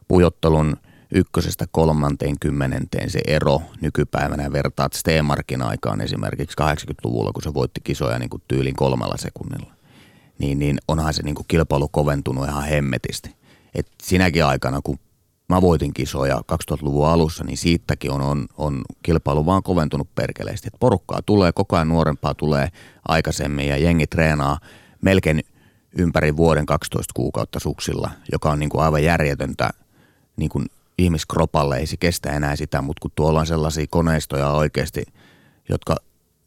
pujottelun 0.08 0.78
ykkösestä 1.12 1.66
kolmanteen 1.72 2.36
kymmenenteen 2.40 3.10
se 3.10 3.20
ero 3.28 3.62
nykypäivänä 3.82 4.52
vertaat 4.52 4.94
Steemarkin 4.94 5.62
aikaan 5.62 6.02
esimerkiksi 6.02 6.58
80-luvulla, 6.62 7.32
kun 7.32 7.44
se 7.44 7.54
voitti 7.54 7.82
kisoja 7.84 8.20
niin 8.20 8.30
kuin 8.30 8.44
tyylin 8.48 8.76
kolmella 8.76 9.18
sekunnilla, 9.18 9.74
niin, 10.38 10.60
niin 10.60 10.78
onhan 10.88 11.14
se 11.14 11.24
niin 11.24 11.36
kuin 11.36 11.46
kilpailu 11.48 11.88
koventunut 11.88 12.48
ihan 12.48 12.64
hemmetisti. 12.64 13.36
Et 13.76 13.88
sinäkin 14.04 14.46
aikana, 14.46 14.80
kun 14.84 15.00
mä 15.49 15.62
voitin 15.62 15.93
kisoja 15.93 16.36
2000-luvun 16.36 17.08
alussa, 17.08 17.43
niin 17.43 17.58
siitäkin 17.58 18.12
on, 18.12 18.21
on, 18.21 18.47
on 18.58 18.81
kilpailu 19.03 19.45
vaan 19.45 19.63
koventunut 19.63 20.15
perkeleesti. 20.15 20.67
Et 20.67 20.79
porukkaa 20.79 21.21
tulee, 21.21 21.51
koko 21.51 21.75
ajan 21.75 21.88
nuorempaa 21.88 22.34
tulee 22.34 22.69
aikaisemmin 23.08 23.67
ja 23.67 23.77
jengi 23.77 24.08
treenaa 24.08 24.60
melkein 25.01 25.43
ympäri 25.97 26.38
vuoden 26.38 26.65
12 26.65 27.12
kuukautta 27.13 27.60
suksilla, 27.60 28.12
joka 28.31 28.51
on 28.51 28.60
niin 28.60 28.69
kuin 28.69 28.84
aivan 28.84 29.03
järjetöntä 29.03 29.69
niin 30.38 30.49
kuin 30.49 30.65
ihmiskropalle, 30.97 31.77
ei 31.77 31.88
se 31.88 31.97
kestä 31.97 32.31
enää 32.31 32.55
sitä, 32.55 32.81
mutta 32.81 33.01
kun 33.01 33.12
tuolla 33.15 33.39
on 33.39 33.47
sellaisia 33.47 33.86
koneistoja 33.89 34.49
oikeasti, 34.49 35.03
jotka 35.69 35.95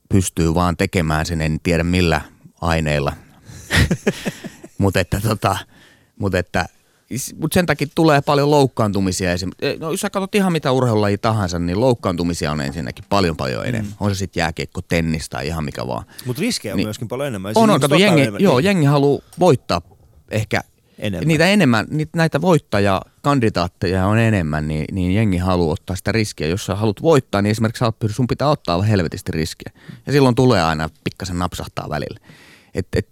pystyy 0.08 0.54
vaan 0.54 0.76
tekemään 0.76 1.26
sen, 1.26 1.40
en 1.40 1.60
tiedä 1.62 1.84
millä 1.84 2.20
aineilla, 2.60 3.12
mutta 4.78 5.00
että, 5.00 5.20
tota, 5.20 5.58
mut 6.18 6.34
että 6.34 6.66
mutta 7.40 7.54
sen 7.54 7.66
takia 7.66 7.86
tulee 7.94 8.20
paljon 8.20 8.50
loukkaantumisia. 8.50 9.30
Eh, 9.32 9.78
no, 9.78 9.90
jos 9.90 10.00
sä 10.00 10.10
katsot 10.10 10.34
ihan 10.34 10.52
mitä 10.52 10.72
urheilulaji 10.72 11.18
tahansa, 11.18 11.58
niin 11.58 11.80
loukkaantumisia 11.80 12.52
on 12.52 12.60
ensinnäkin 12.60 13.04
paljon 13.08 13.36
paljon 13.36 13.66
enemmän. 13.66 13.90
Mm. 13.90 13.96
On 14.00 14.14
se 14.14 14.18
sitten 14.18 14.40
jääkiekko, 14.40 14.82
tennis 14.82 15.28
tai 15.28 15.46
ihan 15.46 15.64
mikä 15.64 15.86
vaan. 15.86 16.04
Mutta 16.24 16.40
riskejä 16.40 16.74
on 16.74 16.76
niin, 16.76 16.86
myöskin 16.86 17.08
paljon 17.08 17.28
enemmän. 17.28 17.52
On, 17.54 17.70
on 17.70 17.80
kato, 17.80 17.94
jengi, 17.94 18.20
enemmän. 18.20 18.42
joo, 18.42 18.58
jengi 18.58 18.86
haluaa 18.86 19.22
voittaa 19.38 19.80
ehkä 20.30 20.60
enemmän. 20.98 21.28
Niitä 21.28 21.46
enemmän, 21.46 21.86
niitä, 21.90 22.10
näitä 22.16 22.40
voittajakandidaatteja 22.40 24.06
on 24.06 24.18
enemmän, 24.18 24.68
niin, 24.68 24.84
niin 24.92 25.14
jengi 25.14 25.36
haluaa 25.36 25.72
ottaa 25.72 25.96
sitä 25.96 26.12
riskiä. 26.12 26.46
Jos 26.46 26.66
sä 26.66 26.74
haluat 26.74 27.02
voittaa, 27.02 27.42
niin 27.42 27.50
esimerkiksi 27.50 27.84
sun 28.10 28.26
pitää 28.26 28.48
ottaa 28.48 28.82
helvetisti 28.82 29.32
riskiä. 29.32 29.72
Ja 30.06 30.12
silloin 30.12 30.34
tulee 30.34 30.62
aina 30.62 30.88
pikkasen 31.04 31.38
napsahtaa 31.38 31.88
välillä. 31.88 32.20
Et, 32.74 32.86
et 32.96 33.08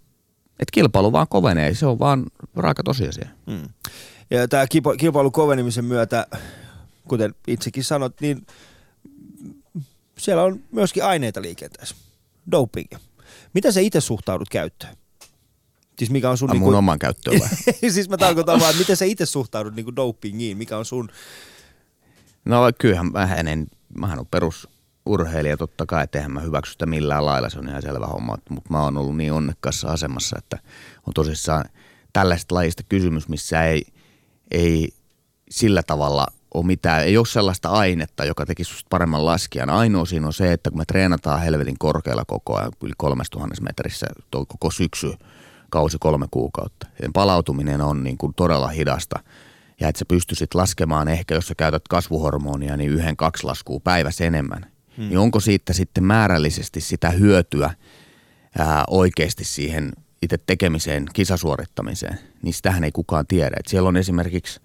että 0.59 0.71
kilpailu 0.71 1.11
vaan 1.11 1.27
kovenee, 1.27 1.73
se 1.75 1.85
on 1.85 1.99
vaan 1.99 2.25
raaka 2.55 2.83
tosiasia. 2.83 3.27
Mm. 3.45 3.69
Ja 4.29 4.47
tämä 4.47 4.67
kilpailu 4.97 5.31
kovenemisen 5.31 5.85
myötä, 5.85 6.27
kuten 7.07 7.35
itsekin 7.47 7.83
sanot, 7.83 8.21
niin 8.21 8.47
siellä 10.17 10.43
on 10.43 10.63
myöskin 10.71 11.03
aineita 11.03 11.41
liikenteessä. 11.41 11.95
Dopingia. 12.51 12.99
Mitä 13.53 13.71
sä 13.71 13.79
itse 13.79 14.01
suhtaudut 14.01 14.49
käyttöön? 14.49 14.95
Siis 15.97 16.09
mikä 16.09 16.29
on 16.29 16.37
sun... 16.37 16.49
Niin 16.49 16.59
mun 16.59 16.65
kuin... 16.65 16.75
oman 16.75 16.99
käyttöön 16.99 17.39
vai? 17.39 17.49
siis 17.91 18.09
mä 18.09 18.17
tarkoitan 18.17 18.59
vaan, 18.59 18.75
miten 18.75 18.97
sä 18.97 19.05
itse 19.05 19.25
suhtaudut 19.25 19.75
niin 19.75 19.95
dopingiin? 19.95 20.57
Mikä 20.57 20.77
on 20.77 20.85
sun... 20.85 21.09
No 22.45 22.71
kyllähän 22.79 23.11
mä 23.11 23.35
en, 23.35 23.67
mähän 23.97 24.19
on 24.19 24.25
perus 24.25 24.67
urheilija 25.07 25.57
totta 25.57 25.85
kai, 25.85 26.03
että 26.03 26.17
eihän 26.17 26.31
mä 26.31 26.39
hyväksy 26.39 26.71
sitä 26.71 26.85
millään 26.85 27.25
lailla, 27.25 27.49
se 27.49 27.59
on 27.59 27.69
ihan 27.69 27.81
selvä 27.81 28.07
homma, 28.07 28.37
mutta 28.49 28.69
mä 28.69 28.83
oon 28.83 28.97
ollut 28.97 29.17
niin 29.17 29.33
onnekkaassa 29.33 29.87
asemassa, 29.87 30.35
että 30.39 30.57
on 31.07 31.13
tosissaan 31.13 31.65
tällaista 32.13 32.55
lajista 32.55 32.83
kysymys, 32.89 33.29
missä 33.29 33.63
ei, 33.63 33.83
ei 34.51 34.89
sillä 35.49 35.83
tavalla 35.83 36.27
ole 36.53 36.65
mitään, 36.65 37.03
ei 37.03 37.17
ole 37.17 37.25
sellaista 37.25 37.69
ainetta, 37.69 38.25
joka 38.25 38.45
tekisi 38.45 38.71
susta 38.71 38.87
paremman 38.89 39.25
laskijan. 39.25 39.69
Ainoa 39.69 40.05
siinä 40.05 40.27
on 40.27 40.33
se, 40.33 40.53
että 40.53 40.69
kun 40.69 40.79
me 40.79 40.85
treenataan 40.85 41.41
helvetin 41.41 41.75
korkealla 41.79 42.23
koko 42.27 42.57
ajan, 42.57 42.71
yli 42.83 42.93
3000 42.97 43.61
metrissä 43.61 44.07
toi 44.31 44.45
koko 44.47 44.71
syksy, 44.71 45.13
kausi 45.69 45.97
kolme 45.99 46.25
kuukautta. 46.31 46.87
Sen 47.01 47.13
palautuminen 47.13 47.81
on 47.81 48.03
niin 48.03 48.17
kuin 48.17 48.33
todella 48.33 48.67
hidasta. 48.67 49.19
Ja 49.79 49.87
että 49.87 49.99
sä 49.99 50.05
pystyisit 50.07 50.53
laskemaan 50.53 51.07
ehkä, 51.07 51.35
jos 51.35 51.47
sä 51.47 51.55
käytät 51.55 51.87
kasvuhormonia, 51.87 52.77
niin 52.77 52.89
yhden, 52.89 53.17
kaksi 53.17 53.43
laskua 53.43 53.79
päivässä 53.83 54.23
enemmän 54.23 54.76
hmm. 54.97 55.07
niin 55.09 55.17
onko 55.17 55.39
siitä 55.39 55.73
sitten 55.73 56.03
määrällisesti 56.03 56.81
sitä 56.81 57.09
hyötyä 57.09 57.73
ää, 58.59 58.83
oikeasti 58.87 59.43
siihen 59.43 59.91
itse 60.21 60.37
tekemiseen, 60.37 61.05
kisasuorittamiseen, 61.13 62.19
niin 62.41 62.53
sitähän 62.53 62.83
ei 62.83 62.91
kukaan 62.91 63.27
tiedä. 63.27 63.55
Et 63.59 63.67
siellä 63.67 63.89
on 63.89 63.97
esimerkiksi 63.97 64.59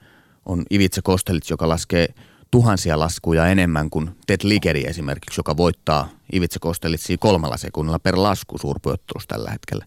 on 0.46 0.62
Ivica 0.72 1.00
Kostelits, 1.02 1.50
joka 1.50 1.68
laskee 1.68 2.08
tuhansia 2.50 2.98
laskuja 2.98 3.46
enemmän 3.46 3.90
kuin 3.90 4.10
Ted 4.26 4.40
Ligeri 4.42 4.84
esimerkiksi, 4.86 5.38
joka 5.40 5.56
voittaa 5.56 6.08
Ivica 6.34 6.58
Kostelitsia 6.60 7.16
kolmella 7.18 7.56
sekunnilla 7.56 7.98
per 7.98 8.16
lasku 8.16 8.58
suurpyöttelussa 8.58 9.28
tällä 9.28 9.50
hetkellä. 9.50 9.86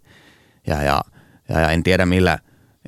Ja, 0.68 0.84
ja, 0.84 1.02
ja, 1.50 1.72
en 1.72 1.84
tiedä 1.84 2.06
millä 2.06 2.40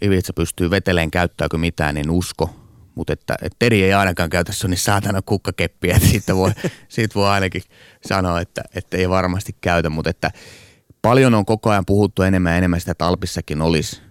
Ivica 0.03 0.33
pystyy 0.33 0.69
veteleen, 0.69 1.11
käyttääkö 1.11 1.57
mitään, 1.57 1.95
niin 1.95 2.09
usko– 2.09 2.49
mutta 2.97 3.13
että, 3.13 3.35
että 3.41 3.55
Teri 3.59 3.83
ei 3.83 3.93
ainakaan 3.93 4.29
käytä 4.29 4.53
sun 4.53 4.69
niin 4.69 4.77
saatana 4.77 5.21
kukkakeppiä, 5.21 5.95
että 5.97 6.07
siitä 6.07 6.35
voi, 6.35 6.51
siitä 6.89 7.15
voi 7.15 7.29
ainakin 7.29 7.61
sanoa, 8.07 8.41
että, 8.41 8.63
että 8.75 8.97
ei 8.97 9.09
varmasti 9.09 9.55
käytä, 9.61 9.89
mutta 9.89 10.09
että 10.09 10.31
paljon 11.01 11.33
on 11.33 11.45
koko 11.45 11.69
ajan 11.69 11.85
puhuttu 11.85 12.21
enemmän 12.21 12.51
ja 12.51 12.57
enemmän 12.57 12.79
sitä, 12.79 12.91
että 12.91 13.05
Alpissakin 13.05 13.61
olisi, 13.61 14.01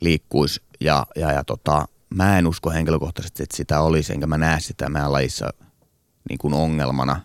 liikkuisi 0.00 0.62
ja, 0.80 1.06
ja, 1.16 1.32
ja 1.32 1.44
tota, 1.44 1.88
mä 2.14 2.38
en 2.38 2.46
usko 2.46 2.70
henkilökohtaisesti, 2.70 3.42
että 3.42 3.56
sitä 3.56 3.80
olisi, 3.80 4.12
enkä 4.12 4.26
mä 4.26 4.38
näe 4.38 4.60
sitä 4.60 4.88
meidän 4.88 5.12
lajissa 5.12 5.50
niin 6.28 6.38
kuin 6.38 6.54
ongelmana. 6.54 7.20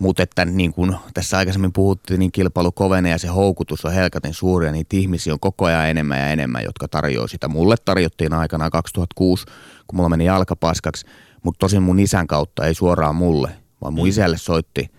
Mutta 0.00 0.22
että 0.22 0.44
niin 0.44 0.72
kuin 0.72 0.96
tässä 1.14 1.38
aikaisemmin 1.38 1.72
puhuttiin, 1.72 2.18
niin 2.18 2.32
kilpailu 2.32 2.72
kovenee 2.72 3.12
ja 3.12 3.18
se 3.18 3.28
houkutus 3.28 3.84
on 3.84 3.92
helkatin 3.92 4.34
suuri 4.34 4.66
ja 4.66 4.72
niitä 4.72 4.96
ihmisiä 4.96 5.32
on 5.32 5.40
koko 5.40 5.64
ajan 5.64 5.88
enemmän 5.88 6.18
ja 6.18 6.28
enemmän, 6.28 6.64
jotka 6.64 6.88
tarjoaa 6.88 7.26
sitä. 7.26 7.48
Mulle 7.48 7.74
tarjottiin 7.84 8.32
aikana 8.32 8.70
2006, 8.70 9.46
kun 9.86 9.96
mulla 9.96 10.08
meni 10.08 10.24
jalkapaskaksi, 10.24 11.06
mutta 11.42 11.58
tosin 11.58 11.82
mun 11.82 12.00
isän 12.00 12.26
kautta 12.26 12.66
ei 12.66 12.74
suoraan 12.74 13.16
mulle, 13.16 13.50
vaan 13.82 13.94
mun 13.94 14.04
mm. 14.04 14.08
isälle 14.08 14.38
soitti 14.38 14.90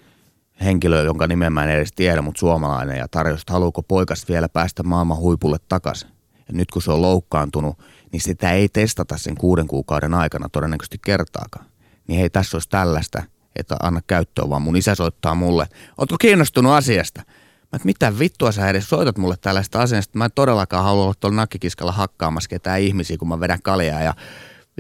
henkilö, 0.64 1.04
jonka 1.04 1.28
nimen 1.28 1.54
mä 1.54 1.64
en 1.64 1.70
edes 1.70 1.92
tiedä, 1.96 2.22
mutta 2.22 2.40
suomalainen 2.40 2.98
ja 2.98 3.08
tarjosi, 3.08 3.42
että 3.42 3.54
haluuko 3.54 3.84
poikas 3.84 4.30
vielä 4.30 4.50
päästä 4.50 4.84
maailman 4.84 5.18
huipulle 5.18 5.58
takaisin. 5.70 6.10
Ja 6.48 6.54
nyt 6.54 6.72
kun 6.72 6.82
se 6.82 6.92
on 6.92 7.02
loukkaantunut, 7.02 7.78
niin 8.12 8.22
sitä 8.22 8.52
ei 8.52 8.70
testata 8.70 9.18
sen 9.18 9.36
kuuden 9.36 9.68
kuukauden 9.68 10.14
aikana 10.14 10.50
todennäköisesti 10.50 10.98
kertaakaan. 11.06 11.66
Niin 12.08 12.20
hei, 12.20 12.30
tässä 12.30 12.58
olisi 12.58 12.70
tällaista, 12.70 13.24
että 13.56 13.76
anna 13.82 14.02
käyttöön, 14.08 14.50
vaan 14.50 14.62
mun 14.62 14.76
isä 14.76 14.96
soittaa 14.96 15.36
mulle, 15.36 15.68
ootko 15.98 16.18
kiinnostunut 16.18 16.74
asiasta? 16.74 17.22
Mä 17.62 17.76
et, 17.76 17.86
mitä 17.86 18.20
vittua 18.20 18.52
sä 18.52 18.70
edes 18.70 18.90
soitat 18.90 19.18
mulle 19.18 19.36
tällaista 19.42 19.82
asiasta? 19.82 20.18
Mä 20.18 20.26
en 20.26 20.32
todellakaan 20.36 20.84
halua 20.84 21.04
olla 21.04 21.14
tuolla 21.20 21.36
nakkikiskalla 21.36 21.92
hakkaamassa 21.92 22.50
ketään 22.50 22.82
ihmisiä, 22.82 23.18
kun 23.18 23.28
mä 23.28 23.40
vedän 23.40 23.62
kaljaa 23.62 24.02
ja, 24.02 24.14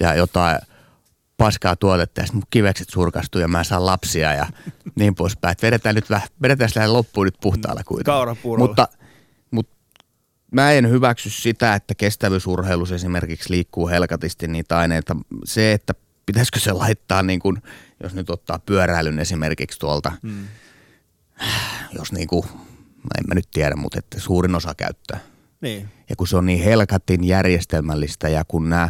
ja 0.01 0.15
jotain 0.15 0.57
paskaa 1.38 1.76
tuotetta 1.76 2.22
ja 2.22 2.26
sitten 2.26 2.38
mun 2.38 2.47
kivekset 2.49 2.89
surkastuu 2.89 3.41
ja 3.41 3.47
mä 3.47 3.63
saan 3.63 3.86
lapsia 3.86 4.34
ja 4.34 4.45
niin 4.95 5.15
poispäin. 5.15 5.51
Et 5.51 5.61
vedetään 5.61 5.95
nyt 5.95 6.09
vähän, 6.09 6.28
vedetään 6.41 6.69
sillä 6.69 6.93
loppuun 6.93 7.26
nyt 7.26 7.38
puhtaalla 7.41 7.84
kuitenkin. 7.84 8.13
Mutta, 8.67 8.88
mutta 9.51 9.76
mä 10.51 10.72
en 10.72 10.89
hyväksy 10.89 11.30
sitä, 11.30 11.76
että 11.76 11.95
kestävyysurheilussa 11.95 12.95
esimerkiksi 12.95 13.51
liikkuu 13.51 13.88
helkatisti 13.88 14.47
niitä 14.47 14.78
aineita. 14.78 15.15
Se, 15.45 15.72
että 15.72 15.93
pitäisikö 16.26 16.59
se 16.59 16.74
laittaa 16.74 17.24
niin 17.24 17.39
kuin, 17.39 17.61
jos 18.04 18.14
nyt 18.14 18.30
ottaa 18.30 18.60
pyöräilyn 18.60 19.20
esimerkiksi 19.20 19.80
tuolta, 19.80 20.12
hmm. 20.22 20.47
jos 21.97 22.12
niin 22.12 22.28
kuin, 22.28 22.43
en 23.18 23.24
mä 23.28 23.36
nyt 23.36 23.47
tiedä, 23.54 23.76
mutta 23.76 23.99
että 23.99 24.20
suurin 24.20 24.56
osa 24.56 24.76
käyttää. 24.76 25.20
Niin. 25.62 25.89
Ja 26.10 26.16
kun 26.16 26.28
se 26.28 26.38
on 26.38 26.45
niin 26.45 26.64
helkatin 26.64 27.24
järjestelmällistä 27.24 28.30
ja 28.30 28.45
kun 28.45 28.70
nämä 28.70 28.89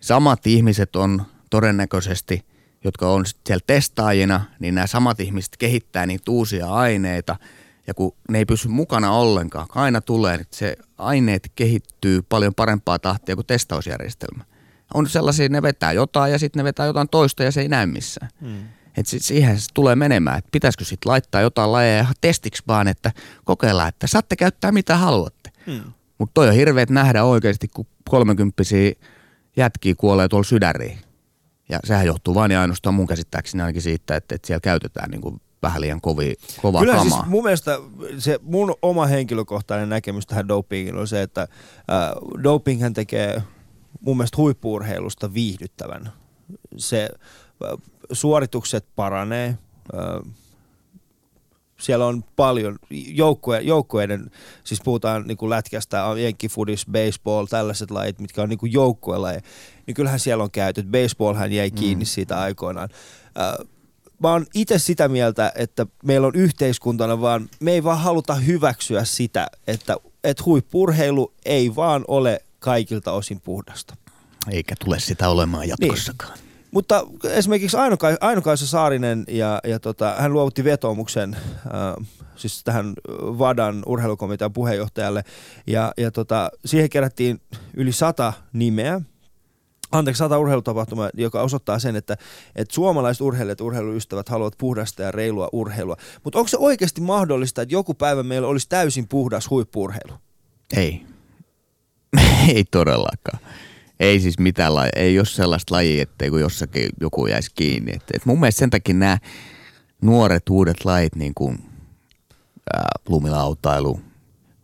samat 0.00 0.46
ihmiset 0.46 0.96
on 0.96 1.22
todennäköisesti, 1.50 2.46
jotka 2.84 3.08
on 3.08 3.24
siellä 3.46 3.64
testaajina, 3.66 4.44
niin 4.58 4.74
nämä 4.74 4.86
samat 4.86 5.20
ihmiset 5.20 5.56
kehittää 5.56 6.06
niitä 6.06 6.30
uusia 6.30 6.66
aineita– 6.66 7.36
ja 7.86 7.94
kun 7.94 8.16
ne 8.28 8.38
ei 8.38 8.44
pysy 8.44 8.68
mukana 8.68 9.12
ollenkaan, 9.12 9.66
aina 9.74 10.00
tulee, 10.00 10.34
että 10.34 10.56
se 10.56 10.76
aineet 10.98 11.52
kehittyy 11.56 12.22
paljon 12.22 12.54
parempaa 12.54 12.98
tahtia 12.98 13.34
kuin 13.34 13.46
testausjärjestelmä. 13.46 14.44
On 14.94 15.08
sellaisia, 15.08 15.48
ne 15.48 15.62
vetää 15.62 15.92
jotain 15.92 16.32
ja 16.32 16.38
sitten 16.38 16.60
ne 16.60 16.64
vetää 16.64 16.86
jotain 16.86 17.08
toista 17.08 17.42
ja 17.44 17.52
se 17.52 17.60
ei 17.60 17.68
näy 17.68 17.86
missään. 17.86 18.30
Hmm. 18.40 18.68
Et 18.96 19.06
sit 19.06 19.22
siihen 19.22 19.60
se 19.60 19.66
tulee 19.74 19.96
menemään, 19.96 20.38
että 20.38 20.48
pitäisikö 20.52 20.84
sitten 20.84 21.10
laittaa 21.10 21.40
jotain 21.40 21.72
lajeja 21.72 22.06
testiksi 22.20 22.62
vaan, 22.68 22.88
että 22.88 23.12
kokeillaan, 23.44 23.88
että 23.88 24.06
saatte 24.06 24.36
käyttää 24.36 24.72
mitä 24.72 24.96
haluatte. 24.96 25.50
Hmm. 25.66 25.92
Mutta 26.18 26.34
toi 26.34 26.48
on 26.48 26.54
hirveet 26.54 26.90
nähdä 26.90 27.24
oikeasti, 27.24 27.68
kun 27.68 27.86
kolmekymppisiä 28.10 28.92
jätkiä 29.56 29.94
kuolee 29.98 30.28
tuolla 30.28 30.44
sydäriin. 30.44 30.98
Ja 31.68 31.78
sehän 31.84 32.06
johtuu 32.06 32.34
vain 32.34 32.50
ja 32.50 32.60
ainoastaan 32.60 32.94
mun 32.94 33.06
käsittääkseni 33.06 33.62
ainakin 33.62 33.82
siitä, 33.82 34.16
että, 34.16 34.34
että 34.34 34.46
siellä 34.46 34.60
käytetään 34.60 35.10
niin 35.10 35.20
kuin 35.20 35.40
vähän 35.62 35.80
liian 35.80 36.00
kovi, 36.00 36.34
kova 36.62 36.80
Kyllä 36.80 36.94
kama. 36.94 37.16
siis 37.16 37.26
mun 37.26 37.42
mielestä 37.42 37.78
se 38.18 38.38
mun 38.42 38.74
oma 38.82 39.06
henkilökohtainen 39.06 39.88
näkemys 39.88 40.26
tähän 40.26 40.48
dopingiin 40.48 40.96
on 40.96 41.08
se, 41.08 41.22
että 41.22 41.42
äh, 41.42 41.48
dopinghän 42.42 42.94
tekee 42.94 43.42
mun 44.00 44.16
mielestä 44.16 44.36
huippuurheilusta 44.36 45.34
viihdyttävän. 45.34 46.12
Se 46.76 47.08
äh, 47.64 47.70
suoritukset 48.12 48.86
paranee, 48.96 49.58
äh, 49.94 50.32
siellä 51.80 52.06
on 52.06 52.24
paljon 52.36 52.78
joukkue, 52.90 53.60
joukkueiden, 53.60 54.30
siis 54.64 54.80
puhutaan 54.84 55.24
niin 55.26 55.36
kuin 55.36 55.50
lätkästä, 55.50 56.04
jenkkifudis, 56.22 56.86
baseball, 56.86 57.46
tällaiset 57.46 57.90
lajit, 57.90 58.18
mitkä 58.18 58.42
on 58.42 58.48
niin 58.48 58.58
kuin 58.58 58.72
joukkuelajeja, 58.72 59.40
niin 59.86 59.94
kyllähän 59.94 60.20
siellä 60.20 60.44
on 60.44 60.50
käyty. 60.50 60.82
Baseballhan 60.82 61.52
jäi 61.52 61.70
kiinni 61.70 62.04
mm. 62.04 62.08
siitä 62.08 62.40
aikoinaan. 62.40 62.88
Äh, 63.38 63.66
mä 64.18 64.32
oon 64.32 64.46
itse 64.54 64.78
sitä 64.78 65.08
mieltä, 65.08 65.52
että 65.54 65.86
meillä 66.04 66.26
on 66.26 66.34
yhteiskuntana 66.34 67.20
vaan, 67.20 67.48
me 67.60 67.72
ei 67.72 67.84
vaan 67.84 67.98
haluta 67.98 68.34
hyväksyä 68.34 69.04
sitä, 69.04 69.46
että, 69.66 69.96
että 70.24 70.42
huippurheilu 70.46 71.32
ei 71.44 71.76
vaan 71.76 72.04
ole 72.08 72.43
kaikilta 72.64 73.12
osin 73.12 73.40
puhdasta. 73.40 73.96
Eikä 74.50 74.74
tule 74.84 75.00
sitä 75.00 75.28
olemaan 75.28 75.68
jatkossakaan. 75.68 76.32
Niin. 76.34 76.44
Mutta 76.70 77.06
esimerkiksi 77.24 77.76
Ainoka, 77.76 78.08
Ainokaisa 78.20 78.66
Saarinen 78.66 79.24
ja, 79.28 79.60
ja 79.64 79.80
tota, 79.80 80.14
hän 80.18 80.32
luovutti 80.32 80.64
vetoomuksen 80.64 81.36
äh, 81.36 82.06
siis 82.36 82.64
tähän 82.64 82.92
Vadan 83.20 83.82
urheilukomitean 83.86 84.52
puheenjohtajalle 84.52 85.24
ja, 85.66 85.92
ja 85.96 86.10
tota, 86.10 86.50
siihen 86.64 86.90
kerättiin 86.90 87.40
yli 87.74 87.92
sata 87.92 88.32
nimeä 88.52 89.00
anteeksi, 89.92 90.18
sata 90.18 90.38
urheilutapahtumaa, 90.38 91.10
joka 91.14 91.42
osoittaa 91.42 91.78
sen, 91.78 91.96
että, 91.96 92.16
että 92.56 92.74
suomalaiset 92.74 93.20
urheilijat 93.20 93.60
urheiluystävät 93.60 94.28
haluavat 94.28 94.58
puhdasta 94.58 95.02
ja 95.02 95.10
reilua 95.10 95.48
urheilua. 95.52 95.96
Mutta 96.24 96.38
onko 96.38 96.48
se 96.48 96.56
oikeasti 96.58 97.00
mahdollista, 97.00 97.62
että 97.62 97.74
joku 97.74 97.94
päivä 97.94 98.22
meillä 98.22 98.48
olisi 98.48 98.68
täysin 98.68 99.08
puhdas 99.08 99.50
huippuurheilu? 99.50 100.14
Ei. 100.76 101.13
ei 102.54 102.64
todellakaan. 102.70 103.38
Ei 104.00 104.20
siis 104.20 104.38
mitään 104.38 104.74
lajia. 104.74 104.92
Ei 104.96 105.18
ole 105.18 105.26
sellaista 105.26 105.74
lajia, 105.74 106.02
ettei 106.02 106.30
kun 106.30 106.40
jossakin 106.40 106.88
joku 107.00 107.26
jäisi 107.26 107.50
kiinni. 107.54 107.92
Et, 107.94 108.02
et 108.14 108.26
mun 108.26 108.40
mielestä 108.40 108.58
sen 108.58 108.70
takia 108.70 108.94
nämä 108.94 109.18
nuoret 110.02 110.48
uudet 110.50 110.84
lajit, 110.84 111.16
niin 111.16 111.32
kuin 111.34 111.58
ää, 112.74 112.88
lumilautailu, 113.08 114.00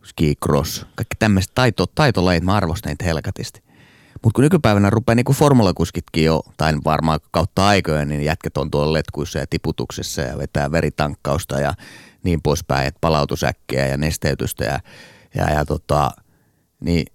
ski-cross, 0.02 0.86
kaikki 0.94 1.16
tämmöiset 1.18 1.50
taito, 1.54 1.86
taitolajit, 1.86 2.44
mä 2.44 2.54
arvostan 2.54 2.90
niitä 2.90 3.04
helkatisti. 3.04 3.62
Mutta 4.22 4.36
kun 4.36 4.44
nykypäivänä 4.44 4.90
rupeaa 4.90 5.14
niin 5.14 5.24
formulakuskitkin 5.34 6.24
jo, 6.24 6.42
tai 6.56 6.74
varmaan 6.84 7.20
kautta 7.30 7.66
aikojen, 7.66 8.08
niin 8.08 8.22
jätket 8.22 8.56
on 8.56 8.70
tuolla 8.70 8.92
letkuissa 8.92 9.38
ja 9.38 9.46
tiputuksessa 9.50 10.22
ja 10.22 10.38
vetää 10.38 10.72
veritankkausta 10.72 11.60
ja 11.60 11.74
niin 12.22 12.42
poispäin, 12.42 12.86
että 12.86 12.98
palautusäkkiä 13.00 13.86
ja 13.86 13.96
nesteytystä 13.96 14.64
ja, 14.64 14.80
ja, 15.34 15.50
ja 15.50 15.64
tota, 15.64 16.10
niin 16.80 17.06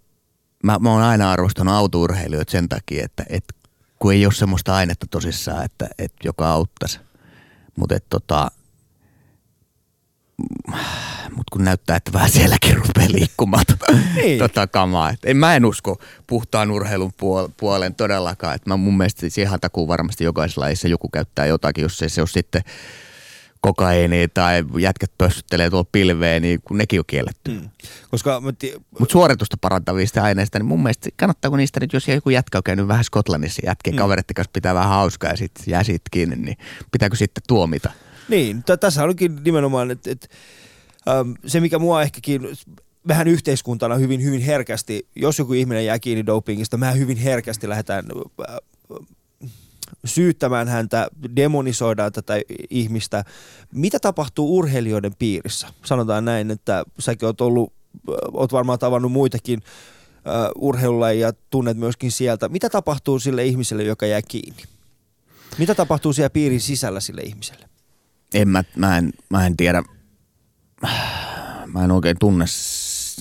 mä, 0.65 0.79
mä 0.79 0.91
oon 0.91 1.01
aina 1.01 1.31
arvostanut 1.31 1.73
autourheilijoita 1.73 2.51
sen 2.51 2.69
takia, 2.69 3.05
että, 3.05 3.25
että 3.29 3.53
kun 3.99 4.13
ei 4.13 4.25
ole 4.25 4.33
semmoista 4.33 4.75
ainetta 4.75 5.05
tosissaan, 5.09 5.65
että, 5.65 5.89
että 5.97 6.27
joka 6.27 6.49
auttaisi. 6.49 6.99
Mutta 7.75 7.95
tota, 8.09 8.51
mutta 11.29 11.51
kun 11.51 11.63
näyttää, 11.63 11.95
että 11.95 12.13
vähän 12.13 12.29
sielläkin 12.29 12.75
rupeaa 12.75 13.11
liikkumaan 13.11 13.65
tota, 13.65 13.85
niin. 14.15 14.39
tota 14.39 14.67
kamaa. 14.67 15.09
Et 15.09 15.19
en, 15.25 15.37
mä 15.37 15.55
en 15.55 15.65
usko 15.65 16.01
puhtaan 16.27 16.71
urheilun 16.71 17.11
puol- 17.11 17.51
puolen 17.57 17.95
todellakaan. 17.95 18.55
Et 18.55 18.65
mä 18.65 18.77
mun 18.77 18.97
mielestä 18.97 19.19
siis 19.19 19.37
ihan 19.37 19.59
takuu 19.59 19.87
varmasti 19.87 20.23
jokaisella 20.23 20.65
lajissa 20.65 20.87
joku 20.87 21.09
käyttää 21.09 21.45
jotakin, 21.45 21.81
jos 21.81 22.01
ei 22.01 22.09
se 22.09 22.21
ole 22.21 22.27
sitten 22.27 22.61
kokaiini 23.65 24.27
tai 24.27 24.63
jätkät 24.79 25.11
pössyttelee 25.17 25.69
tuolla 25.69 25.89
pilveen, 25.91 26.41
niin 26.41 26.59
kun 26.61 26.77
nekin 26.77 26.99
on 26.99 27.05
kielletty. 27.07 27.51
Mm. 27.51 27.69
Koska 28.11 28.41
Mutta 28.41 29.11
suoritusta 29.11 29.57
parantavista 29.61 30.23
aineista, 30.23 30.59
niin 30.59 30.65
mun 30.65 30.83
mielestä 30.83 31.09
kannattaako 31.15 31.57
niistä 31.57 31.79
nyt, 31.79 31.93
jos 31.93 32.07
joku 32.07 32.29
jätkä 32.29 32.57
on 32.57 32.63
käynyt 32.63 32.87
vähän 32.87 33.03
Skotlannissa 33.03 33.61
jätkien 33.65 33.95
mm. 33.95 33.97
kavereiden 33.97 34.33
kanssa 34.35 34.51
pitää 34.53 34.75
vähän 34.75 34.89
hauskaa 34.89 35.29
ja 35.29 35.37
sitten 35.37 35.63
jää 35.67 35.83
sit 35.83 36.01
kiinni, 36.11 36.35
niin 36.35 36.57
pitääkö 36.91 37.15
sitten 37.15 37.43
tuomita? 37.47 37.91
Niin, 38.29 38.63
t- 38.63 38.79
tässä 38.79 39.03
onkin 39.03 39.39
nimenomaan, 39.45 39.91
että 39.91 40.11
et, 40.11 40.29
ähm, 41.09 41.31
se 41.45 41.59
mikä 41.59 41.79
mua 41.79 42.01
ehkäkin 42.01 42.41
vähän 43.07 43.27
yhteiskuntana 43.27 43.95
hyvin, 43.95 44.23
hyvin 44.23 44.41
herkästi, 44.41 45.07
jos 45.15 45.39
joku 45.39 45.53
ihminen 45.53 45.85
jää 45.85 45.99
kiinni 45.99 46.25
dopingista, 46.25 46.77
mä 46.77 46.91
hyvin 46.91 47.17
herkästi 47.17 47.69
lähdetään 47.69 48.05
äh, 48.49 48.55
syyttämään 50.05 50.67
häntä, 50.67 51.07
demonisoidaan 51.35 52.11
tätä 52.11 52.33
ihmistä. 52.69 53.23
Mitä 53.73 53.99
tapahtuu 53.99 54.57
urheilijoiden 54.57 55.15
piirissä? 55.19 55.67
Sanotaan 55.85 56.25
näin, 56.25 56.51
että 56.51 56.83
säkin 56.99 57.25
oot 57.25 57.41
ollut, 57.41 57.73
oot 58.33 58.51
varmaan 58.51 58.79
tavannut 58.79 59.11
muitakin 59.11 59.59
uh, 59.63 60.67
urheilulajia, 60.67 61.33
tunnet 61.49 61.77
myöskin 61.77 62.11
sieltä. 62.11 62.49
Mitä 62.49 62.69
tapahtuu 62.69 63.19
sille 63.19 63.45
ihmiselle, 63.45 63.83
joka 63.83 64.05
jää 64.05 64.21
kiinni? 64.21 64.63
Mitä 65.57 65.75
tapahtuu 65.75 66.13
siellä 66.13 66.29
piirin 66.29 66.61
sisällä 66.61 66.99
sille 66.99 67.21
ihmiselle? 67.21 67.69
En 68.33 68.47
mä, 68.47 68.63
mä, 68.75 68.97
en, 68.97 69.13
mä 69.29 69.45
en 69.45 69.57
tiedä, 69.57 69.83
mä 71.73 71.83
en 71.83 71.91
oikein 71.91 72.17
tunne 72.19 72.45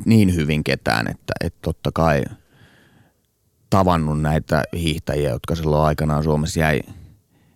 niin 0.05 0.35
hyvin 0.35 0.65
ketään, 0.65 1.11
että, 1.11 1.33
että 1.41 1.59
totta 1.63 1.93
kai 1.93 2.23
tavannut 3.75 4.21
näitä 4.21 4.63
hiihtäjiä, 4.73 5.31
jotka 5.31 5.55
silloin 5.55 5.87
aikanaan 5.87 6.25
Suomessa 6.25 6.61
jäi, 6.61 6.81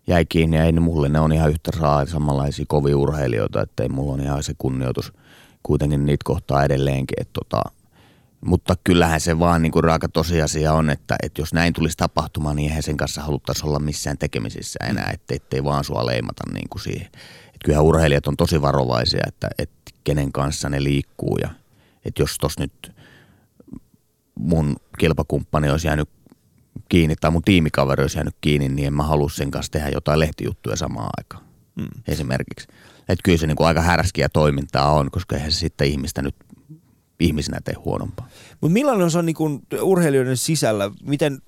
jäi 0.07 0.25
kiinni 0.25 0.57
ja 0.57 0.65
ei 0.65 0.73
ne 0.73 0.81
mulle, 0.81 1.09
ne 1.09 1.21
on 1.21 1.33
ihan 1.33 1.51
yhtä 1.51 1.71
saa 1.79 2.07
samanlaisia 2.07 2.65
kovia 2.69 2.97
urheilijoita, 2.97 3.63
että 3.63 3.83
ei 3.83 3.89
mulla 3.89 4.13
on 4.13 4.21
ihan 4.21 4.43
se 4.43 4.55
kunnioitus, 4.59 5.13
kuitenkin 5.63 6.07
niitä 6.07 6.25
kohtaa 6.25 6.65
edelleenkin. 6.65 7.21
Et 7.21 7.29
tota, 7.33 7.63
mutta 8.41 8.75
kyllähän 8.85 9.21
se 9.21 9.39
vaan 9.39 9.63
niin 9.63 9.73
kuin 9.73 9.85
raaka 9.85 10.09
tosiasia 10.09 10.73
on, 10.73 10.91
että, 10.91 11.17
että 11.23 11.41
jos 11.41 11.55
näin 11.55 11.73
tulisi 11.73 11.97
tapahtumaan, 11.97 12.57
niin 12.57 12.69
eihän 12.69 12.83
sen 12.83 12.97
kanssa 12.97 13.23
haluttaisi 13.23 13.67
olla 13.67 13.79
missään 13.79 14.19
tekemisissä 14.19 14.79
enää, 14.89 15.11
että 15.15 15.35
ettei 15.35 15.65
vaan 15.65 15.85
sua 15.85 16.07
leimata 16.07 16.43
niin 16.53 16.69
kuin 16.69 16.83
siihen. 16.83 17.07
Että 17.47 17.65
kyllähän 17.65 17.85
urheilijat 17.85 18.27
on 18.27 18.37
tosi 18.37 18.63
varovaisia, 18.63 19.25
että, 19.27 19.49
että 19.59 19.91
kenen 20.05 20.33
kanssa 20.33 20.69
ne 20.69 20.83
liikkuu 20.83 21.39
ja 21.43 21.49
että 22.05 22.23
jos 22.23 22.39
tos 22.39 22.59
nyt 22.59 22.98
mun 24.39 24.77
kilpakumppani 24.99 25.71
olisi 25.71 25.87
jäänyt 25.87 26.09
kiinni 26.89 27.17
tai 27.17 27.31
mun 27.31 27.43
tiimikaveri 27.43 28.03
olisi 28.03 28.19
jäänyt 28.19 28.37
kiinni, 28.41 28.69
niin 28.69 28.87
en 28.87 28.95
mä 28.95 29.03
halua 29.03 29.29
sen 29.29 29.51
kanssa 29.51 29.73
tehdä 29.73 29.89
jotain 29.89 30.21
lehtijuttuja 30.21 30.77
samaan 30.77 31.11
aikaan 31.19 31.45
mm. 31.77 31.89
esimerkiksi. 32.09 32.69
Että 33.09 33.23
kyllä 33.25 33.39
se 33.39 33.47
niin 33.47 33.57
kuin 33.57 33.67
aika 33.67 33.81
härskiä 33.81 34.29
toimintaa 34.29 34.93
on, 34.93 35.11
koska 35.11 35.37
eihän 35.37 35.53
se 35.53 35.59
sitten 35.59 35.89
ihmistä 35.89 36.23
nyt 36.23 36.35
ihmisenä 37.21 37.59
tee 37.65 37.75
huonompaa. 37.75 38.29
Mutta 38.61 38.73
millainen 38.73 39.11
se 39.11 39.19
on 39.19 39.27
niin 39.27 39.37
urheilijoiden 39.83 40.37
sisällä, 40.37 40.91
miten, 41.03 41.39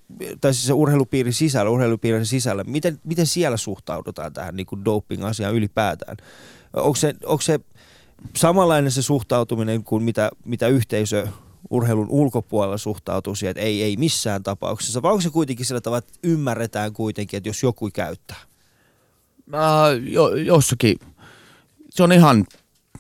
tai 0.41 0.55
siis 0.55 0.67
se 0.67 0.73
urheilupiirin 0.73 1.33
sisällä, 1.33 1.71
urheilupiirin 1.71 2.27
sisällä, 2.27 2.65
miten, 2.65 3.01
miten 3.05 3.27
siellä 3.27 3.57
suhtaudutaan 3.57 4.33
tähän 4.33 4.57
niin 4.57 4.85
doping-asiaan 4.85 5.55
ylipäätään? 5.55 6.17
Onko 6.73 6.95
se, 6.97 7.15
onko 7.25 7.43
se 7.43 7.61
samanlainen 8.37 8.91
se 8.91 9.03
suhtautuminen 9.03 9.85
kuin 9.85 10.03
mitä, 10.03 10.31
mitä 10.45 10.69
yhteisö 10.69 11.27
urheilun 11.71 12.11
ulkopuolella 12.11 12.79
suhtautuu 12.79 13.35
siihen, 13.35 13.51
että 13.51 13.61
ei, 13.61 13.83
ei 13.83 13.97
missään 13.97 14.43
tapauksessa, 14.43 15.03
vai 15.03 15.13
onko 15.13 15.21
se 15.21 15.31
kuitenkin 15.31 15.67
sillä 15.67 15.81
tavalla, 15.81 15.99
että 15.99 16.19
ymmärretään 16.23 16.93
kuitenkin, 16.93 17.37
että 17.37 17.49
jos 17.49 17.63
joku 17.63 17.91
käyttää? 17.93 18.37
Äh, 19.55 19.61
jo, 20.03 20.29
jossakin, 20.29 20.97
se 21.91 22.03
on 22.03 22.13
ihan 22.13 22.47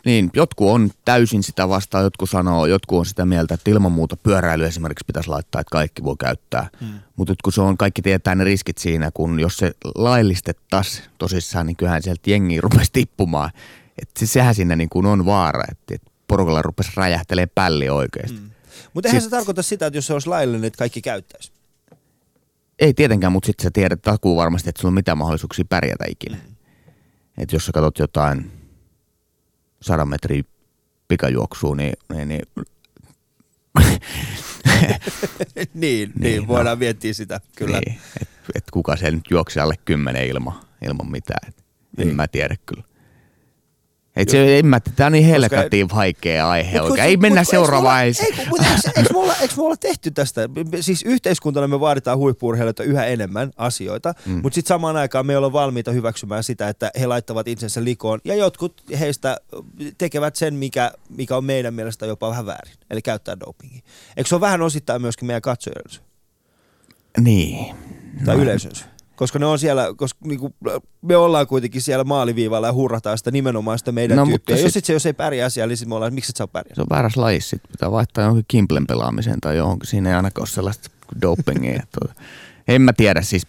niin, 0.04 0.30
jotkut 0.34 0.68
on 0.70 0.90
täysin 1.04 1.42
sitä 1.42 1.68
vastaan, 1.68 2.04
jotkut 2.04 2.30
sanoo, 2.30 2.66
jotkut 2.66 2.98
on 2.98 3.06
sitä 3.06 3.24
mieltä, 3.24 3.54
että 3.54 3.70
ilman 3.70 3.92
muuta 3.92 4.16
pyöräily 4.16 4.64
esimerkiksi 4.64 5.04
pitäisi 5.06 5.28
laittaa, 5.28 5.60
että 5.60 5.70
kaikki 5.72 6.04
voi 6.04 6.16
käyttää. 6.18 6.68
Hmm. 6.80 7.00
Mutta 7.16 7.34
kun 7.44 7.52
se 7.52 7.60
on, 7.60 7.76
kaikki 7.76 8.02
tietää 8.02 8.34
ne 8.34 8.44
riskit 8.44 8.78
siinä, 8.78 9.10
kun 9.14 9.40
jos 9.40 9.56
se 9.56 9.72
laillistettaisiin 9.94 11.04
tosissaan, 11.18 11.66
niin 11.66 11.76
kyllähän 11.76 12.02
sieltä 12.02 12.30
jengi 12.30 12.60
rupesi 12.60 12.92
tippumaan. 12.92 13.50
Että 14.02 14.26
sehän 14.26 14.54
siinä 14.54 14.76
niin 14.76 14.88
kuin 14.88 15.06
on 15.06 15.26
vaara, 15.26 15.64
että, 15.70 16.06
porukalla 16.28 16.62
rupesi 16.62 16.90
räjähtelee 16.96 17.46
pälli 17.46 17.88
oikeasti. 17.88 18.38
Hmm. 18.38 18.49
Mutta 18.94 19.08
eihän 19.08 19.22
se 19.22 19.30
tarkoita 19.30 19.62
sitä, 19.62 19.86
että 19.86 19.96
jos 19.96 20.06
se 20.06 20.12
olisi 20.12 20.28
laillinen, 20.28 20.64
että 20.64 20.78
kaikki 20.78 21.02
käyttäisi. 21.02 21.52
Ei 22.78 22.94
tietenkään, 22.94 23.32
mutta 23.32 23.46
sitten 23.46 23.64
sä 23.64 23.70
tiedät 23.72 24.02
takuu 24.02 24.36
varmasti, 24.36 24.68
että 24.68 24.80
sulla 24.80 24.90
on 24.90 24.94
mitään 24.94 25.18
mahdollisuuksia 25.18 25.64
pärjätä 25.68 26.04
ikinä. 26.08 26.36
Hmm. 26.36 26.54
Että 27.38 27.56
jos 27.56 27.66
sä 27.66 27.72
katsot 27.72 27.98
jotain 27.98 28.52
sadan 29.82 30.08
metrin 30.08 30.44
pikajuoksuun, 31.08 31.76
niin, 31.76 31.92
niin, 32.12 32.28
niin 32.28 32.42
niin, 35.54 35.70
niin, 35.74 36.12
niin, 36.18 36.48
voidaan 36.48 36.76
no, 36.76 36.80
miettiä 36.80 37.12
sitä, 37.12 37.40
kyllä. 37.56 37.80
Niin, 37.86 38.00
että 38.20 38.34
et 38.54 38.64
kuka 38.72 38.96
se 38.96 39.10
nyt 39.10 39.24
juoksi 39.30 39.60
alle 39.60 39.74
kymmenen 39.84 40.26
ilman, 40.26 40.60
ilman 40.82 41.10
mitään. 41.10 41.48
Et 41.48 41.64
niin. 41.96 42.08
En 42.08 42.16
mä 42.16 42.28
tiedä 42.28 42.56
kyllä. 42.66 42.89
Et 44.20 44.28
se, 44.28 44.58
en 44.58 44.66
mä, 44.66 44.80
tää 44.80 45.06
on 45.06 45.12
niin 45.12 45.24
helkatiin 45.24 45.88
vaikea 45.94 46.50
aihe 46.50 46.80
oikein. 46.80 47.08
Ei 47.08 47.16
mennä 47.16 47.44
seuraavaan. 47.44 48.04
Ei, 48.04 48.12
mutta 48.48 48.66
eikö 48.96 49.12
mulla, 49.12 49.34
eikö 49.40 49.54
mulla 49.56 49.76
tehty 49.76 50.10
tästä? 50.10 50.48
Siis 50.80 51.02
yhteiskuntana 51.02 51.68
me 51.68 51.80
vaaditaan 51.80 52.18
huippurheilijoita 52.18 52.82
yhä 52.82 53.04
enemmän 53.04 53.50
asioita, 53.56 54.14
mm. 54.26 54.32
mutta 54.42 54.54
sitten 54.54 54.68
samaan 54.68 54.96
aikaan 54.96 55.26
me 55.26 55.36
ollaan 55.36 55.52
valmiita 55.52 55.92
hyväksymään 55.92 56.44
sitä, 56.44 56.68
että 56.68 56.90
he 57.00 57.06
laittavat 57.06 57.48
itsensä 57.48 57.84
likoon. 57.84 58.20
Ja 58.24 58.34
jotkut 58.34 58.82
heistä 59.00 59.36
tekevät 59.98 60.36
sen, 60.36 60.54
mikä, 60.54 60.92
mikä 61.08 61.36
on 61.36 61.44
meidän 61.44 61.74
mielestä 61.74 62.06
jopa 62.06 62.30
vähän 62.30 62.46
väärin. 62.46 62.74
Eli 62.90 63.02
käyttää 63.02 63.40
dopingia. 63.40 63.80
Eikö 64.16 64.28
se 64.28 64.34
ole 64.34 64.40
vähän 64.40 64.62
osittain 64.62 65.02
myöskin 65.02 65.26
meidän 65.26 65.42
katsojien 65.42 65.84
Niin. 67.20 67.74
Tai 68.24 68.36
no. 68.36 68.42
yleisön 68.42 68.72
koska 69.20 69.38
ne 69.38 69.46
on 69.46 69.58
siellä, 69.58 69.94
koska 69.96 70.20
niinku, 70.24 70.54
me 71.02 71.16
ollaan 71.16 71.46
kuitenkin 71.46 71.82
siellä 71.82 72.04
maaliviivalla 72.04 72.66
ja 72.66 72.72
hurrataan 72.72 73.18
sitä 73.18 73.30
nimenomaan 73.30 73.78
sitä 73.78 73.92
meidän 73.92 74.16
no, 74.16 74.26
tyyppiä. 74.26 74.56
Jos, 74.56 74.72
sit, 74.72 74.84
se, 74.84 74.92
jos 74.92 75.06
ei 75.06 75.12
pärjää 75.12 75.50
siellä, 75.50 75.74
niin 75.74 75.88
me 75.88 75.94
ollaan, 75.94 76.14
miksi 76.14 76.32
et 76.32 76.36
sä 76.36 76.46
pärjää? 76.46 76.74
Se 76.74 76.80
on 76.80 76.86
väärässä 76.90 77.20
lajissa, 77.20 77.50
sit 77.50 77.62
pitää 77.72 77.90
vaihtaa 77.90 78.24
johonkin 78.24 78.44
kimplen 78.48 78.86
pelaamiseen 78.86 79.40
tai 79.40 79.56
johonkin. 79.56 79.86
Siinä 79.86 80.08
ei 80.08 80.14
ainakaan 80.14 80.42
ole 80.42 80.48
sellaista 80.48 80.90
dopingia. 81.22 81.82
en 82.68 82.82
mä 82.82 82.92
tiedä, 82.92 83.22
siis 83.22 83.46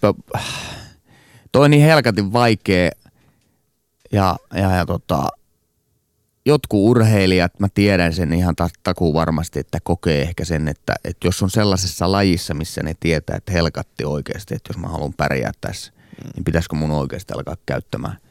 toi 1.52 1.66
on 1.66 1.72
niin 1.72 1.84
helkatin 1.84 2.34
vaikea 2.34 2.92
ja, 4.12 4.36
ja, 4.54 4.76
ja 4.76 4.86
tota, 4.86 5.28
jotkut 6.46 6.80
urheilijat, 6.90 7.60
mä 7.60 7.68
tiedän 7.74 8.14
sen 8.14 8.34
ihan 8.34 8.56
takuu 8.84 9.14
varmasti, 9.14 9.60
että 9.60 9.78
kokee 9.84 10.22
ehkä 10.22 10.46
sen, 10.46 10.68
että, 10.68 10.96
että 11.04 11.28
jos 11.28 11.44
on 11.44 11.50
sellaisessa 11.50 12.12
lajissa, 12.12 12.54
missä 12.54 12.84
ne 12.84 12.94
tietää, 13.00 13.36
että 13.38 13.52
helkatti 13.52 14.06
oikeasti, 14.06 14.56
että 14.56 14.70
jos 14.70 14.78
mä 14.78 14.88
haluan 14.88 15.14
pärjää 15.14 15.52
tässä, 15.62 15.94
niin 16.36 16.44
pitäisikö 16.44 16.76
mun 16.76 16.92
oikeasti 16.92 17.34
alkaa 17.34 17.56
käyttämään– 17.66 18.18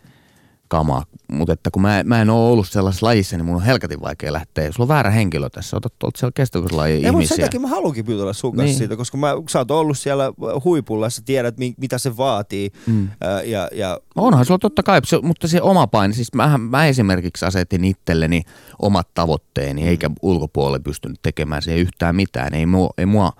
kamaa. 0.70 1.04
Mutta 1.32 1.52
että 1.52 1.70
kun 1.70 1.82
mä, 1.82 2.02
mä 2.04 2.22
en 2.22 2.30
ole 2.30 2.52
ollut 2.52 2.68
sellaisessa 2.68 3.06
lajissa, 3.06 3.36
niin 3.36 3.44
mun 3.44 3.56
on 3.56 3.62
helkatin 3.62 4.00
vaikea 4.00 4.32
lähteä. 4.32 4.64
Jos 4.64 4.74
sulla 4.74 4.84
on 4.84 4.88
väärä 4.88 5.10
henkilö 5.10 5.50
tässä, 5.50 5.76
otat 5.76 5.92
tuolta 5.98 6.18
siellä 6.18 6.32
kestävyyslaji 6.34 6.94
ihmisiä. 6.94 7.12
Mutta 7.12 7.28
sen 7.28 7.40
takia 7.40 7.60
mä 7.60 7.68
haluankin 7.68 8.04
pyytää 8.04 8.32
sun 8.32 8.56
kanssa 8.56 8.64
niin. 8.64 8.78
siitä, 8.78 8.96
koska 8.96 9.18
mä, 9.18 9.32
sä 9.48 9.58
oot 9.58 9.70
ollut 9.70 9.98
siellä 9.98 10.32
huipulla, 10.64 11.10
sä 11.10 11.22
tiedät 11.24 11.54
mitä 11.76 11.98
se 11.98 12.16
vaatii. 12.16 12.70
Mm. 12.86 13.08
Ää, 13.20 13.42
ja, 13.42 13.68
ja... 13.72 14.00
Onhan 14.16 14.44
sulla 14.44 14.58
totta 14.58 14.82
kai, 14.82 15.00
mutta 15.22 15.48
se 15.48 15.62
oma 15.62 15.86
paine, 15.86 16.14
siis 16.14 16.34
mä, 16.34 16.58
mä 16.58 16.86
esimerkiksi 16.86 17.44
asetin 17.46 17.84
itselleni 17.84 18.42
omat 18.78 19.08
tavoitteeni, 19.14 19.82
mm. 19.82 19.88
eikä 19.88 20.10
ulkopuolelle 20.22 20.78
pystynyt 20.78 21.18
tekemään 21.22 21.62
siihen 21.62 21.80
yhtään 21.80 22.16
mitään. 22.16 22.54
Ei 22.54 22.66
mua, 22.66 22.90
ei 22.98 23.06
mua 23.06 23.32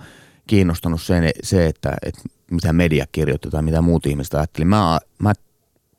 kiinnostanut 0.47 1.03
se, 1.03 1.33
se 1.43 1.67
että, 1.67 1.93
että 2.03 2.23
mitä 2.51 2.73
media 2.73 3.05
kirjoitti 3.13 3.51
tai 3.51 3.63
mitä 3.63 3.83
muut 3.83 4.07
ihmiset 4.07 4.35
ajatteli. 4.35 4.65
Mä, 4.65 4.99
mä 5.19 5.33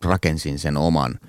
rakensin 0.05 0.59
sen 0.59 0.77
oman 0.77 1.19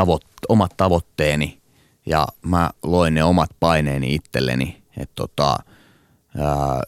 tavo- 0.00 0.28
omat 0.48 0.76
tavoitteeni 0.76 1.62
ja 2.06 2.26
mä 2.42 2.70
loin 2.82 3.14
ne 3.14 3.24
omat 3.24 3.50
paineeni 3.60 4.14
itselleni. 4.14 4.82
Että 4.96 5.12
tota, 5.14 5.56
ää, 6.38 6.82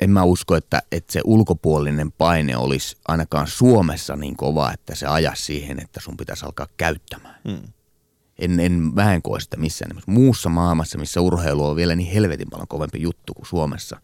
en 0.00 0.10
mä 0.10 0.22
usko, 0.22 0.56
että, 0.56 0.82
että 0.92 1.12
se 1.12 1.20
ulkopuolinen 1.24 2.12
paine 2.12 2.56
olisi 2.56 2.96
ainakaan 3.08 3.46
Suomessa 3.46 4.16
niin 4.16 4.36
kova, 4.36 4.72
että 4.72 4.94
se 4.94 5.06
ajas 5.06 5.46
siihen, 5.46 5.80
että 5.80 6.00
sun 6.00 6.16
pitäisi 6.16 6.44
alkaa 6.44 6.66
käyttämään. 6.76 7.40
Hmm. 7.48 7.62
En, 8.38 8.60
en, 8.60 8.92
en 9.14 9.22
koe 9.22 9.40
sitä 9.40 9.56
missään 9.56 9.88
nimessä. 9.88 10.10
Muussa 10.10 10.48
maailmassa, 10.48 10.98
missä 10.98 11.20
urheilu 11.20 11.66
on 11.66 11.76
vielä 11.76 11.94
niin 11.94 12.12
helvetin 12.12 12.50
paljon 12.50 12.68
kovempi 12.68 13.02
juttu 13.02 13.34
kuin 13.34 13.46
Suomessa 13.46 14.00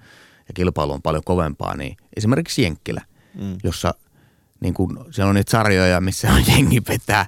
ja 0.48 0.54
kilpailu 0.54 0.92
on 0.92 1.02
paljon 1.02 1.24
kovempaa, 1.24 1.76
niin 1.76 1.96
esimerkiksi 2.16 2.62
Jenkkilä, 2.62 3.02
hmm. 3.38 3.58
jossa– 3.64 3.94
niin 4.60 4.74
kun, 4.74 5.06
siellä 5.10 5.28
on 5.28 5.34
niitä 5.34 5.50
sarjoja, 5.50 6.00
missä 6.00 6.32
on 6.32 6.42
jengi 6.52 6.82
vetää 6.88 7.26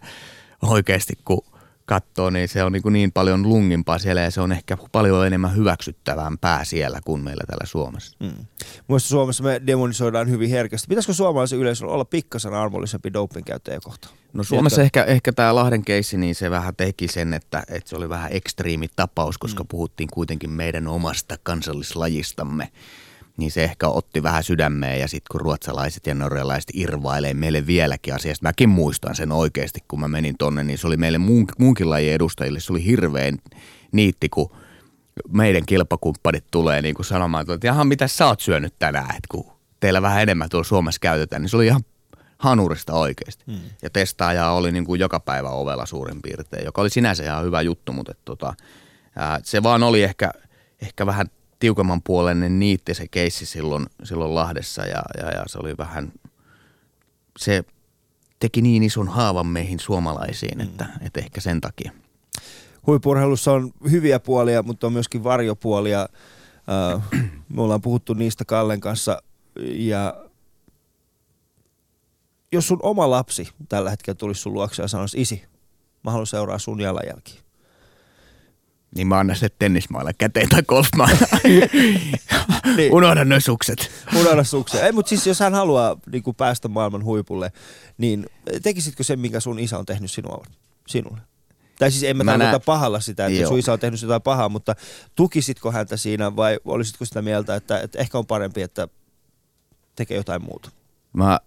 oikeasti, 0.63 1.13
kun 1.25 1.45
katsoo, 1.85 2.31
niin 2.31 2.49
se 2.49 2.65
on 2.65 2.73
niin, 2.73 2.83
kuin 2.83 2.93
niin 2.93 3.13
paljon 3.13 3.43
lungimpaa 3.43 3.99
siellä 3.99 4.21
ja 4.21 4.31
se 4.31 4.41
on 4.41 4.53
ehkä 4.53 4.79
paljon 4.93 5.27
enemmän 5.27 5.57
hyväksyttävämpää 5.57 6.65
siellä 6.65 7.01
kuin 7.05 7.25
meillä 7.25 7.45
täällä 7.47 7.67
Suomessa. 7.67 8.17
Mm. 8.21 8.47
Muista 8.89 9.09
Suomessa 9.09 9.45
me 9.45 9.63
demonisoidaan 9.67 10.31
hyvin 10.31 10.51
herkästi. 10.51 10.89
Pitäisikö 10.89 11.13
suomalaisen 11.13 11.59
yleisöllä 11.59 11.93
olla 11.93 12.05
pikkasen 12.05 12.55
armollisempi 12.55 13.13
doping 13.13 13.47
käyttäjä 13.47 13.81
kohtaan? 13.85 14.15
No 14.33 14.45
Suomessa 14.45 14.83
ehkä, 14.83 15.05
ehkä 15.05 15.33
tämä 15.33 15.55
Lahden 15.55 15.85
keissi, 15.85 16.17
niin 16.17 16.35
se 16.35 16.51
vähän 16.51 16.77
teki 16.77 17.09
sen, 17.09 17.35
että, 17.35 17.63
että 17.69 17.91
se 17.91 17.97
oli 17.97 18.09
vähän 18.09 18.33
ekstriimi 18.33 18.87
tapaus, 18.97 19.39
koska 19.39 19.63
mm. 19.63 19.69
puhuttiin 19.69 20.09
kuitenkin 20.13 20.51
meidän 20.51 20.89
omasta 20.89 21.37
kansallislajistamme 21.43 22.69
niin 23.37 23.51
se 23.51 23.65
ehkä 23.65 23.89
otti 23.89 24.23
vähän 24.23 24.45
sydämeen 24.45 25.01
ja 25.01 25.09
sitten 25.09 25.33
kun 25.33 25.41
ruotsalaiset 25.41 26.07
ja 26.07 26.15
norjalaiset 26.15 26.71
irvailee 26.75 27.35
meille 27.35 27.67
vieläkin 27.67 28.15
asiasta, 28.15 28.49
mäkin 28.49 28.69
muistan 28.69 29.15
sen 29.15 29.33
oikeasti, 29.33 29.81
kun 29.89 30.01
mä 30.01 30.09
menin 30.09 30.35
tonne, 30.39 30.65
niin 30.65 30.79
se 30.79 30.87
oli 30.87 30.97
meille 30.97 31.19
muun, 31.19 31.47
muunkin 31.59 31.91
lajin 31.91 32.13
edustajille, 32.13 32.61
se 32.61 32.73
oli 32.73 32.85
hirveän 32.85 33.39
niitti, 33.93 34.29
kun 34.29 34.57
meidän 35.29 35.67
kilpakumppanit 35.67 36.45
tulee 36.51 36.83
niin 36.83 36.95
kuin 36.95 37.07
sanomaan, 37.07 37.47
että 37.51 37.67
jaha, 37.67 37.85
mitä 37.85 38.07
sä 38.07 38.27
oot 38.27 38.41
syönyt 38.41 38.75
tänään, 38.79 39.11
että 39.11 39.29
kun 39.31 39.53
teillä 39.81 40.03
vähän 40.03 40.23
enemmän 40.23 40.49
tuolla 40.49 40.65
Suomessa 40.65 40.99
käytetään, 41.01 41.43
niin 41.43 41.51
se 41.51 41.57
oli 41.57 41.67
ihan 41.67 41.85
hanurista 42.39 42.93
oikeasti. 42.93 43.45
Hmm. 43.47 43.61
Ja 43.83 43.91
testaajaa 43.91 44.53
oli 44.53 44.73
niin 44.73 44.85
kuin 44.85 45.01
joka 45.01 45.21
päivä 45.21 45.51
ovella 45.51 45.87
suurin 45.87 46.23
piirtein, 46.23 46.65
joka 46.65 46.81
oli 46.81 46.91
sinänsä 46.91 47.25
ihan 47.25 47.45
hyvä 47.45 47.63
juttu, 47.63 47.93
mutta 47.93 48.13
tota, 48.25 48.55
ää, 49.17 49.41
se 49.43 49.63
vaan 49.63 49.83
oli 49.83 50.03
ehkä, 50.03 50.31
ehkä 50.83 51.07
vähän 51.07 51.27
tiukemman 51.63 52.03
puolen 52.03 52.59
niitti 52.59 52.95
se 52.95 53.09
keissi 53.09 53.47
silloin, 53.47 53.87
silloin 54.05 54.35
Lahdessa 54.35 54.83
ja, 54.83 55.03
ja, 55.19 55.31
ja 55.31 55.43
se 55.47 55.59
oli 55.59 55.77
vähän, 55.79 56.13
se 57.39 57.65
teki 58.39 58.63
niin 58.63 58.83
ison 58.83 59.09
haavan 59.09 59.47
meihin 59.47 59.81
suomalaisiin, 59.81 60.59
mm. 60.59 60.65
että, 60.65 60.87
että 61.01 61.21
ehkä 61.21 61.41
sen 61.41 61.61
takia. 61.61 61.93
Huippurheilussa 62.87 63.53
on 63.53 63.73
hyviä 63.91 64.21
puolia, 64.21 64.63
mutta 64.63 64.87
on 64.87 64.93
myöskin 64.93 65.25
varjopuolia. 65.25 66.01
Äh, 66.01 67.03
me 67.49 67.63
ollaan 67.63 67.83
puhuttu 67.83 68.15
niistä 68.15 68.45
Kallen 68.45 68.81
kanssa 68.81 69.23
ja 69.75 70.15
jos 72.53 72.69
sun 72.69 72.81
oma 72.83 73.11
lapsi 73.11 73.49
tällä 73.69 73.91
hetkellä 73.91 74.19
tulisi 74.19 74.41
sun 74.41 74.53
luokse 74.53 74.83
ja 74.83 74.89
sanoisi, 74.89 75.21
isi, 75.21 75.45
mä 76.05 76.11
haluan 76.11 76.27
seuraa 76.27 76.59
sun 76.59 76.81
jalanjälkiä 76.81 77.42
Niin 78.97 79.07
mä 79.07 79.19
annan 79.19 79.37
se 79.37 79.49
tennismaille 79.59 80.13
käteen 80.19 80.49
tai 80.49 80.63
golfmaille. 80.63 81.29
Niin. 82.77 82.93
Unohda 82.95 83.25
noin 83.25 83.41
sukset. 83.41 83.91
Unohda 84.21 84.45
suksia. 84.45 84.87
Ei, 84.87 84.93
mutta 84.93 85.09
siis 85.09 85.27
jos 85.27 85.41
hän 85.41 85.55
haluaa 85.55 85.97
niin 86.13 86.23
kuin 86.23 86.37
päästä 86.37 86.69
maailman 86.69 87.05
huipulle, 87.05 87.53
niin 87.99 88.27
tekisitkö 88.63 89.05
sen, 89.05 89.21
minkä 89.21 89.41
sun 89.41 89.59
isä 89.59 89.79
on 89.79 89.87
tehnyt 89.87 90.11
sinua, 90.11 90.45
sinulle? 90.89 91.21
Tai 91.79 91.91
siis 91.91 92.03
en 92.03 92.17
mä, 92.17 92.25
Mä 92.25 92.31
tarkoita 92.33 92.53
näen- 92.59 92.65
pahalla 92.67 93.01
sitä, 93.01 93.27
että 93.27 93.41
Joo. 93.41 93.49
sun 93.49 93.59
isä 93.59 93.73
on 93.73 93.79
tehnyt 93.79 94.03
jotain 94.03 94.23
pahaa, 94.23 94.49
mutta 94.49 94.75
tukisitko 95.15 95.73
häntä 95.73 95.97
siinä 95.97 96.37
vai 96.37 96.59
olisitko 96.65 97.05
sitä 97.05 97.23
mieltä, 97.23 97.55
että, 97.57 97.81
että 97.81 97.99
ehkä 97.99 98.19
on 98.19 98.27
parempi, 98.27 98.63
että 98.63 98.89
tekee 99.97 100.17
jotain 100.17 100.43
muuta? 100.45 100.71
Mä, 101.13 101.41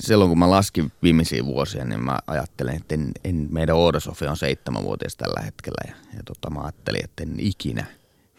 silloin 0.00 0.28
kun 0.28 0.38
mä 0.38 0.50
laskin 0.50 0.92
viimeisiä 1.02 1.44
vuosia, 1.44 1.84
niin 1.84 2.02
mä 2.02 2.18
ajattelin, 2.26 2.76
että 2.76 2.94
en, 2.94 3.12
en, 3.24 3.46
meidän 3.50 3.76
Oodosofi 3.76 4.26
on 4.26 4.36
seitsemänvuotias 4.36 5.16
tällä 5.16 5.42
hetkellä. 5.44 5.90
Ja, 5.90 5.94
ja 6.16 6.22
tota, 6.24 6.50
mä 6.50 6.60
ajattelin, 6.60 7.04
että 7.04 7.22
en 7.22 7.34
ikinä 7.38 7.84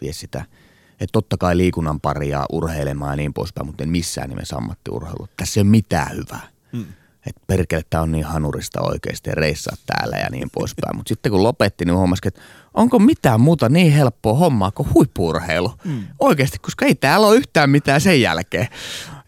vie 0.01 0.13
sitä. 0.13 0.45
Että 0.91 1.11
totta 1.11 1.37
kai 1.37 1.57
liikunnan 1.57 2.01
paria, 2.01 2.45
urheilemaan 2.51 3.11
ja 3.11 3.15
niin 3.15 3.33
poispäin, 3.33 3.67
mutta 3.67 3.83
en 3.83 3.89
missään 3.89 4.29
nimessä 4.29 4.55
ammattiurheilu. 4.57 5.27
Tässä 5.37 5.59
ei 5.59 5.61
ole 5.61 5.69
mitään 5.69 6.15
hyvää. 6.15 6.47
Mm. 6.71 6.85
Että 7.27 7.41
perkele, 7.47 7.81
tää 7.89 8.01
on 8.01 8.11
niin 8.11 8.25
hanurista 8.25 8.81
oikeasti 8.81 9.29
ja 9.29 9.35
reissaa 9.35 9.75
täällä 9.85 10.17
ja 10.17 10.29
niin 10.29 10.49
poispäin. 10.53 10.97
Mutta 10.97 11.09
sitten 11.09 11.31
kun 11.31 11.43
lopetti, 11.43 11.85
niin 11.85 11.95
huomasin, 11.95 12.27
että 12.27 12.41
onko 12.73 12.99
mitään 12.99 13.41
muuta 13.41 13.69
niin 13.69 13.93
helppoa 13.93 14.33
hommaa 14.33 14.71
kuin 14.71 14.93
huippuurheilu. 14.93 15.73
Mm. 15.83 16.03
Oikeasti, 16.19 16.57
koska 16.59 16.85
ei 16.85 16.95
täällä 16.95 17.27
ole 17.27 17.37
yhtään 17.37 17.69
mitään 17.69 18.01
sen 18.01 18.21
jälkeen. 18.21 18.67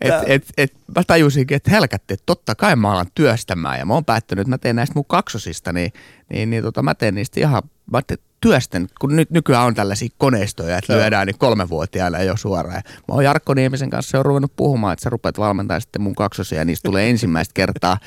Et, 0.02 0.14
et, 0.26 0.45
et, 0.58 0.74
mä 0.95 1.04
tajusinkin, 1.08 1.56
että 1.56 1.72
helkätti, 1.72 2.14
että 2.14 2.24
totta 2.26 2.56
kai 2.56 2.76
mä 2.76 2.91
alan 2.91 3.08
työstämään 3.16 3.80
ja 3.80 3.86
mä 3.86 3.93
oon 3.93 4.06
päättänyt, 4.06 4.41
että 4.41 4.50
mä 4.50 4.58
teen 4.58 4.76
näistä 4.76 4.95
mun 4.95 5.06
kaksosista, 5.06 5.74
niin, 5.74 5.93
niin, 6.34 6.50
niin 6.50 6.64
tota, 6.64 6.82
mä 6.82 6.95
teen 6.95 7.16
niistä 7.16 7.39
ihan, 7.39 7.64
mä 7.91 8.02
te, 8.02 8.18
työstän, 8.41 8.88
kun 9.00 9.16
nyt 9.16 9.30
nykyään 9.30 9.66
on 9.66 9.76
tällaisia 9.76 10.10
koneistoja, 10.18 10.78
että 10.78 10.93
Joo. 10.93 11.02
lyödään 11.02 11.28
niin 11.28 11.38
kolmevuotiaille 11.38 12.26
jo 12.26 12.38
suoraan. 12.38 12.76
Ja 12.76 12.82
mä 13.08 13.14
oon 13.14 13.24
Jarkko 13.24 13.54
Niemisen 13.54 13.89
kanssa 13.89 14.18
jo 14.18 14.24
ruvennut 14.24 14.56
puhumaan, 14.56 14.93
että 14.93 15.04
sä 15.04 15.10
rupeat 15.10 15.38
valmentamaan 15.38 15.82
sitten 15.82 16.02
mun 16.02 16.16
kaksosia 16.16 16.60
ja 16.60 16.66
niistä 16.66 16.88
tulee 16.88 17.10
ensimmäistä 17.10 17.54
kertaa 17.54 17.97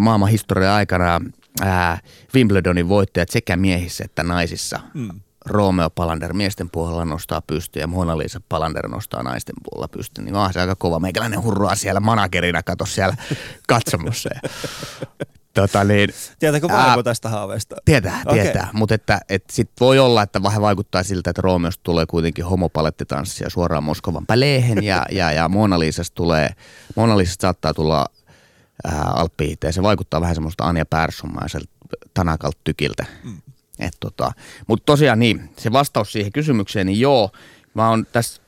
maailman 0.00 0.28
historian 0.28 0.74
aikana 0.74 1.20
ää, 1.60 1.98
Wimbledonin 2.34 2.88
voittajat 2.88 3.28
sekä 3.28 3.56
miehissä 3.56 4.04
että 4.04 4.22
naisissa. 4.22 4.80
Mm. 4.94 5.20
Romeo 5.46 5.90
Palander 5.90 6.32
miesten 6.32 6.70
puolella 6.70 7.04
nostaa 7.04 7.42
pystyä 7.46 7.82
ja 7.82 7.86
Mona 7.86 8.18
Lisa 8.18 8.40
Palander 8.48 8.88
nostaa 8.88 9.22
naisten 9.22 9.54
puolella 9.64 9.88
pystyä. 9.88 10.24
Niin 10.24 10.34
onhan 10.34 10.52
se 10.52 10.60
aika 10.60 10.74
kova. 10.74 10.98
Meikäläinen 10.98 11.42
hurraa 11.42 11.74
siellä 11.74 12.00
managerina 12.00 12.62
kato 12.62 12.86
siellä 12.86 13.16
katsomossa. 13.68 14.30
Ja, 14.34 14.50
tota 15.54 15.84
niin, 15.84 16.10
Tiedätkö 16.38 16.68
Ää, 16.70 16.86
vaimo 16.86 17.02
tästä 17.02 17.28
haaveesta? 17.28 17.76
Tietää, 17.84 18.22
Okei. 18.26 18.42
tietää. 18.42 18.68
Mutta 18.72 18.94
että, 18.94 19.20
että 19.28 19.52
sit 19.52 19.70
voi 19.80 19.98
olla, 19.98 20.22
että 20.22 20.42
vähän 20.42 20.62
vaikuttaa 20.62 21.02
siltä, 21.02 21.30
että 21.30 21.42
Roomeosta 21.42 21.80
tulee 21.82 22.06
kuitenkin 22.06 22.44
homopalettitanssija 22.44 23.50
suoraan 23.50 23.84
Moskovan 23.84 24.26
päleehen 24.26 24.84
ja, 24.84 25.06
ja, 25.12 25.32
ja 25.32 25.48
Mona 25.48 25.78
Lisasta 25.78 26.14
tulee, 26.14 26.48
Mona 26.96 27.18
Lisasta 27.18 27.42
saattaa 27.42 27.74
tulla 27.74 28.06
ää, 28.84 29.02
alppihiihtäjä. 29.02 29.68
ja 29.68 29.72
se 29.72 29.82
vaikuttaa 29.82 30.20
vähän 30.20 30.34
semmoista 30.34 30.64
Anja 30.64 30.86
Perssonmaiselta 30.86 31.70
tanakalta 32.14 32.58
tykiltä. 32.64 33.06
Mm. 33.24 33.42
Et 33.80 33.96
tota, 34.00 34.32
mutta 34.66 34.86
tosiaan 34.86 35.18
niin, 35.18 35.50
se 35.56 35.72
vastaus 35.72 36.12
siihen 36.12 36.32
kysymykseen, 36.32 36.86
niin 36.86 37.00
joo, 37.00 37.30
mä 37.74 37.88
oon 37.88 38.06
tässä 38.12 38.42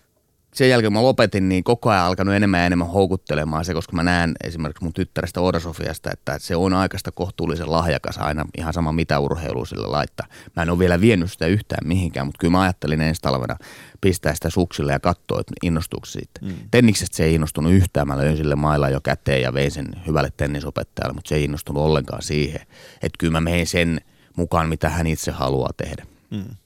sen 0.54 0.68
jälkeen 0.68 0.92
kun 0.92 1.00
mä 1.00 1.06
lopetin, 1.06 1.48
niin 1.48 1.64
koko 1.64 1.90
ajan 1.90 2.04
alkanut 2.04 2.34
enemmän 2.34 2.60
ja 2.60 2.66
enemmän 2.66 2.88
houkuttelemaan 2.88 3.64
se, 3.64 3.74
koska 3.74 3.96
mä 3.96 4.02
näen 4.02 4.34
esimerkiksi 4.44 4.84
mun 4.84 4.92
tyttärestä 4.92 5.40
Oda 5.40 5.60
Sofiasta, 5.60 6.10
että 6.12 6.38
se 6.38 6.56
on 6.56 6.72
aikaista 6.72 7.12
kohtuullisen 7.12 7.72
lahjakas 7.72 8.18
aina 8.18 8.44
ihan 8.58 8.72
sama 8.72 8.92
mitä 8.92 9.18
urheilua 9.18 9.66
sille 9.66 9.86
laittaa. 9.86 10.26
Mä 10.56 10.62
en 10.62 10.70
ole 10.70 10.78
vielä 10.78 11.00
vienyt 11.00 11.32
sitä 11.32 11.46
yhtään 11.46 11.88
mihinkään, 11.88 12.26
mutta 12.26 12.38
kyllä 12.38 12.52
mä 12.52 12.60
ajattelin 12.60 13.00
ensi 13.00 13.20
talvena 13.20 13.56
pistää 14.00 14.34
sitä 14.34 14.50
suksille 14.50 14.92
ja 14.92 15.00
katsoa, 15.00 15.40
että 15.40 15.52
innostuuko 15.62 16.06
siitä. 16.06 16.40
Mm. 16.42 16.54
Tenniksestä 16.70 17.16
se 17.16 17.24
ei 17.24 17.34
innostunut 17.34 17.72
yhtään, 17.72 18.08
mä 18.08 18.18
löin 18.18 18.36
sille 18.36 18.56
mailla 18.56 18.88
jo 18.88 19.00
käteen 19.00 19.42
ja 19.42 19.54
vein 19.54 19.70
sen 19.70 19.86
hyvälle 20.06 20.32
tennisopettajalle, 20.36 21.14
mutta 21.14 21.28
se 21.28 21.34
ei 21.34 21.44
innostunut 21.44 21.82
ollenkaan 21.82 22.22
siihen. 22.22 22.60
Että 22.94 23.18
kyllä 23.18 23.32
mä 23.32 23.40
menen 23.40 23.66
sen 23.66 24.00
mukaan, 24.36 24.68
mitä 24.68 24.88
hän 24.88 25.06
itse 25.06 25.30
haluaa 25.30 25.70
tehdä. 25.76 26.06
Mm. 26.30 26.56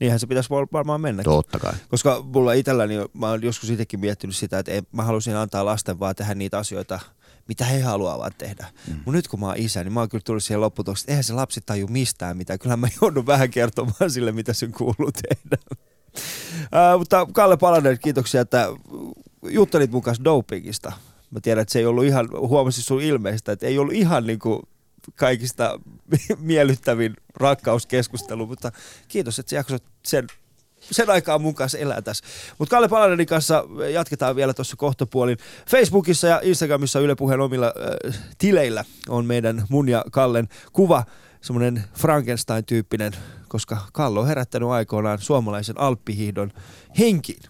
Niinhän 0.00 0.20
se 0.20 0.26
pitäisi 0.26 0.50
var- 0.50 0.68
varmaan 0.72 1.00
mennä. 1.00 1.22
Totta 1.22 1.58
kai. 1.58 1.72
Koska 1.88 2.22
mulla 2.22 2.52
itselläni, 2.52 2.94
mä 3.12 3.28
oon 3.28 3.42
joskus 3.42 3.70
itsekin 3.70 4.00
miettinyt 4.00 4.36
sitä, 4.36 4.58
että 4.58 4.72
ei, 4.72 4.82
mä 4.92 5.02
halusin 5.02 5.36
antaa 5.36 5.64
lasten 5.64 6.00
vaan 6.00 6.14
tehdä 6.14 6.34
niitä 6.34 6.58
asioita, 6.58 7.00
mitä 7.48 7.64
he 7.64 7.80
haluavat 7.80 8.38
tehdä. 8.38 8.66
Mm. 8.86 8.94
Mutta 8.94 9.12
nyt 9.12 9.28
kun 9.28 9.40
mä 9.40 9.46
oon 9.46 9.56
isä, 9.56 9.84
niin 9.84 9.92
mä 9.92 10.00
oon 10.00 10.08
kyllä 10.08 10.22
tullut 10.24 10.44
siihen 10.44 10.60
lopputulokseen, 10.60 11.04
että 11.04 11.12
eihän 11.12 11.24
se 11.24 11.32
lapsi 11.32 11.60
taju 11.66 11.86
mistään 11.86 12.36
mitään. 12.36 12.58
Kyllä 12.58 12.76
mä 12.76 12.88
joudun 13.02 13.26
vähän 13.26 13.50
kertomaan 13.50 14.10
sille, 14.10 14.32
mitä 14.32 14.52
sen 14.52 14.72
kuuluu 14.72 15.12
tehdä. 15.12 15.56
Uh, 15.68 16.98
mutta 16.98 17.26
Kalle 17.32 17.56
Palanen, 17.56 17.98
kiitoksia, 17.98 18.40
että 18.40 18.68
juttelit 19.42 19.90
mun 19.90 20.02
kanssa 20.02 20.24
dopingista. 20.24 20.92
Mä 21.30 21.40
tiedän, 21.40 21.62
että 21.62 21.72
se 21.72 21.78
ei 21.78 21.86
ollut 21.86 22.04
ihan, 22.04 22.28
huomasin 22.32 22.84
sun 22.84 23.02
ilmeistä, 23.02 23.52
että 23.52 23.66
ei 23.66 23.78
ollut 23.78 23.94
ihan 23.94 24.26
niin 24.26 24.38
kuin 24.38 24.62
kaikista 25.16 25.80
miellyttävin 26.38 27.14
rakkauskeskustelu, 27.34 28.46
mutta 28.46 28.72
kiitos, 29.08 29.38
että 29.38 29.54
jaksoit 29.54 29.82
sen, 30.04 30.26
sen 30.80 31.10
aikaa 31.10 31.38
mun 31.38 31.54
kanssa 31.54 31.78
elää 31.78 32.02
tässä. 32.02 32.24
Mutta 32.58 32.70
Kalle 32.70 32.88
Palanenin 32.88 33.26
kanssa 33.26 33.64
jatketaan 33.92 34.36
vielä 34.36 34.54
tuossa 34.54 34.76
kohtapuolin. 34.76 35.38
Facebookissa 35.70 36.26
ja 36.26 36.40
Instagramissa 36.42 37.00
Yle 37.00 37.14
Puheen 37.14 37.40
omilla 37.40 37.66
äh, 38.06 38.18
tileillä 38.38 38.84
on 39.08 39.26
meidän 39.26 39.64
mun 39.68 39.88
ja 39.88 40.04
Kallen 40.10 40.48
kuva, 40.72 41.04
semmoinen 41.40 41.84
Frankenstein-tyyppinen, 41.94 43.12
koska 43.48 43.78
Kalle 43.92 44.20
on 44.20 44.26
herättänyt 44.26 44.68
aikoinaan 44.68 45.18
suomalaisen 45.20 45.80
alppihiihdon 45.80 46.52
henkiin. 46.98 47.42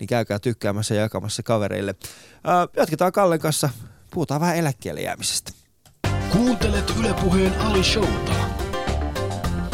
Niin 0.00 0.08
käykää 0.08 0.38
tykkäämässä 0.38 0.94
ja 0.94 1.00
jakamassa 1.00 1.42
kavereille. 1.42 1.94
Äh, 2.48 2.68
jatketaan 2.76 3.12
Kallen 3.12 3.40
kanssa, 3.40 3.68
puhutaan 4.10 4.40
vähän 4.40 4.56
eläkkeelle 4.56 5.00
jäämisestä. 5.00 5.55
Kuuntelet 6.32 6.92
Yle 7.00 7.14
Puheen 7.14 7.58
Ali 7.60 7.84
Showta. 7.84 8.32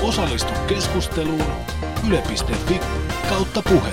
Osallistu 0.02 0.52
keskusteluun 0.68 1.44
yle.fi 2.08 2.80
kautta 3.28 3.62
puhe. 3.62 3.92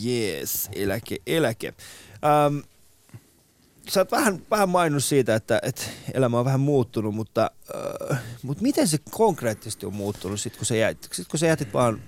Jees, 0.00 0.68
eläke, 0.72 1.16
eläke. 1.26 1.74
Ähm, 2.24 2.58
sä 3.88 4.00
oot 4.00 4.12
vähän, 4.12 4.42
vähän 4.50 4.68
maininnut 4.68 5.04
siitä, 5.04 5.34
että, 5.34 5.60
että 5.62 5.82
elämä 6.14 6.38
on 6.38 6.44
vähän 6.44 6.60
muuttunut, 6.60 7.14
mutta, 7.14 7.50
äh, 8.10 8.20
mutta 8.42 8.62
miten 8.62 8.88
se 8.88 8.98
konkreettisesti 9.10 9.86
on 9.86 9.94
muuttunut 9.94 10.40
sit 10.40 10.56
kun 10.56 10.66
sä 10.66 10.76
jätit, 10.76 11.12
sit 11.12 11.28
kun 11.28 11.38
sä 11.38 11.46
jätit 11.46 11.74
vaan 11.74 12.02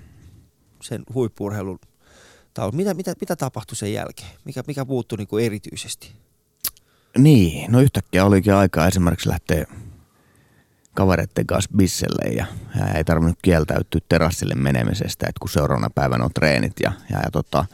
sen 0.83 1.03
huippurheilun 1.15 1.79
taulun? 2.55 2.77
Mitä, 2.77 2.95
mitä, 2.95 3.15
mitä 3.21 3.37
tapahtui 3.37 3.77
sen 3.77 3.93
jälkeen? 3.93 4.31
Mikä, 4.45 4.63
mikä 4.67 4.85
muuttui 4.85 5.19
niin 5.19 5.29
kuin 5.29 5.45
erityisesti? 5.45 6.13
Niin, 7.19 7.73
no 7.73 7.81
yhtäkkiä 7.81 8.25
olikin 8.25 8.55
aikaa 8.55 8.87
esimerkiksi 8.87 9.29
lähteä 9.29 9.65
kavereiden 10.95 11.47
kanssa 11.47 11.71
bisselle 11.77 12.35
ja, 12.35 12.47
ja 12.79 12.87
ei 12.95 13.05
tarvinnut 13.05 13.39
kieltäytyä 13.43 14.01
terassille 14.09 14.55
menemisestä, 14.55 15.27
että 15.29 15.41
kun 15.41 15.49
seuraavana 15.49 15.91
päivänä 15.95 16.25
on 16.25 16.31
treenit 16.35 16.73
ja, 16.83 16.93
ja, 17.11 17.19
ja 17.19 17.31
tota, 17.31 17.65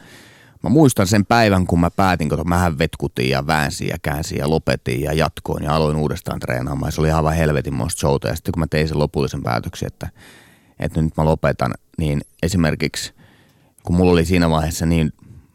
mä 0.63 0.69
muistan 0.69 1.07
sen 1.07 1.25
päivän, 1.25 1.67
kun 1.67 1.79
mä 1.79 1.91
päätin, 1.91 2.29
kun 2.29 2.49
mähän 2.49 2.77
vetkutin 2.77 3.29
ja 3.29 3.47
väänsin 3.47 3.87
ja 3.87 3.97
käänsin 4.01 4.37
ja 4.37 4.49
lopetin 4.49 5.01
ja 5.01 5.13
jatkoin 5.13 5.63
ja 5.63 5.75
aloin 5.75 5.97
uudestaan 5.97 6.39
treenaamaan. 6.39 6.91
Se 6.91 7.01
oli 7.01 7.11
aivan 7.11 7.35
helvetin 7.35 7.73
muista 7.73 7.99
showta 7.99 8.27
ja 8.27 8.35
sitten 8.35 8.51
kun 8.51 8.59
mä 8.59 8.67
tein 8.67 8.87
sen 8.87 8.99
lopullisen 8.99 9.43
päätöksen, 9.43 9.87
että, 9.87 10.09
että 10.79 11.01
nyt 11.01 11.17
mä 11.17 11.25
lopetan, 11.25 11.73
niin 11.97 12.21
esimerkiksi 12.43 13.13
kun 13.83 13.95
mulla 13.95 14.11
oli 14.11 14.25
siinä 14.25 14.49
vaiheessa 14.49 14.85
niin 14.85 15.13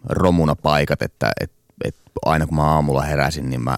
romuna 0.08 0.56
paikat, 0.56 1.02
että, 1.02 1.32
että, 1.40 1.61
että 1.84 2.00
aina 2.24 2.46
kun 2.46 2.56
mä 2.56 2.62
aamulla 2.62 3.02
heräsin, 3.02 3.50
niin 3.50 3.64
mä 3.64 3.76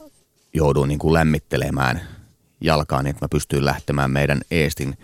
jouduin 0.55 0.89
niin 0.89 0.99
kuin 0.99 1.15
lämmittelemään 1.15 2.01
jalkaa 2.61 3.03
niin, 3.03 3.11
että 3.11 3.25
mä 3.25 3.29
pystyin 3.29 3.65
lähtemään 3.65 4.11
meidän 4.11 4.41
Eestin 4.51 4.99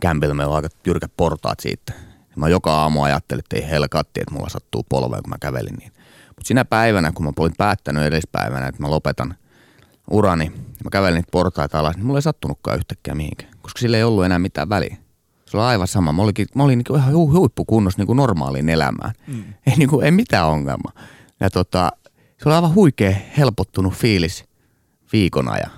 kämpiltä. 0.00 0.34
Meillä 0.34 0.50
on 0.50 0.56
aika 0.56 0.68
jyrkät 0.86 1.12
portaat 1.16 1.60
siitä. 1.60 1.92
Mä 2.36 2.48
joka 2.48 2.80
aamu 2.80 3.02
ajattelin, 3.02 3.38
että 3.38 3.56
ei 3.56 3.70
helkatti, 3.70 4.20
että 4.20 4.34
mulla 4.34 4.48
sattuu 4.48 4.86
polveen, 4.88 5.22
kun 5.22 5.30
mä 5.30 5.36
kävelin 5.40 5.74
niin. 5.74 5.92
Mutta 6.28 6.48
sinä 6.48 6.64
päivänä, 6.64 7.12
kun 7.12 7.24
mä 7.24 7.32
olin 7.38 7.54
päättänyt 7.58 8.02
edespäivänä, 8.02 8.66
että 8.66 8.82
mä 8.82 8.90
lopetan 8.90 9.34
urani, 10.10 10.52
mä 10.84 10.90
kävelin 10.92 11.14
niitä 11.14 11.28
portaita 11.32 11.78
alas, 11.78 11.96
niin 11.96 12.06
mulla 12.06 12.18
ei 12.18 12.22
sattunutkaan 12.22 12.76
yhtäkkiä 12.76 13.14
mihinkään, 13.14 13.52
koska 13.62 13.80
sillä 13.80 13.96
ei 13.96 14.04
ollut 14.04 14.24
enää 14.24 14.38
mitään 14.38 14.68
väliä. 14.68 14.96
Se 15.46 15.56
oli 15.56 15.66
aivan 15.66 15.88
sama. 15.88 16.12
Mä, 16.12 16.22
olikin, 16.22 16.46
mä 16.54 16.62
olin 16.62 16.78
niin 16.78 16.98
ihan 16.98 17.12
hu- 17.12 17.38
huippukunnossa 17.38 18.00
niin 18.00 18.06
kuin 18.06 18.16
normaaliin 18.16 18.68
elämään. 18.68 19.12
Mm. 19.26 19.44
Ei, 19.66 19.76
niin 19.76 19.88
kuin, 19.88 20.04
ei 20.04 20.10
mitään 20.10 20.46
ongelmaa. 20.46 20.92
Ja 21.40 21.50
tota, 21.50 21.92
se 22.36 22.48
oli 22.48 22.54
aivan 22.54 22.74
huikea 22.74 23.14
helpottunut 23.38 23.94
fiilis 23.94 24.44
viikon 25.12 25.48
ajan. 25.48 25.70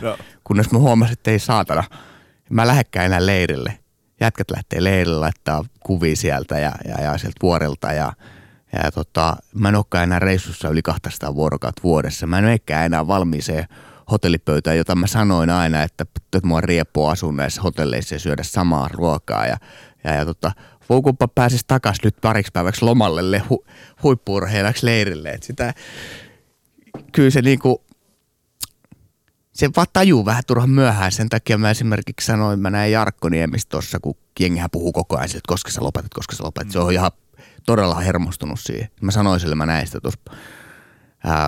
No. 0.00 0.18
Kunnes 0.44 0.70
mä 0.70 0.78
huomasin, 0.78 1.12
että 1.12 1.30
ei 1.30 1.38
saatana. 1.38 1.84
Mä 2.50 2.66
lähdekään 2.66 3.06
enää 3.06 3.26
leirille. 3.26 3.78
Jätkät 4.20 4.50
lähtee 4.50 4.84
leirille, 4.84 5.18
laittaa 5.18 5.64
kuvia 5.80 6.16
sieltä 6.16 6.58
ja, 6.58 6.72
ja, 6.88 7.04
ja 7.04 7.18
sieltä 7.18 7.36
vuorelta. 7.42 7.92
Ja, 7.92 8.12
ja 8.72 8.90
tota, 8.90 9.36
mä 9.54 9.68
en 9.68 9.76
olekaan 9.76 10.04
enää 10.04 10.18
reissussa 10.18 10.68
yli 10.68 10.82
200 10.82 11.34
vuorokautta 11.34 11.82
vuodessa. 11.82 12.26
Mä 12.26 12.38
en 12.38 12.44
olekaan 12.44 12.84
enää 12.84 13.06
valmiiseen 13.06 13.66
hotellipöytään, 14.10 14.76
jota 14.76 14.94
mä 14.94 15.06
sanoin 15.06 15.50
aina, 15.50 15.82
että, 15.82 16.04
että 16.16 16.40
mua 16.44 16.60
riepuu 16.60 17.06
asua 17.06 17.32
näissä 17.32 17.62
hotelleissa 17.62 18.14
ja 18.14 18.18
syödä 18.18 18.42
samaa 18.42 18.88
ruokaa. 18.92 19.46
Ja, 19.46 19.56
ja, 20.04 20.14
ja 20.14 20.24
tota, 20.24 20.52
Voukuppa 20.90 21.28
pääsisi 21.28 21.64
takaisin 21.66 22.02
nyt 22.04 22.16
pariksi 22.20 22.52
päiväksi 22.52 22.84
lomalle 22.84 23.38
hu, 23.38 23.64
huippuurheilijaksi 24.02 24.86
leirille. 24.86 25.30
Et 25.30 25.42
sitä, 25.42 25.74
kyllä 27.12 27.30
se 27.30 27.42
niinku, 27.42 27.84
se 29.52 29.70
vaan 29.76 29.86
tajuu 29.92 30.24
vähän 30.24 30.42
turhan 30.46 30.70
myöhään. 30.70 31.12
Sen 31.12 31.28
takia 31.28 31.58
mä 31.58 31.70
esimerkiksi 31.70 32.26
sanoin, 32.26 32.60
mä 32.60 32.70
näin 32.70 32.92
Jarkko 32.92 33.28
Niemis 33.28 33.66
tuossa, 33.66 34.00
kun 34.00 34.14
jengihän 34.40 34.70
puhuu 34.72 34.92
koko 34.92 35.16
ajan 35.16 35.26
että 35.26 35.40
koska 35.46 35.70
sä 35.70 35.84
lopetat, 35.84 36.14
koska 36.14 36.36
sä 36.36 36.44
lopetat. 36.44 36.72
Se 36.72 36.78
on 36.78 36.92
ihan 36.92 37.10
todella 37.66 37.94
hermostunut 37.94 38.60
siihen. 38.60 38.88
Mä 39.00 39.10
sanoin 39.10 39.40
sille, 39.40 39.54
mä 39.54 39.66
näin 39.66 39.86
sitä 39.86 40.00
tuossa 40.00 40.20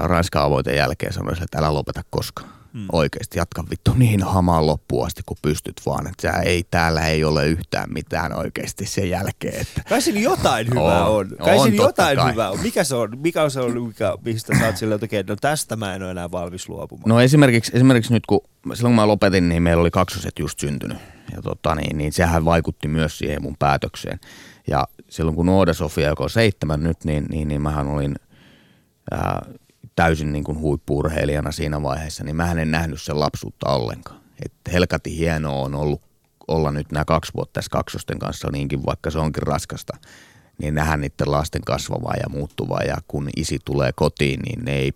Ranskan 0.03 0.43
avoiten 0.43 0.77
jälkeen, 0.77 1.13
sanoin 1.13 1.37
sille, 1.37 1.45
että 1.45 1.59
älä 1.59 1.75
lopeta 1.75 2.03
koskaan 2.11 2.62
mm. 2.73 2.87
oikeasti 2.93 3.39
jatka 3.39 3.65
vittu 3.71 3.95
niin 3.95 4.23
hamaan 4.23 4.67
loppuun 4.67 5.07
asti 5.07 5.23
kun 5.27 5.37
pystyt 5.43 5.81
vaan. 5.87 6.07
Että 6.07 6.41
ei, 6.41 6.65
täällä 6.71 7.07
ei 7.07 7.25
ole 7.25 7.47
yhtään 7.47 7.93
mitään 7.93 8.39
oikeasti 8.39 8.87
sen 8.87 9.11
jälkeen. 9.11 9.61
Että... 9.61 9.83
Kai 9.89 10.03
siinä 10.03 10.21
jotain 10.21 10.67
hyvää 10.71 11.07
on. 11.07 11.17
on. 11.17 11.37
Kai 11.45 11.57
on, 11.57 11.63
siinä 11.63 11.85
jotain 11.85 12.17
kai. 12.17 12.33
hyvää 12.33 12.51
on. 12.51 12.61
Mikä 12.61 12.85
se 12.85 12.95
on? 12.95 13.19
Mikä 13.19 13.43
on 13.43 13.51
se 13.51 13.61
on, 13.61 13.83
mikä, 13.83 14.15
mistä 14.25 14.59
sä 14.59 14.67
oot 14.67 14.77
silleen, 14.77 15.01
että 15.05 15.33
no 15.33 15.37
tästä 15.41 15.77
mä 15.77 15.95
en 15.95 16.03
ole 16.03 16.11
enää 16.11 16.31
valmis 16.31 16.69
luopumaan? 16.69 17.09
No 17.09 17.21
esimerkiksi, 17.21 17.73
esimerkiksi 17.75 18.13
nyt 18.13 18.27
kun 18.27 18.41
silloin 18.75 18.93
kun 18.93 19.03
mä 19.03 19.09
lopetin, 19.09 19.49
niin 19.49 19.63
meillä 19.63 19.81
oli 19.81 19.91
kaksoset 19.91 20.39
just 20.39 20.59
syntynyt. 20.59 20.99
Ja 21.37 21.43
tota, 21.43 21.75
niin, 21.75 21.99
niin 21.99 22.13
sehän 22.13 22.45
vaikutti 22.45 22.89
myös 22.89 23.19
siihen 23.19 23.43
mun 23.43 23.57
päätökseen. 23.59 24.21
Ja 24.69 24.89
silloin 25.09 25.37
kun 25.37 25.49
Oda 25.49 25.73
Sofia, 25.73 26.09
joka 26.09 26.25
on 26.25 26.31
seitsemän 26.31 26.83
nyt, 26.83 27.05
niin, 27.05 27.25
niin, 27.31 27.49
niin 27.49 27.63
mähän 27.63 27.89
olin 27.89 28.15
ää, 29.11 29.47
täysin 29.97 30.33
niin 30.33 30.45
kuin 30.45 30.59
huippuurheilijana 30.59 31.53
siinä 31.53 31.83
vaiheessa, 31.83 32.25
niin 32.25 32.37
mä 32.37 32.53
en 32.53 32.71
nähnyt 32.71 33.03
sen 33.03 33.21
lapsuutta 33.21 33.71
ollenkaan. 33.71 34.21
että 34.45 34.71
helkati 34.73 35.19
hienoa 35.19 35.63
on 35.63 35.75
ollut 35.75 36.03
olla 36.49 36.71
nyt 36.71 36.93
nämä 36.93 37.05
kaksi 37.05 37.35
vuotta 37.35 37.53
tässä 37.53 37.71
kaksosten 37.71 38.19
kanssa 38.19 38.51
niinkin, 38.53 38.87
vaikka 38.87 39.11
se 39.11 39.19
onkin 39.19 39.43
raskasta, 39.43 39.97
niin 40.59 40.75
nähdä 40.75 40.97
niiden 40.97 41.33
lasten 41.33 41.63
kasvavaa 41.63 42.15
ja 42.17 42.29
muuttuvaa 42.29 42.83
ja 42.83 42.97
kun 43.09 43.31
isi 43.37 43.59
tulee 43.65 43.91
kotiin, 43.95 44.41
niin 44.41 44.65
ne 44.65 44.73
ei 44.73 44.93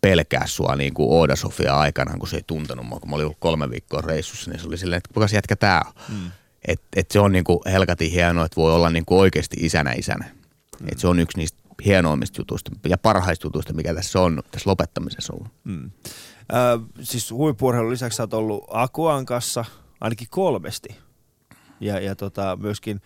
pelkää 0.00 0.46
sua 0.46 0.76
niin 0.76 0.94
kuin 0.94 1.10
Ooda 1.10 1.36
Sofia 1.36 1.78
aikana, 1.78 2.18
kun 2.18 2.28
se 2.28 2.36
ei 2.36 2.42
tuntenut 2.46 2.86
mua, 2.86 3.00
kun 3.00 3.10
mä 3.10 3.16
olin 3.16 3.26
ollut 3.26 3.40
kolme 3.40 3.70
viikkoa 3.70 4.00
reissussa, 4.00 4.50
niin 4.50 4.60
se 4.60 4.66
oli 4.66 4.78
silleen, 4.78 4.98
että 4.98 5.14
kuka 5.14 5.28
se 5.28 5.36
jätkä 5.36 5.56
tää 5.56 5.82
on. 5.86 5.92
Mm. 6.08 6.30
Et, 6.68 6.82
et 6.96 7.10
se 7.10 7.20
on 7.20 7.32
niin 7.32 7.44
kuin 7.44 7.58
helkati 7.66 8.12
hienoa, 8.12 8.44
että 8.44 8.60
voi 8.60 8.74
olla 8.74 8.90
niin 8.90 9.04
kuin 9.04 9.18
oikeasti 9.18 9.56
isänä 9.60 9.92
isänä. 9.92 10.24
Mm. 10.80 10.86
Et 10.92 10.98
se 10.98 11.08
on 11.08 11.20
yksi 11.20 11.38
niistä 11.38 11.58
hienoimmista 11.84 12.40
jutuista 12.40 12.70
ja 12.88 12.98
parhaista 12.98 13.46
jutuista, 13.46 13.74
mikä 13.74 13.94
tässä 13.94 14.20
on 14.20 14.42
tässä 14.50 14.70
lopettamisessa 14.70 15.32
ollut. 15.32 15.48
Mm. 15.64 15.90
Ö, 16.52 17.02
siis 17.02 17.30
huippurheilun 17.30 17.92
lisäksi 17.92 18.22
olet 18.22 18.34
ollut 18.34 18.64
Akuan 18.70 19.26
kanssa 19.26 19.64
ainakin 20.00 20.28
kolmesti. 20.30 20.88
Ja, 21.80 22.00
ja 22.00 22.16
tota, 22.16 22.58
myöskin 22.60 23.00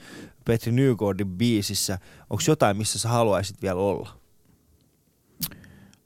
Petri 0.45 0.73
Nygårdin 0.73 1.29
biisissä. 1.39 1.99
Onko 2.31 2.43
jotain, 2.47 2.77
missä 2.77 2.99
sä 2.99 3.09
haluaisit 3.09 3.63
vielä 3.63 3.81
olla? 3.81 4.21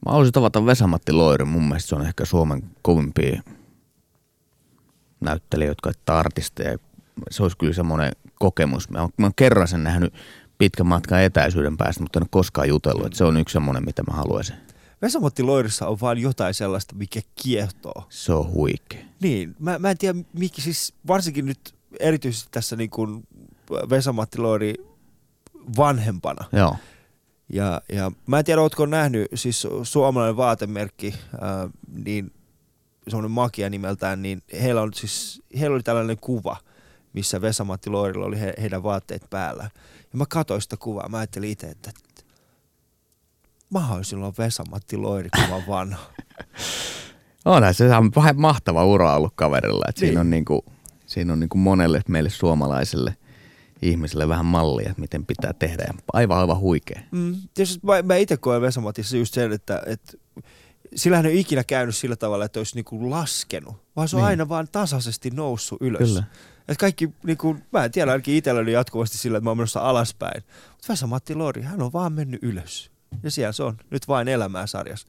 Mä 0.06 0.12
haluaisin 0.12 0.32
tavata 0.32 0.66
Vesamatti 0.66 1.12
Loiri. 1.12 1.44
Mun 1.44 1.68
mielestä 1.68 1.88
se 1.88 1.94
on 1.94 2.06
ehkä 2.06 2.24
Suomen 2.24 2.62
kovimpia 2.82 3.42
näyttelijä, 5.20 5.70
jotka 5.70 5.92
artisteja. 6.06 6.78
Se 7.30 7.42
olisi 7.42 7.56
kyllä 7.56 7.72
semmoinen 7.72 8.12
kokemus. 8.34 8.90
Mä 8.90 9.00
oon, 9.00 9.10
mä 9.16 9.26
oon 9.26 9.34
kerran 9.36 9.68
sen 9.68 9.84
nähnyt 9.84 10.14
pitkän 10.58 10.86
matkan 10.86 11.22
etäisyyden 11.22 11.76
päästä, 11.76 12.02
mutta 12.02 12.18
en 12.18 12.22
ole 12.22 12.28
koskaan 12.30 12.68
jutellut. 12.68 13.06
Että 13.06 13.18
se 13.18 13.24
on 13.24 13.36
yksi 13.36 13.52
semmoinen, 13.52 13.84
mitä 13.84 14.02
mä 14.02 14.16
haluaisin. 14.16 14.56
Vesamatti 15.02 15.42
Loirissa 15.42 15.88
on 15.88 16.00
vaan 16.00 16.18
jotain 16.18 16.54
sellaista, 16.54 16.94
mikä 16.94 17.20
kiehtoo. 17.42 18.06
Se 18.08 18.32
on 18.32 18.50
huikea. 18.50 19.04
Niin, 19.20 19.56
mä, 19.58 19.78
mä 19.78 19.90
en 19.90 19.98
tiedä, 19.98 20.18
mikä 20.32 20.62
siis 20.62 20.94
varsinkin 21.06 21.46
nyt 21.46 21.74
erityisesti 22.00 22.48
tässä 22.50 22.76
niin 22.76 22.90
kuin 22.90 23.26
Vesamatti 23.90 24.38
Loiri 24.38 24.74
vanhempana. 25.76 26.44
Joo. 26.52 26.76
Ja, 27.52 27.82
ja 27.92 28.12
mä 28.26 28.38
en 28.38 28.44
tiedä, 28.44 28.60
ootko 28.60 28.86
nähnyt, 28.86 29.28
siis 29.34 29.66
suomalainen 29.82 30.36
vaatemerkki, 30.36 31.14
ää, 31.40 31.68
niin 32.04 32.32
semmoinen 33.08 33.30
makia 33.30 33.70
nimeltään, 33.70 34.22
niin 34.22 34.42
heillä, 34.62 34.82
on 34.82 34.94
siis, 34.94 35.42
heillä 35.60 35.74
oli 35.74 35.82
tällainen 35.82 36.18
kuva, 36.20 36.56
missä 37.12 37.40
Vesamatti 37.40 37.90
Loirilla 37.90 38.26
oli 38.26 38.40
he, 38.40 38.54
heidän 38.60 38.82
vaatteet 38.82 39.22
päällä. 39.30 39.70
Ja 40.14 40.18
mä 40.18 40.24
katsoin 40.28 40.62
sitä 40.62 40.76
kuvaa, 40.76 41.08
mä 41.08 41.18
ajattelin 41.18 41.50
itse, 41.50 41.66
että 41.66 41.90
mä 43.70 43.80
haluaisin 43.80 44.10
silloin 44.10 44.34
Vesa-Matti 44.38 44.96
Loiri, 44.96 45.28
kun 45.30 45.48
mä 45.50 45.62
vanha. 45.74 46.06
Onhan 47.44 47.74
se 47.74 47.96
on 47.96 48.10
vähän 48.16 48.40
mahtava 48.40 48.84
ura 48.84 49.16
ollut 49.16 49.32
kaverilla. 49.34 49.84
Että 49.88 50.00
niin. 50.00 50.08
Siinä 50.08 50.20
on, 50.20 50.30
niinku, 50.30 50.64
siinä 51.06 51.32
on 51.32 51.40
niinku 51.40 51.58
monelle 51.58 52.00
meille 52.08 52.30
suomalaiselle 52.30 53.16
ihmiselle 53.82 54.28
vähän 54.28 54.46
mallia, 54.46 54.94
miten 54.96 55.26
pitää 55.26 55.52
tehdä. 55.52 55.84
Ja 55.86 55.94
aivan 56.12 56.38
aivan 56.38 56.58
huikea. 56.58 57.00
Mm, 57.10 57.36
mä, 57.82 58.02
mä 58.02 58.16
itse 58.16 58.36
koen 58.36 58.62
Vesamatissa 58.62 59.16
just 59.16 59.34
sen, 59.34 59.52
että, 59.52 59.82
että 59.86 60.12
sillähän 60.94 61.26
ei 61.26 61.32
ole 61.32 61.40
ikinä 61.40 61.64
käynyt 61.64 61.96
sillä 61.96 62.16
tavalla, 62.16 62.44
että 62.44 62.60
olisi 62.60 62.74
niinku 62.74 63.10
laskenut, 63.10 63.76
vaan 63.96 64.08
se 64.08 64.16
on 64.16 64.22
niin. 64.22 64.28
aina 64.28 64.48
vaan 64.48 64.68
tasaisesti 64.72 65.30
noussut 65.30 65.82
ylös. 65.82 66.08
Kyllä. 66.08 66.24
Että 66.68 66.80
kaikki, 66.80 67.10
niin 67.24 67.38
kuin, 67.38 67.64
mä 67.72 67.84
en 67.84 67.90
tiedä, 67.90 68.10
ainakin 68.10 68.34
itsellä 68.34 68.70
jatkuvasti 68.70 69.18
sillä, 69.18 69.38
että 69.38 69.44
mä 69.44 69.50
oon 69.50 69.56
menossa 69.56 69.80
alaspäin. 69.80 70.42
Mutta 70.70 70.86
Vesa 70.88 71.06
Matti 71.06 71.34
Lori, 71.34 71.62
hän 71.62 71.82
on 71.82 71.92
vaan 71.92 72.12
mennyt 72.12 72.42
ylös. 72.42 72.90
Ja 73.22 73.30
siellä 73.30 73.52
se 73.52 73.62
on, 73.62 73.76
nyt 73.90 74.08
vain 74.08 74.28
elämää 74.28 74.66
sarjassa. 74.66 75.08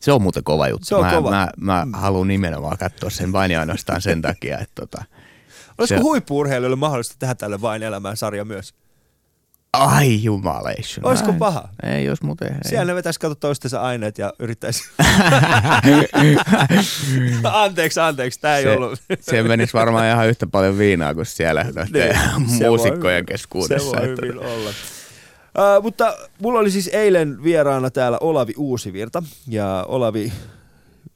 Se 0.00 0.12
on 0.12 0.22
muuten 0.22 0.44
kova 0.44 0.68
juttu. 0.68 0.86
Se 0.86 0.94
on 0.94 1.04
mä, 1.04 1.12
kova. 1.12 1.30
mä, 1.30 1.48
mä 1.56 1.84
mm. 1.84 1.92
haluan 1.92 2.28
nimenomaan 2.28 2.78
katsoa 2.78 3.10
sen 3.10 3.32
vain 3.32 3.50
ja 3.50 3.60
ainoastaan 3.60 4.02
sen 4.02 4.22
takia, 4.22 4.58
että 4.58 4.74
tota, 4.74 5.04
Olisiko 5.78 5.98
se... 5.98 6.02
huippuurheilijoille 6.02 6.76
mahdollista 6.76 7.16
tehdä 7.18 7.34
tälle 7.34 7.60
vain 7.60 7.82
elämään 7.82 8.16
sarja 8.16 8.44
myös? 8.44 8.74
Ai 9.76 10.22
jumaleissa. 10.22 11.00
Olisiko 11.04 11.32
paha? 11.32 11.68
Ei, 11.82 12.04
jos 12.04 12.22
muuten 12.22 12.52
ei. 12.52 12.58
Siellä 12.64 12.84
ne 12.84 12.94
vetäisi 12.94 13.20
katsoa 13.20 13.34
toistensa 13.34 13.80
aineet 13.80 14.18
ja 14.18 14.32
yrittäisi. 14.38 14.84
anteeksi, 17.52 18.00
anteeksi, 18.00 18.40
tämä 18.40 18.56
ei 18.56 18.62
se, 18.62 18.70
ollut. 18.70 19.00
se 19.20 19.42
menisi 19.42 19.72
varmaan 19.72 20.06
ihan 20.06 20.28
yhtä 20.28 20.46
paljon 20.46 20.78
viinaa 20.78 21.14
kuin 21.14 21.26
siellä 21.26 21.64
niin, 21.64 22.16
muusikkojen 22.64 23.26
keskuudessa. 23.26 23.90
Se 23.90 23.96
voi 23.96 24.08
hyvin 24.08 24.38
olla. 24.38 24.70
Uh, 24.70 25.82
mutta 25.82 26.16
mulla 26.42 26.58
oli 26.58 26.70
siis 26.70 26.90
eilen 26.92 27.42
vieraana 27.42 27.90
täällä 27.90 28.18
Olavi 28.20 28.52
Uusivirta 28.56 29.22
ja 29.48 29.84
Olavi 29.88 30.32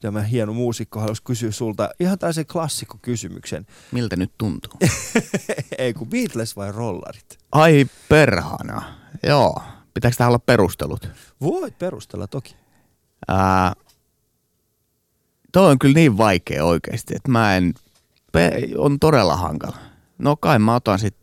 tämä 0.01 0.21
hieno 0.21 0.53
muusikko 0.53 0.99
halusi 0.99 1.23
kysyä 1.23 1.51
sulta 1.51 1.89
ihan 1.99 2.19
tällaisen 2.19 2.45
klassikkokysymyksen. 2.45 3.65
Miltä 3.91 4.15
nyt 4.15 4.31
tuntuu? 4.37 4.73
Ei 5.77 5.93
kun 5.93 6.09
Beatles 6.09 6.55
vai 6.55 6.71
rollarit? 6.71 7.39
Ai 7.51 7.85
perhana. 8.09 8.83
Joo. 9.23 9.61
Pitääkö 9.93 10.17
tähän 10.17 10.29
olla 10.29 10.39
perustelut? 10.39 11.09
Voit 11.41 11.79
perustella 11.79 12.27
toki. 12.27 12.55
Ää, 13.27 13.73
toi 15.51 15.71
on 15.71 15.79
kyllä 15.79 15.93
niin 15.93 16.17
vaikea 16.17 16.65
oikeasti, 16.65 17.15
että 17.15 17.31
mä 17.31 17.55
en, 17.55 17.73
pe, 18.31 18.51
on 18.77 18.99
todella 18.99 19.35
hankala. 19.35 19.77
No 20.17 20.35
kai 20.35 20.59
mä 20.59 20.75
otan 20.75 20.99
sit, 20.99 21.15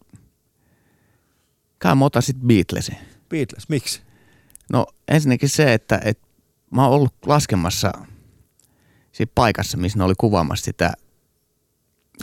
kai 1.78 1.94
mä 1.94 2.04
otan 2.04 2.22
sit 2.22 2.36
Beatlesin. 2.46 2.98
Beatles, 3.28 3.68
miksi? 3.68 4.02
No 4.72 4.86
ensinnäkin 5.08 5.48
se, 5.48 5.74
että, 5.74 6.00
että 6.04 6.26
mä 6.70 6.84
oon 6.84 6.94
ollut 6.94 7.14
laskemassa– 7.26 7.92
siinä 9.18 9.32
paikassa, 9.34 9.76
missä 9.76 9.98
ne 9.98 10.04
oli 10.04 10.14
kuvaamassa 10.18 10.64
sitä, 10.64 10.92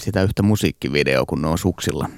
sitä 0.02 0.24
yhtä 0.24 0.43
musiikkivideoa, 0.43 1.26
kun 1.26 1.41
ne 1.41 1.48
on 1.48 1.58
suksilla. 1.58 2.10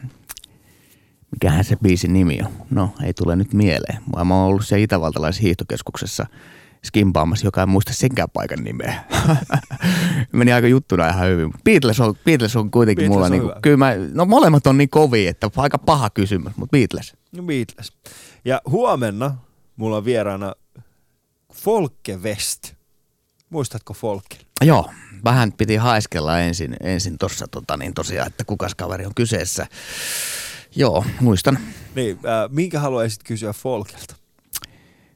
Mikähän 1.32 1.64
se 1.64 1.76
biisin 1.76 2.14
nimi 2.14 2.40
on? 2.46 2.52
No, 2.70 2.90
ei 3.04 3.14
tule 3.14 3.36
nyt 3.36 3.54
mieleen. 3.54 4.04
Mä 4.26 4.36
oon 4.36 4.48
ollut 4.48 4.66
siellä 4.66 4.84
itävaltalaisessa 4.84 5.44
hiihtokeskuksessa 5.44 6.26
skimpaamassa, 6.86 7.48
joka 7.48 7.62
ei 7.62 7.68
muista 7.68 7.94
senkään 7.94 8.30
paikan 8.34 8.64
nimeä. 8.64 9.04
Meni 10.32 10.54
aika 10.54 10.68
juttuna 10.68 11.10
ihan 11.10 11.28
hyvin. 11.28 11.52
Beatles 11.64 12.00
on, 12.00 12.16
Beatles 12.26 12.56
on 12.56 12.72
kuitenkin 12.72 13.02
Beatles 13.02 13.16
mulla, 13.16 13.26
on 13.26 13.32
niinku, 13.32 13.62
kyllä 13.62 13.78
mä, 13.78 13.94
no 14.14 14.26
molemmat 14.26 14.68
on 14.68 14.78
niin 14.78 14.90
kovia, 14.90 15.30
että 15.30 15.50
aika 15.56 15.78
paha 15.78 16.10
kysymys, 16.10 16.58
mutta 16.58 16.72
Beatles. 16.72 17.16
No 17.32 17.44
Beatles. 17.44 17.94
Ja 18.46 18.62
huomenna 18.70 19.38
mulla 19.76 19.98
on 19.98 20.06
vieraana 20.06 20.56
Folke 21.54 22.18
West. 22.18 22.77
Muistatko 23.50 23.94
Folken? 23.94 24.40
Joo, 24.62 24.92
vähän 25.24 25.52
piti 25.52 25.76
haiskella 25.76 26.40
ensin, 26.40 26.76
ensin 26.82 27.18
tuossa 27.18 27.48
tota, 27.48 27.78
niin 27.78 27.94
tosiaan, 27.94 28.28
että 28.28 28.44
kukas 28.44 28.76
kaveri 28.76 29.06
on 29.06 29.16
kyseessä. 29.16 29.68
Joo, 30.76 31.06
muistan. 31.22 31.60
Niin, 31.96 32.16
äh, 32.16 32.50
minkä 32.50 32.80
haluaisit 32.80 33.24
kysyä 33.24 33.54
Folkelta? 33.54 34.16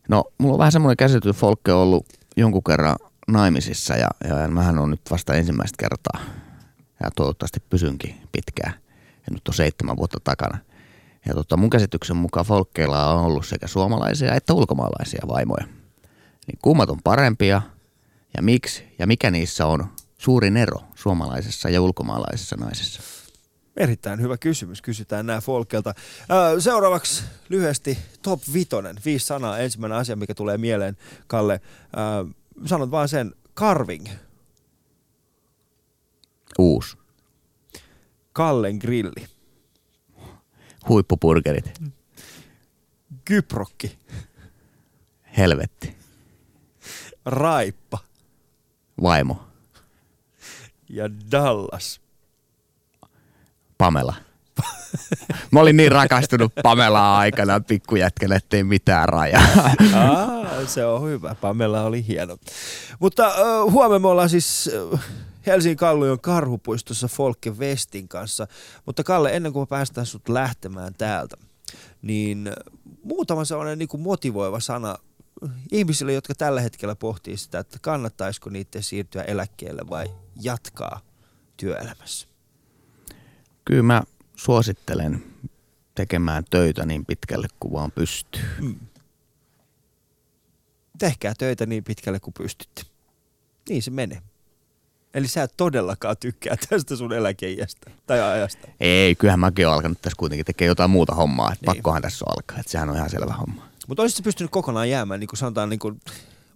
No, 0.09 0.23
mulla 0.37 0.53
on 0.53 0.59
vähän 0.59 0.71
semmoinen 0.71 0.97
käsitys, 0.97 1.29
että 1.29 1.39
Folke 1.39 1.73
on 1.73 1.79
ollut 1.79 2.05
jonkun 2.37 2.63
kerran 2.63 2.95
naimisissa 3.27 3.95
ja, 3.95 4.07
ja 4.27 4.47
mähän 4.47 4.79
on 4.79 4.89
nyt 4.89 5.01
vasta 5.11 5.33
ensimmäistä 5.33 5.75
kertaa 5.79 6.19
ja 7.03 7.11
toivottavasti 7.15 7.59
pysynkin 7.69 8.15
pitkään. 8.31 8.73
Ja 8.97 9.33
nyt 9.33 9.47
on 9.47 9.53
seitsemän 9.53 9.97
vuotta 9.97 10.17
takana. 10.23 10.57
Ja 11.25 11.33
tota, 11.33 11.57
mun 11.57 11.69
käsityksen 11.69 12.17
mukaan 12.17 12.45
Folkkeilla 12.45 13.13
on 13.13 13.25
ollut 13.25 13.45
sekä 13.45 13.67
suomalaisia 13.67 14.35
että 14.35 14.53
ulkomaalaisia 14.53 15.21
vaimoja. 15.27 15.65
Niin 16.47 16.59
kummat 16.61 16.89
on 16.89 16.99
parempia– 17.03 17.61
ja 18.35 18.41
miksi 18.41 18.83
ja 18.99 19.07
mikä 19.07 19.31
niissä 19.31 19.65
on 19.65 19.87
suurin 20.17 20.57
ero 20.57 20.79
suomalaisessa 20.95 21.69
ja 21.69 21.81
ulkomaalaisessa 21.81 22.55
naisessa? 22.55 23.01
Erittäin 23.77 24.21
hyvä 24.21 24.37
kysymys. 24.37 24.81
Kysytään 24.81 25.25
nämä 25.25 25.41
Folkelta. 25.41 25.93
Seuraavaksi 26.59 27.23
lyhyesti 27.49 27.97
top 28.21 28.41
vitonen. 28.53 28.95
Viisi 29.05 29.25
sanaa. 29.25 29.57
Ensimmäinen 29.57 29.97
asia, 29.97 30.15
mikä 30.15 30.33
tulee 30.35 30.57
mieleen, 30.57 30.97
Kalle. 31.27 31.61
Sanot 32.65 32.91
vaan 32.91 33.09
sen. 33.09 33.35
Carving. 33.55 34.07
Uusi. 36.59 36.97
Kallen 38.33 38.77
grilli. 38.77 39.27
Huippupurgerit. 40.89 41.81
Kyprokki. 43.25 43.99
Helvetti. 45.37 45.95
Raippa. 47.25 47.97
Vaimo. 49.01 49.43
Ja 50.89 51.09
Dallas. 51.31 52.01
Pamela. 53.77 54.13
Mä 55.51 55.59
olin 55.59 55.77
niin 55.77 55.91
rakastunut 55.91 56.51
Pamelaa 56.63 57.17
aikana 57.17 57.59
pikkujätkänä, 57.59 58.35
ettei 58.35 58.63
mitään 58.63 59.09
rajaa. 59.09 59.43
Aa, 59.95 60.65
se 60.65 60.85
on 60.85 61.09
hyvä. 61.09 61.35
Pamela 61.41 61.81
oli 61.81 62.07
hieno. 62.07 62.37
Mutta 62.99 63.27
uh, 63.27 63.71
huomenna 63.71 63.99
me 63.99 64.07
ollaan 64.07 64.29
siis 64.29 64.69
uh, 64.91 64.99
Helsingin 65.45 65.77
Kallion 65.77 66.19
karhupuistossa 66.19 67.07
Folke 67.07 67.49
Westin 67.49 68.07
kanssa. 68.07 68.47
Mutta 68.85 69.03
Kalle, 69.03 69.35
ennen 69.35 69.53
kuin 69.53 69.67
päästään 69.67 70.05
sut 70.05 70.29
lähtemään 70.29 70.93
täältä, 70.97 71.37
niin 72.01 72.51
muutama 73.03 73.45
sellainen 73.45 73.79
niin 73.79 73.89
kuin 73.89 74.01
motivoiva 74.01 74.59
sana 74.59 74.97
ihmisille, 75.71 76.13
jotka 76.13 76.35
tällä 76.35 76.61
hetkellä 76.61 76.95
pohtii 76.95 77.37
sitä, 77.37 77.59
että 77.59 77.77
kannattaisiko 77.81 78.49
niiden 78.49 78.83
siirtyä 78.83 79.23
eläkkeelle 79.23 79.81
vai 79.89 80.05
jatkaa 80.41 81.01
työelämässä. 81.57 82.27
Kyllä 83.65 83.83
mä 83.83 84.03
suosittelen 84.35 85.23
tekemään 85.95 86.43
töitä 86.49 86.85
niin 86.85 87.05
pitkälle 87.05 87.47
kuin 87.59 87.73
vaan 87.73 87.91
pystyy. 87.91 88.41
Tehkää 90.99 91.33
töitä 91.37 91.65
niin 91.65 91.83
pitkälle 91.83 92.19
kuin 92.19 92.33
pystytte. 92.33 92.81
Niin 93.69 93.83
se 93.83 93.91
menee. 93.91 94.21
Eli 95.13 95.27
sä 95.27 95.43
et 95.43 95.53
todellakaan 95.57 96.17
tykkää 96.19 96.55
tästä 96.69 96.95
sun 96.95 97.13
eläkeijästä 97.13 97.91
tai 98.07 98.21
ajasta. 98.21 98.67
Ei, 98.79 99.15
kyllähän 99.15 99.39
mäkin 99.39 99.67
olen 99.67 99.75
alkanut 99.75 100.01
tässä 100.01 100.17
kuitenkin 100.19 100.45
tekemään 100.45 100.67
jotain 100.69 100.89
muuta 100.89 101.15
hommaa. 101.15 101.51
Että 101.53 101.65
Niin. 101.65 101.75
pakkohan 101.75 102.01
tässä 102.01 102.25
on 102.25 102.33
alkaa, 102.37 102.59
että 102.59 102.71
sehän 102.71 102.89
on 102.89 102.95
ihan 102.95 103.09
selvä 103.09 103.33
homma. 103.33 103.70
Mutta 103.91 104.01
olisit 104.01 104.17
sä 104.17 104.23
pystynyt 104.23 104.51
kokonaan 104.51 104.89
jäämään, 104.89 105.19
niin 105.19 105.27
kuin 105.27 105.37
sanotaan, 105.37 105.69
niin 105.69 105.79
kuin, 105.79 106.01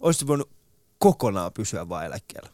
olisit 0.00 0.20
sä 0.20 0.26
voinut 0.26 0.50
kokonaan 0.98 1.52
pysyä 1.52 1.88
vaan 1.88 2.06
eläkkeellä? 2.06 2.48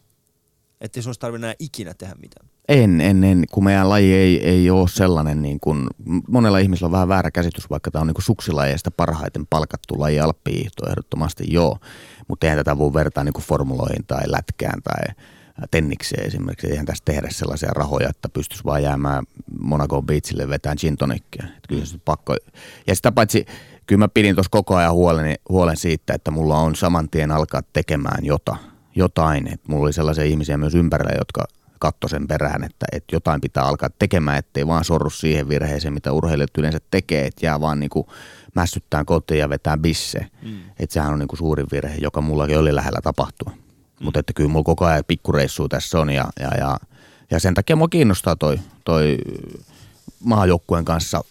Että 0.80 1.00
ei 1.00 1.02
olisi 1.06 1.20
tarvinnut 1.20 1.50
ikinä 1.58 1.94
tehdä 1.94 2.14
mitään. 2.20 2.48
En, 2.68 3.00
en, 3.00 3.24
en, 3.24 3.44
kun 3.50 3.64
meidän 3.64 3.88
laji 3.88 4.14
ei, 4.14 4.48
ei 4.48 4.70
ole 4.70 4.88
sellainen, 4.88 5.42
niin 5.42 5.60
kuin, 5.60 5.86
monella 6.28 6.58
ihmisellä 6.58 6.86
on 6.86 6.92
vähän 6.92 7.08
väärä 7.08 7.30
käsitys, 7.30 7.70
vaikka 7.70 7.90
tämä 7.90 8.00
on 8.00 8.06
niin 8.06 8.14
suksilajeista 8.18 8.90
parhaiten 8.90 9.46
palkattu 9.50 10.00
laji 10.00 10.20
alppihiihto 10.20 10.88
ehdottomasti 10.90 11.44
joo, 11.48 11.78
mutta 12.28 12.46
eihän 12.46 12.58
tätä 12.58 12.78
voi 12.78 12.94
vertaa 12.94 13.24
niin 13.24 13.34
formuloihin 13.40 14.06
tai 14.06 14.22
lätkään 14.26 14.82
tai 14.82 15.14
tennikseen 15.70 16.26
esimerkiksi. 16.26 16.70
Eihän 16.70 16.86
tässä 16.86 17.04
tehdä 17.04 17.28
sellaisia 17.30 17.70
rahoja, 17.72 18.08
että 18.08 18.28
pystyisi 18.28 18.64
vaan 18.64 18.82
jäämään 18.82 19.24
Monaco 19.60 20.02
Beachille 20.02 20.48
vetään 20.48 20.76
gin 20.80 20.96
tonickia. 20.96 21.44
Että 21.46 21.68
Kyllä 21.68 21.84
se 21.84 21.98
pakko. 22.04 22.36
Ja 22.86 22.96
sitä 22.96 23.12
paitsi, 23.12 23.46
kyllä 23.86 23.98
mä 23.98 24.08
pidin 24.08 24.34
tuossa 24.34 24.50
koko 24.50 24.76
ajan 24.76 24.92
huolen, 24.92 25.36
huolen 25.48 25.76
siitä, 25.76 26.14
että 26.14 26.30
mulla 26.30 26.58
on 26.58 26.76
saman 26.76 27.08
tien 27.08 27.30
alkaa 27.30 27.62
tekemään 27.72 28.24
jota, 28.24 28.56
jotain. 28.94 29.52
Et 29.52 29.60
mulla 29.68 29.84
oli 29.84 29.92
sellaisia 29.92 30.24
ihmisiä 30.24 30.56
myös 30.56 30.74
ympärillä, 30.74 31.14
jotka 31.18 31.44
katto 31.78 32.08
sen 32.08 32.28
perään, 32.28 32.64
että, 32.64 32.86
että 32.92 33.16
jotain 33.16 33.40
pitää 33.40 33.64
alkaa 33.64 33.88
tekemään, 33.98 34.38
ettei 34.38 34.66
vaan 34.66 34.84
sorru 34.84 35.10
siihen 35.10 35.48
virheeseen, 35.48 35.94
mitä 35.94 36.12
urheilijat 36.12 36.58
yleensä 36.58 36.78
tekee, 36.90 37.26
että 37.26 37.46
jää 37.46 37.60
vaan 37.60 37.80
niinku 37.80 38.08
mässyttää 38.54 39.04
kotiin 39.04 39.40
ja 39.40 39.48
vetää 39.48 39.76
bisse. 39.76 40.26
Mm. 40.42 40.58
Että 40.78 40.94
sehän 40.94 41.12
on 41.12 41.18
niinku 41.18 41.36
suurin 41.36 41.66
virhe, 41.72 41.96
joka 42.00 42.20
mullakin 42.20 42.58
oli 42.58 42.74
lähellä 42.74 43.00
tapahtua. 43.02 43.52
Mm. 44.02 44.04
Mutta 44.04 44.20
että 44.20 44.32
kyllä 44.32 44.50
mulla 44.50 44.64
koko 44.64 44.84
ajan 44.84 45.04
pikkureissua 45.06 45.68
tässä 45.68 46.00
on 46.00 46.10
ja, 46.10 46.24
ja, 46.40 46.54
ja, 46.58 46.76
ja 47.30 47.40
sen 47.40 47.54
takia 47.54 47.76
mua 47.76 47.88
kiinnostaa 47.88 48.36
toi, 48.36 48.58
toi 48.84 49.18
maajoukkueen 50.24 50.84
kanssa 50.84 51.24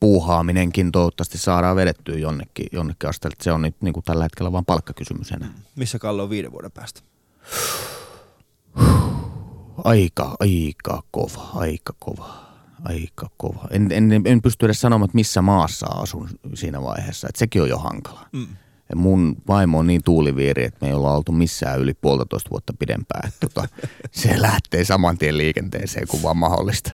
puuhaaminenkin 0.00 0.92
toivottavasti 0.92 1.38
saadaan 1.38 1.76
vedettyä 1.76 2.18
jonnekin, 2.18 2.66
jonnekin 2.72 3.08
asteelle. 3.08 3.36
Se 3.42 3.52
on 3.52 3.62
nyt 3.62 3.76
niin 3.80 3.92
kuin 3.94 4.04
tällä 4.04 4.24
hetkellä 4.24 4.52
vain 4.52 4.64
palkkakysymys 4.64 5.30
enää. 5.30 5.52
Missä 5.76 5.98
Kalle 5.98 6.22
on 6.22 6.30
viiden 6.30 6.52
vuoden 6.52 6.70
päästä? 6.70 7.00
Aika, 9.84 10.36
aika 10.40 11.02
kova, 11.10 11.50
aika 11.54 11.94
kova, 11.98 12.46
aika 12.84 13.30
kova. 13.36 13.66
En, 13.70 13.92
en, 13.92 14.22
en 14.24 14.42
pysty 14.42 14.66
edes 14.66 14.80
sanomaan, 14.80 15.06
että 15.06 15.14
missä 15.14 15.42
maassa 15.42 15.86
asun 15.86 16.28
siinä 16.54 16.82
vaiheessa, 16.82 17.28
että 17.28 17.38
sekin 17.38 17.62
on 17.62 17.68
jo 17.68 17.78
hankala. 17.78 18.26
Mm. 18.32 18.46
Ja 18.90 18.96
mun 18.96 19.36
vaimo 19.48 19.78
on 19.78 19.86
niin 19.86 20.02
tuuliviiri, 20.04 20.64
että 20.64 20.78
me 20.80 20.88
ei 20.88 20.94
olla 20.94 21.14
oltu 21.14 21.32
missään 21.32 21.80
yli 21.80 21.94
puolitoista 21.94 22.50
vuotta 22.50 22.72
pidempään. 22.78 23.32
Tota, 23.40 23.68
se 24.10 24.42
lähtee 24.42 24.84
saman 24.84 25.18
tien 25.18 25.38
liikenteeseen, 25.38 26.08
kun 26.08 26.22
vaan 26.22 26.36
mahdollista. 26.36 26.88